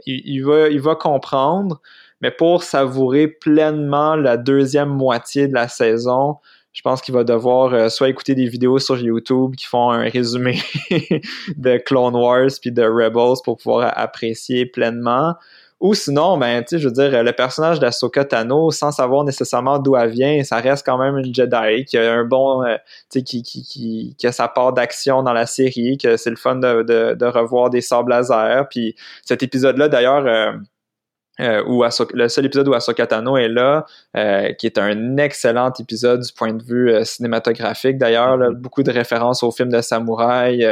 il, 0.05 0.21
il 0.25 0.41
va 0.41 0.69
il 0.69 0.81
va 0.81 0.95
comprendre, 0.95 1.79
mais 2.21 2.31
pour 2.31 2.63
savourer 2.63 3.27
pleinement 3.27 4.15
la 4.15 4.37
deuxième 4.37 4.89
moitié 4.89 5.47
de 5.47 5.53
la 5.53 5.67
saison, 5.67 6.37
je 6.74 6.82
pense 6.82 7.01
qu'il 7.01 7.13
va 7.13 7.24
devoir 7.24 7.74
euh, 7.74 7.89
soit 7.89 8.09
écouter 8.09 8.34
des 8.34 8.47
vidéos 8.47 8.80
sur 8.80 8.97
YouTube 8.97 9.55
qui 9.55 9.65
font 9.65 9.91
un 9.91 10.09
résumé 10.09 10.59
de 11.55 11.78
Clone 11.78 12.15
Wars 12.15 12.49
puis 12.59 12.71
de 12.71 12.84
Rebels 12.84 13.41
pour 13.43 13.57
pouvoir 13.57 13.93
apprécier 13.95 14.65
pleinement. 14.65 15.36
Ou 15.80 15.93
sinon, 15.93 16.38
ben, 16.38 16.63
tu 16.63 16.80
je 16.80 16.88
veux 16.88 16.93
dire, 16.93 17.24
le 17.24 17.34
personnage 17.34 17.80
d'Ahsoka 17.80 18.24
Tano, 18.24 18.71
sans 18.71 18.91
savoir 18.91 19.26
nécessairement 19.26 19.80
d'où 19.80 19.97
elle 19.97 20.11
vient, 20.11 20.43
ça 20.43 20.57
reste 20.57 20.86
quand 20.86 20.97
même 20.97 21.17
une 21.17 21.36
Jedi 21.36 21.84
qui 21.86 21.97
a 21.97 22.13
un 22.13 22.24
bon, 22.24 22.63
euh, 22.63 22.78
qui, 23.09 23.24
qui, 23.24 23.43
qui, 23.43 24.15
qui, 24.17 24.28
a 24.28 24.32
sa 24.32 24.47
part 24.47 24.71
d'action 24.71 25.24
dans 25.24 25.34
la 25.34 25.45
série, 25.45 25.97
que 25.97 26.15
c'est 26.15 26.30
le 26.30 26.38
fun 26.38 26.55
de, 26.55 26.84
de, 26.84 27.15
de, 27.15 27.26
revoir 27.26 27.69
des 27.69 27.82
sables 27.82 28.11
laser. 28.11 28.67
Puis 28.69 28.95
cet 29.26 29.43
épisode-là, 29.43 29.89
d'ailleurs, 29.89 30.55
euh, 31.43 31.89
le 32.13 32.27
seul 32.29 32.45
épisode 32.45 32.67
où 32.67 32.73
Ahsoka 32.73 33.05
Tano 33.05 33.37
est 33.37 33.49
là, 33.49 33.85
euh, 34.15 34.53
qui 34.53 34.65
est 34.65 34.77
un 34.77 35.17
excellent 35.17 35.71
épisode 35.77 36.21
du 36.21 36.31
point 36.31 36.53
de 36.53 36.63
vue 36.63 36.91
euh, 36.91 37.03
cinématographique. 37.03 37.97
D'ailleurs, 37.97 38.37
beaucoup 38.53 38.83
de 38.83 38.91
références 38.91 39.43
aux 39.43 39.51
films 39.51 39.69
de 39.69 39.81
samouraï, 39.81 40.67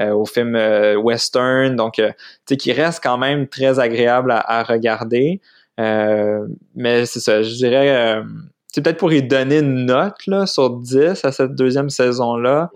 aux 0.00 0.26
films 0.26 0.56
western, 0.96 1.76
donc 1.76 2.00
tu 2.46 2.56
qui 2.56 2.72
reste 2.72 3.02
quand 3.02 3.18
même 3.18 3.46
très 3.46 3.78
agréable 3.78 4.32
à, 4.32 4.62
regarder. 4.62 5.40
mais 5.78 7.06
c'est 7.06 7.20
ça, 7.20 7.42
je 7.42 7.54
dirais, 7.54 8.22
c'est 8.68 8.82
peut-être 8.82 8.98
pour 8.98 9.12
y 9.12 9.22
donner 9.22 9.58
une 9.58 9.86
note 9.86 10.26
là, 10.26 10.46
sur 10.46 10.70
10 10.70 11.24
à 11.24 11.32
cette 11.32 11.54
deuxième 11.54 11.90
saison-là. 11.90 12.70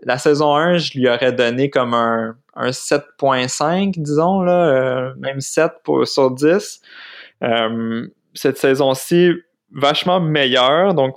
La 0.00 0.18
saison 0.18 0.54
1, 0.54 0.78
je 0.78 0.98
lui 0.98 1.08
aurais 1.08 1.32
donné 1.32 1.70
comme 1.70 1.94
un 1.94 2.36
un 2.56 2.70
7.5, 2.70 3.94
disons, 3.98 4.40
là, 4.40 4.68
euh, 4.68 5.14
même 5.18 5.40
7 5.40 5.72
pour, 5.84 6.06
sur 6.08 6.30
10. 6.30 6.80
Euh, 7.44 8.06
cette 8.34 8.58
saison-ci, 8.58 9.30
vachement 9.72 10.20
meilleure, 10.20 10.94
donc 10.94 11.16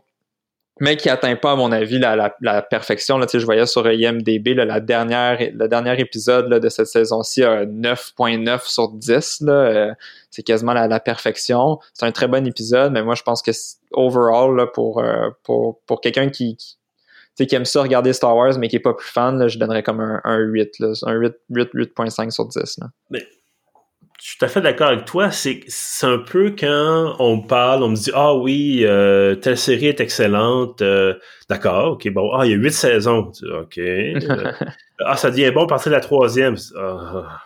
mais 0.82 0.96
qui 0.96 1.10
atteint 1.10 1.36
pas, 1.36 1.52
à 1.52 1.56
mon 1.58 1.74
avis, 1.74 2.00
la, 2.00 2.34
la, 2.40 2.62
perfection. 2.62 3.18
Là, 3.18 3.28
je 3.30 3.44
voyais 3.44 3.66
sur 3.66 3.86
IMDB 3.86 4.54
la 4.56 4.80
dernière, 4.80 5.38
le 5.38 5.68
dernier 5.68 6.00
épisode 6.00 6.48
là, 6.48 6.62
de 6.62 6.70
cette 6.70 6.88
saison-ci 6.88 7.44
a 7.44 7.66
9.9 7.66 8.66
sur 8.66 8.90
10. 8.94 9.44
Euh, 9.50 9.92
c'est 10.30 10.42
quasiment 10.44 10.72
la, 10.72 11.00
perfection. 11.02 11.80
C'est 11.94 12.06
un 12.06 12.14
très 12.14 12.30
bon 12.30 12.48
épisode, 12.48 12.94
mais 12.94 13.04
moi, 13.04 13.16
je 13.16 13.24
pense 13.24 13.42
que 13.42 13.52
overall, 13.92 14.56
là, 14.56 14.68
pour, 14.68 15.04
pour, 15.44 15.82
pour 15.82 16.00
quelqu'un 16.00 16.30
qui 16.30 16.79
aime 17.52 17.66
ça 17.66 17.82
regarder 17.82 18.14
Star 18.14 18.36
Wars, 18.36 18.58
mais 18.58 18.68
qui 18.68 18.76
est 18.76 18.82
pas 18.82 18.94
plus 18.94 19.10
fan, 19.10 19.48
je 19.48 19.58
donnerais 19.58 19.84
comme 19.84 20.00
un, 20.00 20.38
8, 20.38 20.80
là, 20.80 20.94
un 21.04 21.14
8, 21.14 21.34
8.5 21.52 22.32
sur 22.32 22.48
10. 22.48 22.78
Là. 22.80 22.88
Mais 23.10 23.26
je 24.22 24.28
suis 24.28 24.38
tout 24.38 24.46
à 24.46 24.48
fait 24.50 24.62
d'accord 24.62 24.88
avec 24.88 25.06
toi. 25.06 25.32
C'est, 25.32 25.62
c'est 25.68 26.06
un 26.06 26.18
peu 26.18 26.54
quand 26.58 27.16
on 27.20 27.40
parle, 27.40 27.84
on 27.84 27.90
me 27.90 27.96
dit 27.96 28.12
Ah 28.14 28.36
oui, 28.36 28.82
euh, 28.84 29.36
telle 29.36 29.58
série 29.58 29.88
est 29.88 30.02
excellente. 30.02 30.82
Euh, 30.82 31.14
d'accord, 31.50 31.94
ok, 31.94 32.10
bon. 32.10 32.32
Ah, 32.34 32.46
il 32.46 32.52
y 32.52 32.54
a 32.54 32.58
8 32.58 32.72
saisons. 32.72 33.32
Ok. 33.62 33.78
Euh, 33.78 34.52
ah, 35.06 35.16
ça 35.16 35.32
devient 35.32 35.52
bon 35.52 35.64
à 35.64 35.68
partir 35.68 35.92
de 35.92 35.96
la 35.96 36.02
troisième. 36.02 36.56
Ah, 36.78 37.40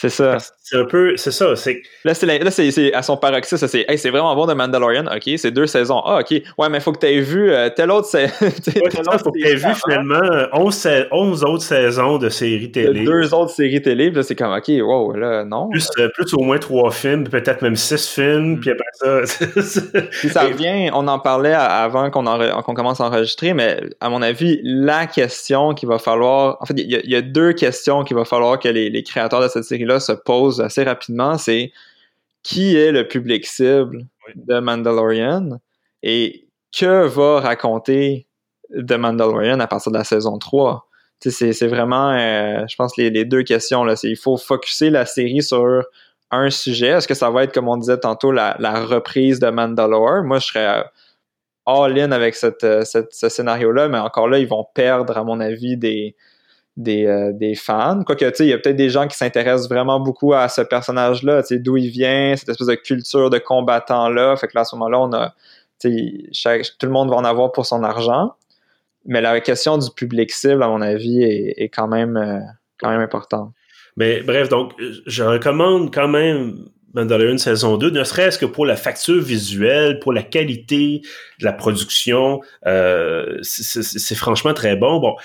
c'est 0.00 0.10
ça. 0.10 0.36
C'est 0.70 0.76
un 0.76 0.84
peu, 0.84 1.16
c'est 1.16 1.30
ça, 1.30 1.56
c'est. 1.56 1.82
Là, 2.04 2.12
c'est, 2.14 2.94
à 2.94 3.02
son 3.02 3.16
paroxysme, 3.16 3.66
c'est, 3.66 3.86
hey, 3.88 3.96
c'est 3.96 4.10
vraiment 4.10 4.34
bon 4.34 4.46
de 4.46 4.52
Mandalorian, 4.52 5.06
ok, 5.06 5.30
c'est 5.36 5.50
deux 5.50 5.66
saisons, 5.66 6.02
ah, 6.04 6.20
ok, 6.20 6.42
ouais, 6.58 6.68
mais 6.68 6.80
faut 6.80 6.92
que 6.92 6.98
tu 6.98 7.06
aies 7.06 7.20
vu 7.20 7.50
euh, 7.50 7.70
telle 7.70 7.90
autre, 7.90 8.06
c'est, 8.06 8.24
ouais, 8.42 8.90
faut 9.22 9.30
que 9.30 9.38
tu 9.38 9.46
aies 9.46 9.54
vu 9.54 9.68
finalement 9.86 10.20
11, 10.52 10.88
11, 11.10 11.44
autres 11.44 11.62
saisons 11.62 12.18
de 12.18 12.28
séries 12.28 12.70
télé. 12.70 13.04
Deux 13.04 13.32
autres 13.32 13.52
séries 13.52 13.80
télé, 13.80 14.10
là, 14.10 14.22
c'est 14.22 14.34
comme, 14.34 14.52
ok, 14.52 14.68
wow, 14.82 15.12
là, 15.14 15.44
non. 15.44 15.70
Plus, 15.70 15.88
euh, 15.98 16.08
plus 16.14 16.34
au 16.34 16.42
moins 16.42 16.58
trois 16.58 16.90
films, 16.90 17.24
peut-être 17.24 17.62
même 17.62 17.76
six 17.76 18.06
films, 18.06 18.56
mm. 18.56 18.60
puis 18.60 18.70
après 18.70 18.84
ça. 18.92 20.00
puis 20.10 20.28
ça 20.28 20.42
revient, 20.42 20.90
on 20.92 21.08
en 21.08 21.18
parlait 21.18 21.54
avant 21.54 22.10
qu'on, 22.10 22.24
qu'on 22.24 22.74
commence 22.74 23.00
à 23.00 23.04
enregistrer, 23.04 23.54
mais 23.54 23.80
à 24.00 24.10
mon 24.10 24.20
avis, 24.20 24.60
la 24.62 25.06
question 25.06 25.72
qu'il 25.72 25.88
va 25.88 25.98
falloir, 25.98 26.58
en 26.60 26.66
fait, 26.66 26.74
il 26.76 26.90
y, 26.90 27.16
a 27.16 27.22
deux 27.22 27.54
questions 27.54 28.04
qu'il 28.04 28.16
va 28.16 28.26
falloir 28.26 28.58
que 28.58 28.68
les, 28.68 28.90
les 28.90 29.02
créateurs 29.02 29.40
de 29.40 29.48
cette 29.48 29.64
série-là 29.64 29.98
se 30.00 30.12
posent 30.12 30.57
assez 30.60 30.82
rapidement, 30.82 31.38
c'est 31.38 31.72
qui 32.42 32.76
est 32.76 32.92
le 32.92 33.06
public 33.06 33.46
cible 33.46 34.06
de 34.34 34.58
Mandalorian 34.58 35.60
et 36.02 36.46
que 36.76 37.06
va 37.06 37.40
raconter 37.40 38.26
The 38.72 38.92
Mandalorian 38.92 39.60
à 39.60 39.66
partir 39.66 39.92
de 39.92 39.98
la 39.98 40.04
saison 40.04 40.38
3? 40.38 40.86
C'est 41.20 41.66
vraiment, 41.66 42.10
euh, 42.12 42.64
je 42.68 42.76
pense, 42.76 42.96
les, 42.96 43.24
deux 43.24 43.42
questions. 43.42 43.82
Là. 43.84 43.94
Il 44.04 44.16
faut 44.16 44.36
focuser 44.36 44.90
la 44.90 45.04
série 45.04 45.42
sur 45.42 45.82
un 46.30 46.50
sujet. 46.50 46.88
Est-ce 46.88 47.08
que 47.08 47.14
ça 47.14 47.30
va 47.30 47.44
être, 47.44 47.52
comme 47.52 47.68
on 47.68 47.76
disait 47.76 47.98
tantôt, 47.98 48.30
la, 48.30 48.54
reprise 48.84 49.40
de 49.40 49.50
Mandalore? 49.50 50.22
Moi, 50.22 50.38
je 50.38 50.46
serais 50.46 50.84
all-in 51.66 52.12
avec 52.12 52.36
euh, 52.44 52.84
ce 52.84 53.28
scénario-là, 53.28 53.88
mais 53.88 53.98
encore 53.98 54.28
là, 54.28 54.38
ils 54.38 54.46
vont 54.46 54.64
perdre, 54.74 55.18
à 55.18 55.24
mon 55.24 55.40
avis, 55.40 55.76
des, 55.76 56.14
des, 56.78 57.06
euh, 57.06 57.32
des 57.32 57.56
fans. 57.56 58.02
Quoique, 58.04 58.24
tu 58.24 58.34
sais, 58.36 58.46
il 58.46 58.50
y 58.50 58.52
a 58.52 58.58
peut-être 58.58 58.76
des 58.76 58.88
gens 58.88 59.08
qui 59.08 59.16
s'intéressent 59.16 59.68
vraiment 59.68 59.98
beaucoup 59.98 60.32
à 60.32 60.48
ce 60.48 60.60
personnage-là, 60.60 61.42
tu 61.42 61.48
sais, 61.48 61.58
d'où 61.58 61.76
il 61.76 61.90
vient, 61.90 62.34
cette 62.36 62.48
espèce 62.48 62.68
de 62.68 62.76
culture 62.76 63.30
de 63.30 63.38
combattant-là. 63.38 64.36
Fait 64.36 64.46
que 64.46 64.52
là, 64.54 64.60
à 64.60 64.64
ce 64.64 64.76
moment-là, 64.76 65.00
on 65.00 65.12
a, 65.12 65.34
tu 65.80 66.30
sais, 66.32 66.62
tout 66.78 66.86
le 66.86 66.92
monde 66.92 67.10
va 67.10 67.16
en 67.16 67.24
avoir 67.24 67.50
pour 67.50 67.66
son 67.66 67.82
argent. 67.82 68.34
Mais 69.04 69.20
la 69.20 69.40
question 69.40 69.76
du 69.76 69.90
public 69.90 70.30
cible, 70.30 70.62
à 70.62 70.68
mon 70.68 70.80
avis, 70.80 71.22
est, 71.22 71.68
quand 71.68 71.88
même, 71.88 72.16
euh, 72.16 72.38
quand 72.78 72.90
même 72.90 73.00
importante. 73.00 73.52
Mais 73.96 74.20
bref, 74.22 74.48
donc, 74.48 74.72
je 75.06 75.24
recommande 75.24 75.92
quand 75.92 76.06
même 76.06 76.68
Mandalorian 76.94 77.38
saison 77.38 77.76
2, 77.76 77.90
ne 77.90 78.02
serait-ce 78.02 78.38
que 78.38 78.46
pour 78.46 78.64
la 78.64 78.76
facture 78.76 79.20
visuelle, 79.20 79.98
pour 79.98 80.12
la 80.12 80.22
qualité 80.22 81.02
de 81.40 81.44
la 81.44 81.52
production. 81.52 82.40
Euh, 82.66 83.38
c'est 83.42 84.14
franchement 84.14 84.54
très 84.54 84.76
bon. 84.76 84.98
Bon, 84.98 85.16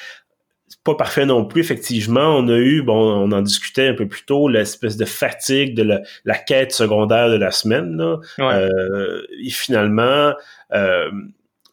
pas 0.84 0.96
parfait 0.96 1.26
non 1.26 1.46
plus, 1.46 1.62
effectivement. 1.62 2.38
On 2.38 2.48
a 2.48 2.58
eu, 2.58 2.82
bon, 2.82 2.96
on 2.96 3.32
en 3.32 3.42
discutait 3.42 3.88
un 3.88 3.94
peu 3.94 4.08
plus 4.08 4.26
tôt, 4.26 4.48
l'espèce 4.48 4.98
de 4.98 5.06
fatigue 5.06 5.76
de 5.76 6.02
la, 6.26 6.38
quête 6.38 6.72
secondaire 6.72 7.30
de 7.30 7.36
la 7.36 7.52
semaine. 7.52 7.98
Là. 7.98 8.20
Euh, 8.40 9.22
et 9.44 9.50
finalement, 9.50 10.34
euh, 10.74 11.12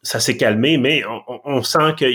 ça 0.03 0.19
s'est 0.19 0.37
calmé, 0.37 0.77
mais 0.77 1.03
on, 1.05 1.41
on 1.45 1.63
sent 1.63 1.95
que 1.99 2.05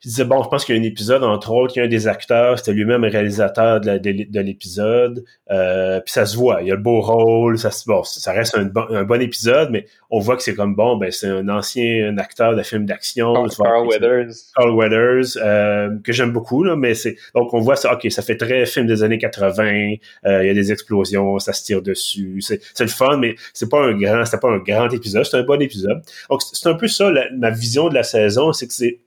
je 0.00 0.10
disais, 0.10 0.24
bon, 0.24 0.44
je 0.44 0.48
pense 0.48 0.64
qu'il 0.64 0.76
y 0.76 0.78
a 0.78 0.80
un 0.80 0.84
épisode, 0.84 1.24
entre 1.24 1.50
autres, 1.50 1.76
il 1.76 1.80
y 1.80 1.82
a 1.82 1.86
un 1.86 1.88
des 1.88 2.06
acteurs, 2.06 2.56
c'était 2.58 2.72
lui-même 2.72 3.02
le 3.02 3.08
réalisateur 3.08 3.80
de, 3.80 3.98
de, 3.98 4.40
l'épisode. 4.40 5.24
Euh, 5.50 6.00
puis 6.00 6.12
ça 6.12 6.24
se 6.24 6.36
voit, 6.36 6.62
il 6.62 6.68
y 6.68 6.70
a 6.70 6.76
le 6.76 6.80
beau 6.80 7.00
rôle, 7.00 7.58
ça, 7.58 7.70
bon, 7.86 8.04
ça 8.04 8.30
reste 8.32 8.56
un 8.56 8.64
bon, 8.66 8.84
un 8.90 9.02
bon 9.02 9.20
épisode, 9.20 9.70
mais 9.72 9.86
on 10.10 10.20
voit 10.20 10.36
que 10.36 10.44
c'est 10.44 10.54
comme, 10.54 10.76
bon, 10.76 10.96
ben 10.96 11.10
c'est 11.10 11.26
un 11.26 11.48
ancien 11.48 12.16
acteur 12.18 12.54
de 12.54 12.62
film 12.62 12.86
d'action. 12.86 13.32
Carl, 13.32 13.88
Weathers. 13.88 14.34
Carl 14.54 14.70
Weathers, 14.70 15.36
euh, 15.42 15.90
que 16.04 16.12
j'aime 16.12 16.30
beaucoup, 16.30 16.62
là, 16.62 16.76
mais 16.76 16.94
c'est... 16.94 17.16
Donc 17.34 17.52
on 17.52 17.58
voit 17.58 17.76
ça, 17.76 17.94
ok, 17.94 18.08
ça 18.12 18.22
fait 18.22 18.36
très 18.36 18.66
film 18.66 18.86
des 18.86 19.02
années 19.02 19.18
80, 19.18 19.94
euh, 20.26 20.44
il 20.44 20.46
y 20.46 20.50
a 20.50 20.54
des 20.54 20.70
explosions, 20.70 21.40
ça 21.40 21.52
se 21.52 21.64
tire 21.64 21.82
dessus, 21.82 22.40
c'est, 22.40 22.60
c'est 22.72 22.84
le 22.84 22.90
fun, 22.90 23.16
mais 23.16 23.34
c'est 23.52 23.68
pas 23.68 23.82
un 23.82 23.98
grand, 23.98 24.24
c'est 24.24 24.40
pas 24.40 24.50
un 24.50 24.58
grand 24.58 24.90
épisode, 24.90 25.24
c'est 25.24 25.38
un 25.38 25.42
bon 25.42 25.60
épisode. 25.60 26.02
Donc 26.30 26.40
c'est 26.42 26.68
un 26.68 26.74
peu 26.74 26.86
ça, 26.86 27.10
ma 27.36 27.50
vision 27.50 27.88
de 27.88 27.94
la 27.94 28.04
saison, 28.04 28.52
c'est 28.52 28.68
que 28.68 28.72
c'est 28.72 29.00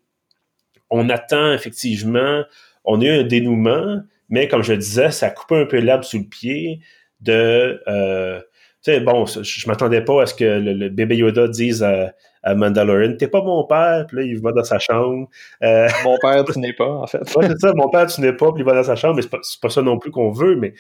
on 0.92 1.10
attend 1.10 1.54
effectivement, 1.54 2.44
on 2.86 3.02
a 3.02 3.06
eu 3.06 3.10
un 3.10 3.24
dénouement, 3.24 4.02
mais 4.30 4.48
comme 4.48 4.64
je 4.64 4.74
disais, 4.74 5.12
ça 5.12 5.30
coupe 5.30 5.52
un 5.54 5.66
peu 5.66 5.78
l'herbe 5.80 6.04
sous 6.04 6.20
le 6.20 6.26
pied 6.26 6.82
de... 7.22 7.82
Euh, 7.88 8.40
tu 8.84 8.92
sais, 8.92 9.00
bon, 9.00 9.26
je, 9.26 9.68
m'attendais 9.68 10.02
pas 10.02 10.24
à 10.24 10.26
ce 10.26 10.34
que 10.34 10.44
le, 10.44 10.90
bébé 10.90 11.16
Yoda 11.16 11.48
dise 11.48 11.84
à, 11.84 12.14
à 12.42 12.56
Mandalorian, 12.56 13.16
t'es 13.16 13.28
pas 13.28 13.44
mon 13.44 13.64
père, 13.66 14.06
puis 14.08 14.18
là, 14.18 14.24
il 14.24 14.40
va 14.42 14.52
dans 14.54 14.64
sa 14.64 14.80
chambre. 14.80 15.30
Euh, 15.62 15.88
mon 16.04 16.18
père, 16.20 16.44
tu 16.46 16.58
n'es 16.58 16.74
pas, 16.74 16.90
en 16.90 17.06
fait. 17.06 17.20
c'est 17.24 17.60
ça, 17.60 17.74
mon 17.76 17.90
père, 17.90 18.08
tu 18.08 18.22
n'es 18.22 18.34
pas, 18.34 18.52
puis 18.52 18.64
il 18.64 18.66
va 18.66 18.74
dans 18.74 18.84
sa 18.84 18.96
chambre, 18.96 19.16
mais 19.16 19.22
c'est 19.22 19.30
pas, 19.30 19.42
pas 19.62 19.70
ça 19.70 19.84
non 19.84 20.00
plus 20.00 20.10
qu'on 20.10 20.32
veut, 20.32 20.56
mais 20.56 20.74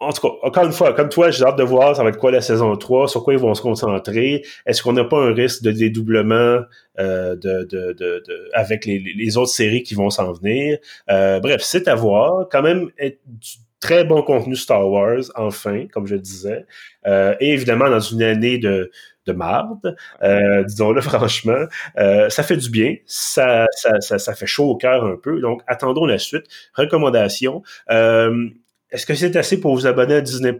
en 0.00 0.12
tout 0.12 0.22
cas, 0.22 0.34
encore 0.42 0.64
une 0.64 0.72
fois, 0.72 0.94
comme 0.94 1.08
toi, 1.10 1.30
j'ai 1.30 1.44
hâte 1.44 1.56
de 1.58 1.62
voir 1.62 1.94
ça 1.94 2.02
va 2.02 2.08
être 2.08 2.18
quoi 2.18 2.30
la 2.30 2.40
saison 2.40 2.74
3, 2.74 3.08
sur 3.08 3.22
quoi 3.22 3.34
ils 3.34 3.38
vont 3.38 3.54
se 3.54 3.62
concentrer. 3.62 4.42
Est-ce 4.66 4.82
qu'on 4.82 4.94
n'a 4.94 5.04
pas 5.04 5.18
un 5.18 5.34
risque 5.34 5.62
de 5.62 5.70
dédoublement 5.70 6.60
euh, 6.98 7.36
de, 7.36 7.64
de, 7.70 7.92
de, 7.92 8.50
avec 8.54 8.86
les, 8.86 8.98
les, 8.98 9.36
autres 9.36 9.52
séries 9.52 9.82
qui 9.82 9.94
vont 9.94 10.10
s'en 10.10 10.32
venir? 10.32 10.78
Euh, 11.10 11.38
bref, 11.40 11.60
c'est 11.62 11.86
à 11.86 11.94
voir. 11.94 12.48
Quand 12.50 12.62
même, 12.62 12.90
du 12.98 13.50
très 13.80 14.04
bon 14.04 14.22
contenu 14.22 14.56
Star 14.56 14.88
Wars, 14.88 15.22
enfin, 15.34 15.86
comme 15.92 16.06
je 16.06 16.14
le 16.14 16.20
disais. 16.20 16.66
Euh, 17.06 17.34
et 17.40 17.52
évidemment, 17.52 17.88
dans 17.88 18.00
une 18.00 18.22
année 18.22 18.58
de, 18.58 18.90
de 19.26 19.32
marde, 19.32 19.96
euh, 20.22 20.62
disons-le 20.64 21.00
franchement, 21.00 21.64
euh, 21.98 22.28
ça 22.28 22.42
fait 22.42 22.56
du 22.56 22.70
bien, 22.70 22.96
ça, 23.06 23.66
ça, 23.72 24.00
ça, 24.00 24.18
ça, 24.18 24.34
fait 24.34 24.46
chaud 24.46 24.70
au 24.70 24.76
cœur 24.76 25.04
un 25.04 25.16
peu, 25.16 25.40
donc 25.40 25.62
attendons 25.66 26.06
la 26.06 26.18
suite. 26.18 26.44
Recommandation, 26.74 27.62
euh, 27.90 28.48
est-ce 28.92 29.06
que 29.06 29.14
c'est 29.14 29.36
assez 29.36 29.60
pour 29.60 29.74
vous 29.74 29.86
abonner 29.86 30.16
à 30.16 30.20
Disney+. 30.20 30.56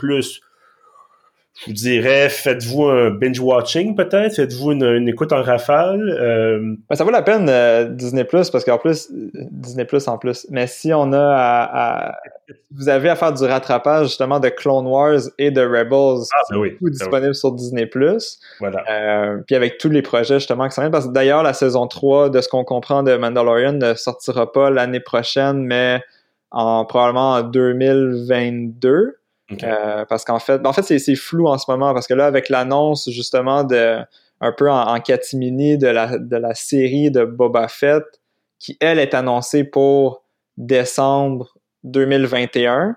Je 1.58 1.66
vous 1.66 1.72
dirais, 1.72 2.30
faites-vous 2.30 2.84
un 2.84 3.10
binge-watching 3.10 3.94
peut-être, 3.94 4.34
faites-vous 4.34 4.72
une, 4.72 5.08
écoute 5.08 5.32
en 5.32 5.42
rafale? 5.42 6.00
Euh... 6.08 6.76
Ben, 6.88 6.96
ça 6.96 7.04
vaut 7.04 7.10
la 7.10 7.20
peine 7.20 7.48
euh, 7.50 7.84
Disney 7.84 8.24
Plus 8.24 8.48
parce 8.48 8.64
qu'en 8.64 8.78
plus 8.78 9.08
Disney 9.10 9.84
Plus 9.84 10.08
en 10.08 10.16
plus. 10.16 10.46
Mais 10.48 10.66
si 10.66 10.94
on 10.94 11.12
a 11.12 11.20
à, 11.20 12.18
vous 12.74 12.88
avez 12.88 13.10
à 13.10 13.16
faire 13.16 13.34
du 13.34 13.44
rattrapage 13.44 14.06
justement 14.06 14.40
de 14.40 14.48
Clone 14.48 14.86
Wars 14.86 15.20
et 15.36 15.50
de 15.50 15.60
Rebels, 15.60 16.24
ah, 16.32 16.42
ben 16.50 16.56
oui, 16.56 16.76
tout 16.78 16.84
ben 16.84 16.90
disponible 16.92 17.34
sur 17.34 17.52
Disney 17.52 17.84
Plus. 17.84 18.38
Voilà. 18.60 18.82
Euh, 18.88 19.42
puis 19.46 19.54
avec 19.54 19.76
tous 19.76 19.90
les 19.90 20.02
projets 20.02 20.38
justement 20.38 20.66
qui 20.66 20.74
s'en 20.74 20.90
parce 20.90 21.08
que 21.08 21.12
d'ailleurs 21.12 21.42
la 21.42 21.52
saison 21.52 21.86
3 21.86 22.30
de 22.30 22.40
ce 22.40 22.48
qu'on 22.48 22.64
comprend 22.64 23.02
de 23.02 23.14
Mandalorian 23.16 23.74
ne 23.74 23.92
sortira 23.94 24.50
pas 24.50 24.70
l'année 24.70 25.00
prochaine, 25.00 25.62
mais 25.62 26.00
en 26.50 26.84
probablement 26.84 27.32
en 27.32 27.42
2022. 27.42 29.16
Euh, 29.64 30.04
parce 30.08 30.24
qu'en 30.24 30.38
fait, 30.38 30.64
en 30.64 30.72
fait 30.72 30.82
c'est 30.82 31.16
flou 31.16 31.48
en 31.48 31.58
ce 31.58 31.68
moment 31.68 31.92
parce 31.92 32.06
que 32.06 32.14
là, 32.14 32.26
avec 32.26 32.48
l'annonce 32.48 33.10
justement 33.10 33.64
de 33.64 33.98
un 34.40 34.52
peu 34.52 34.70
en, 34.70 34.98
catimini 35.00 35.76
de 35.76 35.88
la, 35.88 36.18
de 36.18 36.36
la 36.36 36.54
série 36.54 37.10
de 37.10 37.24
Boba 37.24 37.68
Fett, 37.68 38.04
qui 38.58 38.76
elle 38.80 38.98
est 38.98 39.12
annoncée 39.12 39.64
pour 39.64 40.22
décembre 40.56 41.58
2021. 41.84 42.96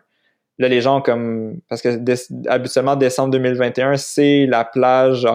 Là, 0.59 0.67
les 0.67 0.81
gens 0.81 1.01
comme 1.01 1.59
parce 1.67 1.81
que 1.81 1.99
habituellement 2.47 2.95
décembre 2.95 3.31
2021, 3.31 3.97
c'est 3.97 4.45
la 4.45 4.63
plage, 4.63 5.27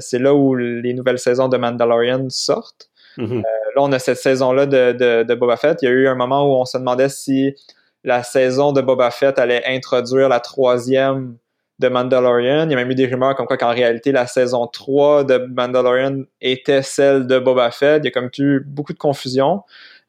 c'est 0.00 0.18
là 0.18 0.34
où 0.34 0.54
les 0.56 0.92
nouvelles 0.92 1.20
saisons 1.20 1.48
de 1.48 1.56
Mandalorian 1.56 2.26
sortent. 2.28 2.90
Mm-hmm. 3.18 3.38
Euh, 3.38 3.42
là, 3.74 3.82
on 3.82 3.92
a 3.92 3.98
cette 3.98 4.18
saison-là 4.18 4.66
de, 4.66 5.34
Boba 5.34 5.56
Fett. 5.56 5.82
Il 5.82 5.86
y 5.86 5.88
a 5.88 5.92
eu 5.92 6.08
un 6.08 6.14
moment 6.14 6.44
où 6.44 6.60
on 6.60 6.64
se 6.64 6.78
demandait 6.78 7.08
si 7.08 7.54
la 8.02 8.22
saison 8.22 8.72
de 8.72 8.80
Boba 8.80 9.10
Fett 9.10 9.38
allait 9.38 9.62
introduire 9.66 10.28
la 10.28 10.40
troisième 10.40 11.36
de 11.78 11.88
Mandalorian. 11.88 12.64
Il 12.64 12.70
y 12.70 12.74
a 12.74 12.76
même 12.76 12.90
eu 12.90 12.94
des 12.94 13.06
rumeurs 13.06 13.34
comme 13.34 13.46
quoi 13.46 13.56
qu'en 13.56 13.72
réalité, 13.72 14.12
la 14.12 14.26
saison 14.26 14.66
3 14.66 15.24
de 15.24 15.38
Mandalorian 15.38 16.22
était 16.40 16.82
celle 16.82 17.26
de 17.26 17.38
Boba 17.38 17.70
Fett. 17.70 18.02
Il 18.02 18.06
y 18.06 18.08
a 18.08 18.10
comme 18.10 18.30
eu 18.38 18.60
beaucoup 18.60 18.92
de 18.92 18.98
confusion. 18.98 19.62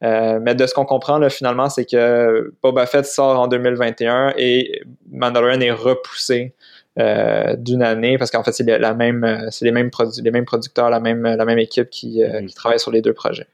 Euh, 0.03 0.39
mais 0.41 0.55
de 0.55 0.67
ce 0.67 0.73
qu'on 0.73 0.85
comprend 0.85 1.27
finalement, 1.29 1.69
c'est 1.69 1.85
que 1.85 2.53
Boba 2.61 2.85
Fett 2.85 3.05
sort 3.05 3.39
en 3.39 3.47
2021 3.47 4.33
et 4.37 4.81
Mandalorian 5.09 5.61
est 5.61 5.71
repoussé 5.71 6.53
euh, 6.97 7.57
d'une 7.57 7.81
année 7.81 8.17
parce 8.17 8.31
qu'en 8.31 8.41
fait 8.41 8.53
c'est 8.53 8.63
la 8.63 8.93
même 8.93 9.25
euh, 9.25 9.47
c'est 9.51 9.65
les 9.65 9.71
mêmes 9.71 9.91
les 10.23 10.31
mêmes 10.31 10.45
producteurs 10.45 10.89
la 10.89 11.01
même 11.01 11.23
la 11.23 11.43
même 11.43 11.59
équipe 11.59 11.89
qui, 11.89 12.23
euh, 12.23 12.41
mm. 12.41 12.45
qui, 12.45 12.55
travaille 12.55 12.79
sur 12.79 12.89
les 12.89 13.01
deux 13.01 13.13
projets. 13.13 13.47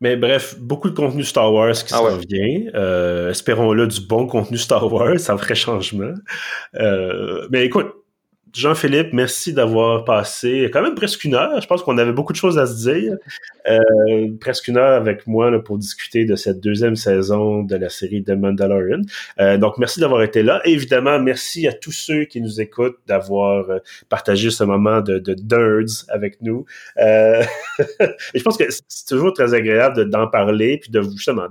Mais 0.00 0.16
bref 0.16 0.56
beaucoup 0.58 0.90
de 0.90 0.96
contenu 0.96 1.22
Star 1.22 1.52
Wars 1.52 1.72
qui 1.72 1.94
ah 1.94 1.98
s'en 1.98 2.16
vient. 2.16 3.30
Espérons-le 3.30 3.86
du 3.86 4.00
bon 4.00 4.26
contenu 4.26 4.58
Star 4.58 4.92
Wars 4.92 5.20
ça 5.20 5.36
ferait 5.38 5.54
changement. 5.54 6.14
Mais 7.50 7.64
écoute 7.64 7.94
Jean-Philippe, 8.52 9.12
merci 9.12 9.52
d'avoir 9.52 10.04
passé 10.04 10.68
quand 10.72 10.82
même 10.82 10.94
presque 10.94 11.24
une 11.24 11.34
heure. 11.34 11.60
Je 11.60 11.66
pense 11.66 11.82
qu'on 11.82 11.98
avait 11.98 12.12
beaucoup 12.12 12.32
de 12.32 12.38
choses 12.38 12.58
à 12.58 12.66
se 12.66 12.90
dire. 12.90 13.16
Euh, 13.68 14.28
presque 14.40 14.68
une 14.68 14.76
heure 14.76 14.96
avec 14.96 15.26
moi 15.26 15.50
pour 15.62 15.78
discuter 15.78 16.24
de 16.24 16.34
cette 16.34 16.60
deuxième 16.60 16.96
saison 16.96 17.62
de 17.62 17.76
la 17.76 17.88
série 17.88 18.24
The 18.24 18.30
Mandalorian. 18.30 19.02
Euh, 19.38 19.56
donc, 19.56 19.78
merci 19.78 20.00
d'avoir 20.00 20.22
été 20.22 20.42
là. 20.42 20.60
évidemment, 20.64 21.20
merci 21.20 21.68
à 21.68 21.72
tous 21.72 21.92
ceux 21.92 22.24
qui 22.24 22.40
nous 22.40 22.60
écoutent 22.60 22.98
d'avoir 23.06 23.70
euh, 23.70 23.78
partagé 24.08 24.50
ce 24.50 24.64
moment 24.64 25.00
de, 25.00 25.18
de 25.18 25.34
nerds 25.34 26.04
avec 26.08 26.40
nous. 26.42 26.64
et 27.00 27.42
je 28.34 28.42
pense 28.42 28.56
que 28.56 28.64
c'est 28.68 29.06
toujours 29.06 29.32
très 29.32 29.54
agréable 29.54 30.08
d'en 30.10 30.26
parler 30.26 30.78
puis 30.78 30.90
de 30.90 31.02
justement 31.02 31.46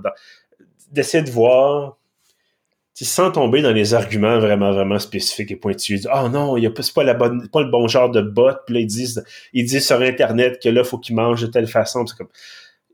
d'essayer 0.92 1.22
de 1.22 1.30
voir 1.30 1.99
sans 3.04 3.30
tomber 3.30 3.62
dans 3.62 3.72
les 3.72 3.94
arguments 3.94 4.38
vraiment, 4.38 4.72
vraiment 4.72 4.98
spécifiques 4.98 5.50
et 5.50 5.56
pointus. 5.56 6.06
Ah 6.10 6.24
oh 6.24 6.28
non, 6.28 6.56
il 6.56 6.66
a 6.66 6.70
pas, 6.70 6.82
pas, 6.94 7.62
le 7.62 7.70
bon 7.70 7.88
genre 7.88 8.10
de 8.10 8.20
bot. 8.20 8.52
Puis 8.66 8.74
là, 8.74 8.80
ils 8.80 8.86
disent, 8.86 9.24
ils 9.52 9.64
disent 9.64 9.86
sur 9.86 10.00
Internet 10.00 10.60
que 10.62 10.68
là, 10.68 10.84
faut 10.84 10.98
qu'ils 10.98 11.16
mangent 11.16 11.42
de 11.42 11.46
telle 11.46 11.66
façon. 11.66 12.06
C'est 12.06 12.16
comme, 12.16 12.28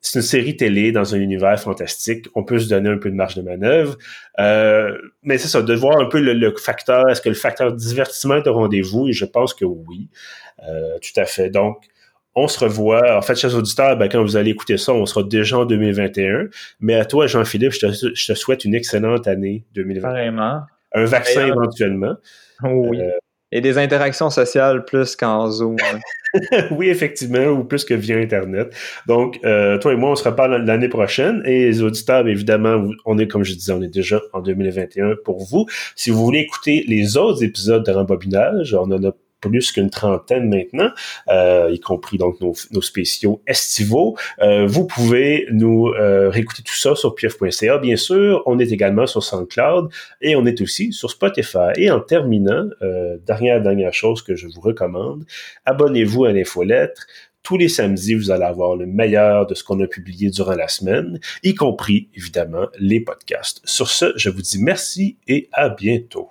c'est 0.00 0.20
une 0.20 0.24
série 0.24 0.56
télé 0.56 0.92
dans 0.92 1.14
un 1.14 1.18
univers 1.18 1.58
fantastique. 1.58 2.28
On 2.34 2.44
peut 2.44 2.58
se 2.60 2.68
donner 2.68 2.88
un 2.88 2.98
peu 2.98 3.10
de 3.10 3.16
marge 3.16 3.34
de 3.34 3.42
manœuvre. 3.42 3.98
Euh, 4.38 4.96
mais 5.22 5.38
c'est 5.38 5.48
ça, 5.48 5.62
de 5.62 5.74
voir 5.74 5.98
un 5.98 6.06
peu 6.06 6.20
le, 6.20 6.54
facteur, 6.56 7.08
est-ce 7.10 7.20
que 7.20 7.28
le 7.28 7.34
facteur 7.34 7.72
divertissement 7.72 8.36
est 8.36 8.46
au 8.46 8.54
rendez-vous? 8.54 9.08
Et 9.08 9.12
je 9.12 9.24
pense 9.24 9.54
que 9.54 9.64
oui, 9.64 10.08
euh, 10.68 10.98
tout 11.02 11.20
à 11.20 11.24
fait. 11.24 11.50
Donc, 11.50 11.78
on 12.36 12.48
se 12.48 12.60
revoit. 12.60 13.16
En 13.16 13.22
fait, 13.22 13.34
chers 13.34 13.56
auditeurs, 13.56 13.96
ben, 13.96 14.08
quand 14.08 14.22
vous 14.22 14.36
allez 14.36 14.50
écouter 14.50 14.76
ça, 14.76 14.92
on 14.92 15.06
sera 15.06 15.22
déjà 15.22 15.58
en 15.58 15.64
2021. 15.64 16.48
Mais 16.80 16.94
à 16.94 17.06
toi, 17.06 17.26
Jean-Philippe, 17.26 17.72
je 17.72 17.86
te, 17.88 18.34
souhaite 18.34 18.64
une 18.64 18.74
excellente 18.74 19.26
année 19.26 19.64
2021. 19.74 20.10
Vraiment. 20.10 20.60
Un 20.94 21.04
vaccin 21.06 21.46
éventuellement. 21.46 22.14
Oui. 22.62 23.00
Euh, 23.00 23.10
et 23.52 23.60
des 23.60 23.78
interactions 23.78 24.28
sociales 24.28 24.84
plus 24.84 25.16
qu'en 25.16 25.50
Zoom. 25.50 25.76
oui, 26.72 26.88
effectivement, 26.88 27.46
ou 27.46 27.64
plus 27.64 27.84
que 27.84 27.94
via 27.94 28.16
Internet. 28.16 28.74
Donc, 29.06 29.38
euh, 29.44 29.78
toi 29.78 29.92
et 29.92 29.96
moi, 29.96 30.10
on 30.10 30.16
se 30.16 30.24
reparle 30.24 30.64
l'année 30.64 30.88
prochaine. 30.88 31.42
Et 31.46 31.66
les 31.66 31.82
auditeurs, 31.82 32.26
évidemment, 32.26 32.88
on 33.06 33.18
est, 33.18 33.28
comme 33.28 33.44
je 33.44 33.54
disais, 33.54 33.72
on 33.72 33.82
est 33.82 33.92
déjà 33.92 34.20
en 34.32 34.40
2021 34.40 35.16
pour 35.24 35.44
vous. 35.44 35.66
Si 35.94 36.10
vous 36.10 36.22
voulez 36.24 36.40
écouter 36.40 36.84
les 36.86 37.16
autres 37.16 37.42
épisodes 37.42 37.84
de 37.84 37.92
Rembobinage, 37.92 38.74
on 38.74 38.90
en 38.90 39.02
a 39.04 39.12
plus 39.48 39.72
qu'une 39.72 39.90
trentaine 39.90 40.48
maintenant, 40.48 40.90
euh, 41.28 41.70
y 41.72 41.80
compris 41.80 42.18
donc 42.18 42.40
nos, 42.40 42.54
spéciaux 42.80 43.42
estivaux. 43.46 44.16
Euh, 44.40 44.66
vous 44.66 44.86
pouvez 44.86 45.46
nous 45.50 45.88
euh, 45.88 46.28
réécouter 46.28 46.62
tout 46.62 46.74
ça 46.74 46.94
sur 46.94 47.14
pieuf.ca, 47.14 47.78
bien 47.78 47.96
sûr. 47.96 48.42
On 48.46 48.58
est 48.58 48.72
également 48.72 49.06
sur 49.06 49.22
SoundCloud 49.22 49.90
et 50.20 50.36
on 50.36 50.46
est 50.46 50.60
aussi 50.60 50.92
sur 50.92 51.10
Spotify. 51.10 51.72
Et 51.76 51.90
en 51.90 52.00
terminant, 52.00 52.68
dernière, 53.26 53.60
dernière 53.62 53.94
chose 53.94 54.22
que 54.22 54.34
je 54.34 54.46
vous 54.46 54.60
recommande, 54.60 55.24
abonnez-vous 55.64 56.24
à 56.24 56.32
l'infolettre 56.32 57.06
tous 57.46 57.56
les 57.56 57.68
samedis, 57.68 58.16
vous 58.16 58.32
allez 58.32 58.42
avoir 58.42 58.74
le 58.74 58.86
meilleur 58.86 59.46
de 59.46 59.54
ce 59.54 59.62
qu'on 59.62 59.78
a 59.78 59.86
publié 59.86 60.30
durant 60.30 60.56
la 60.56 60.66
semaine, 60.66 61.20
y 61.44 61.54
compris, 61.54 62.08
évidemment, 62.16 62.66
les 62.76 62.98
podcasts. 62.98 63.60
Sur 63.64 63.88
ce, 63.88 64.12
je 64.16 64.30
vous 64.30 64.42
dis 64.42 64.60
merci 64.60 65.16
et 65.28 65.48
à 65.52 65.68
bientôt. 65.68 66.28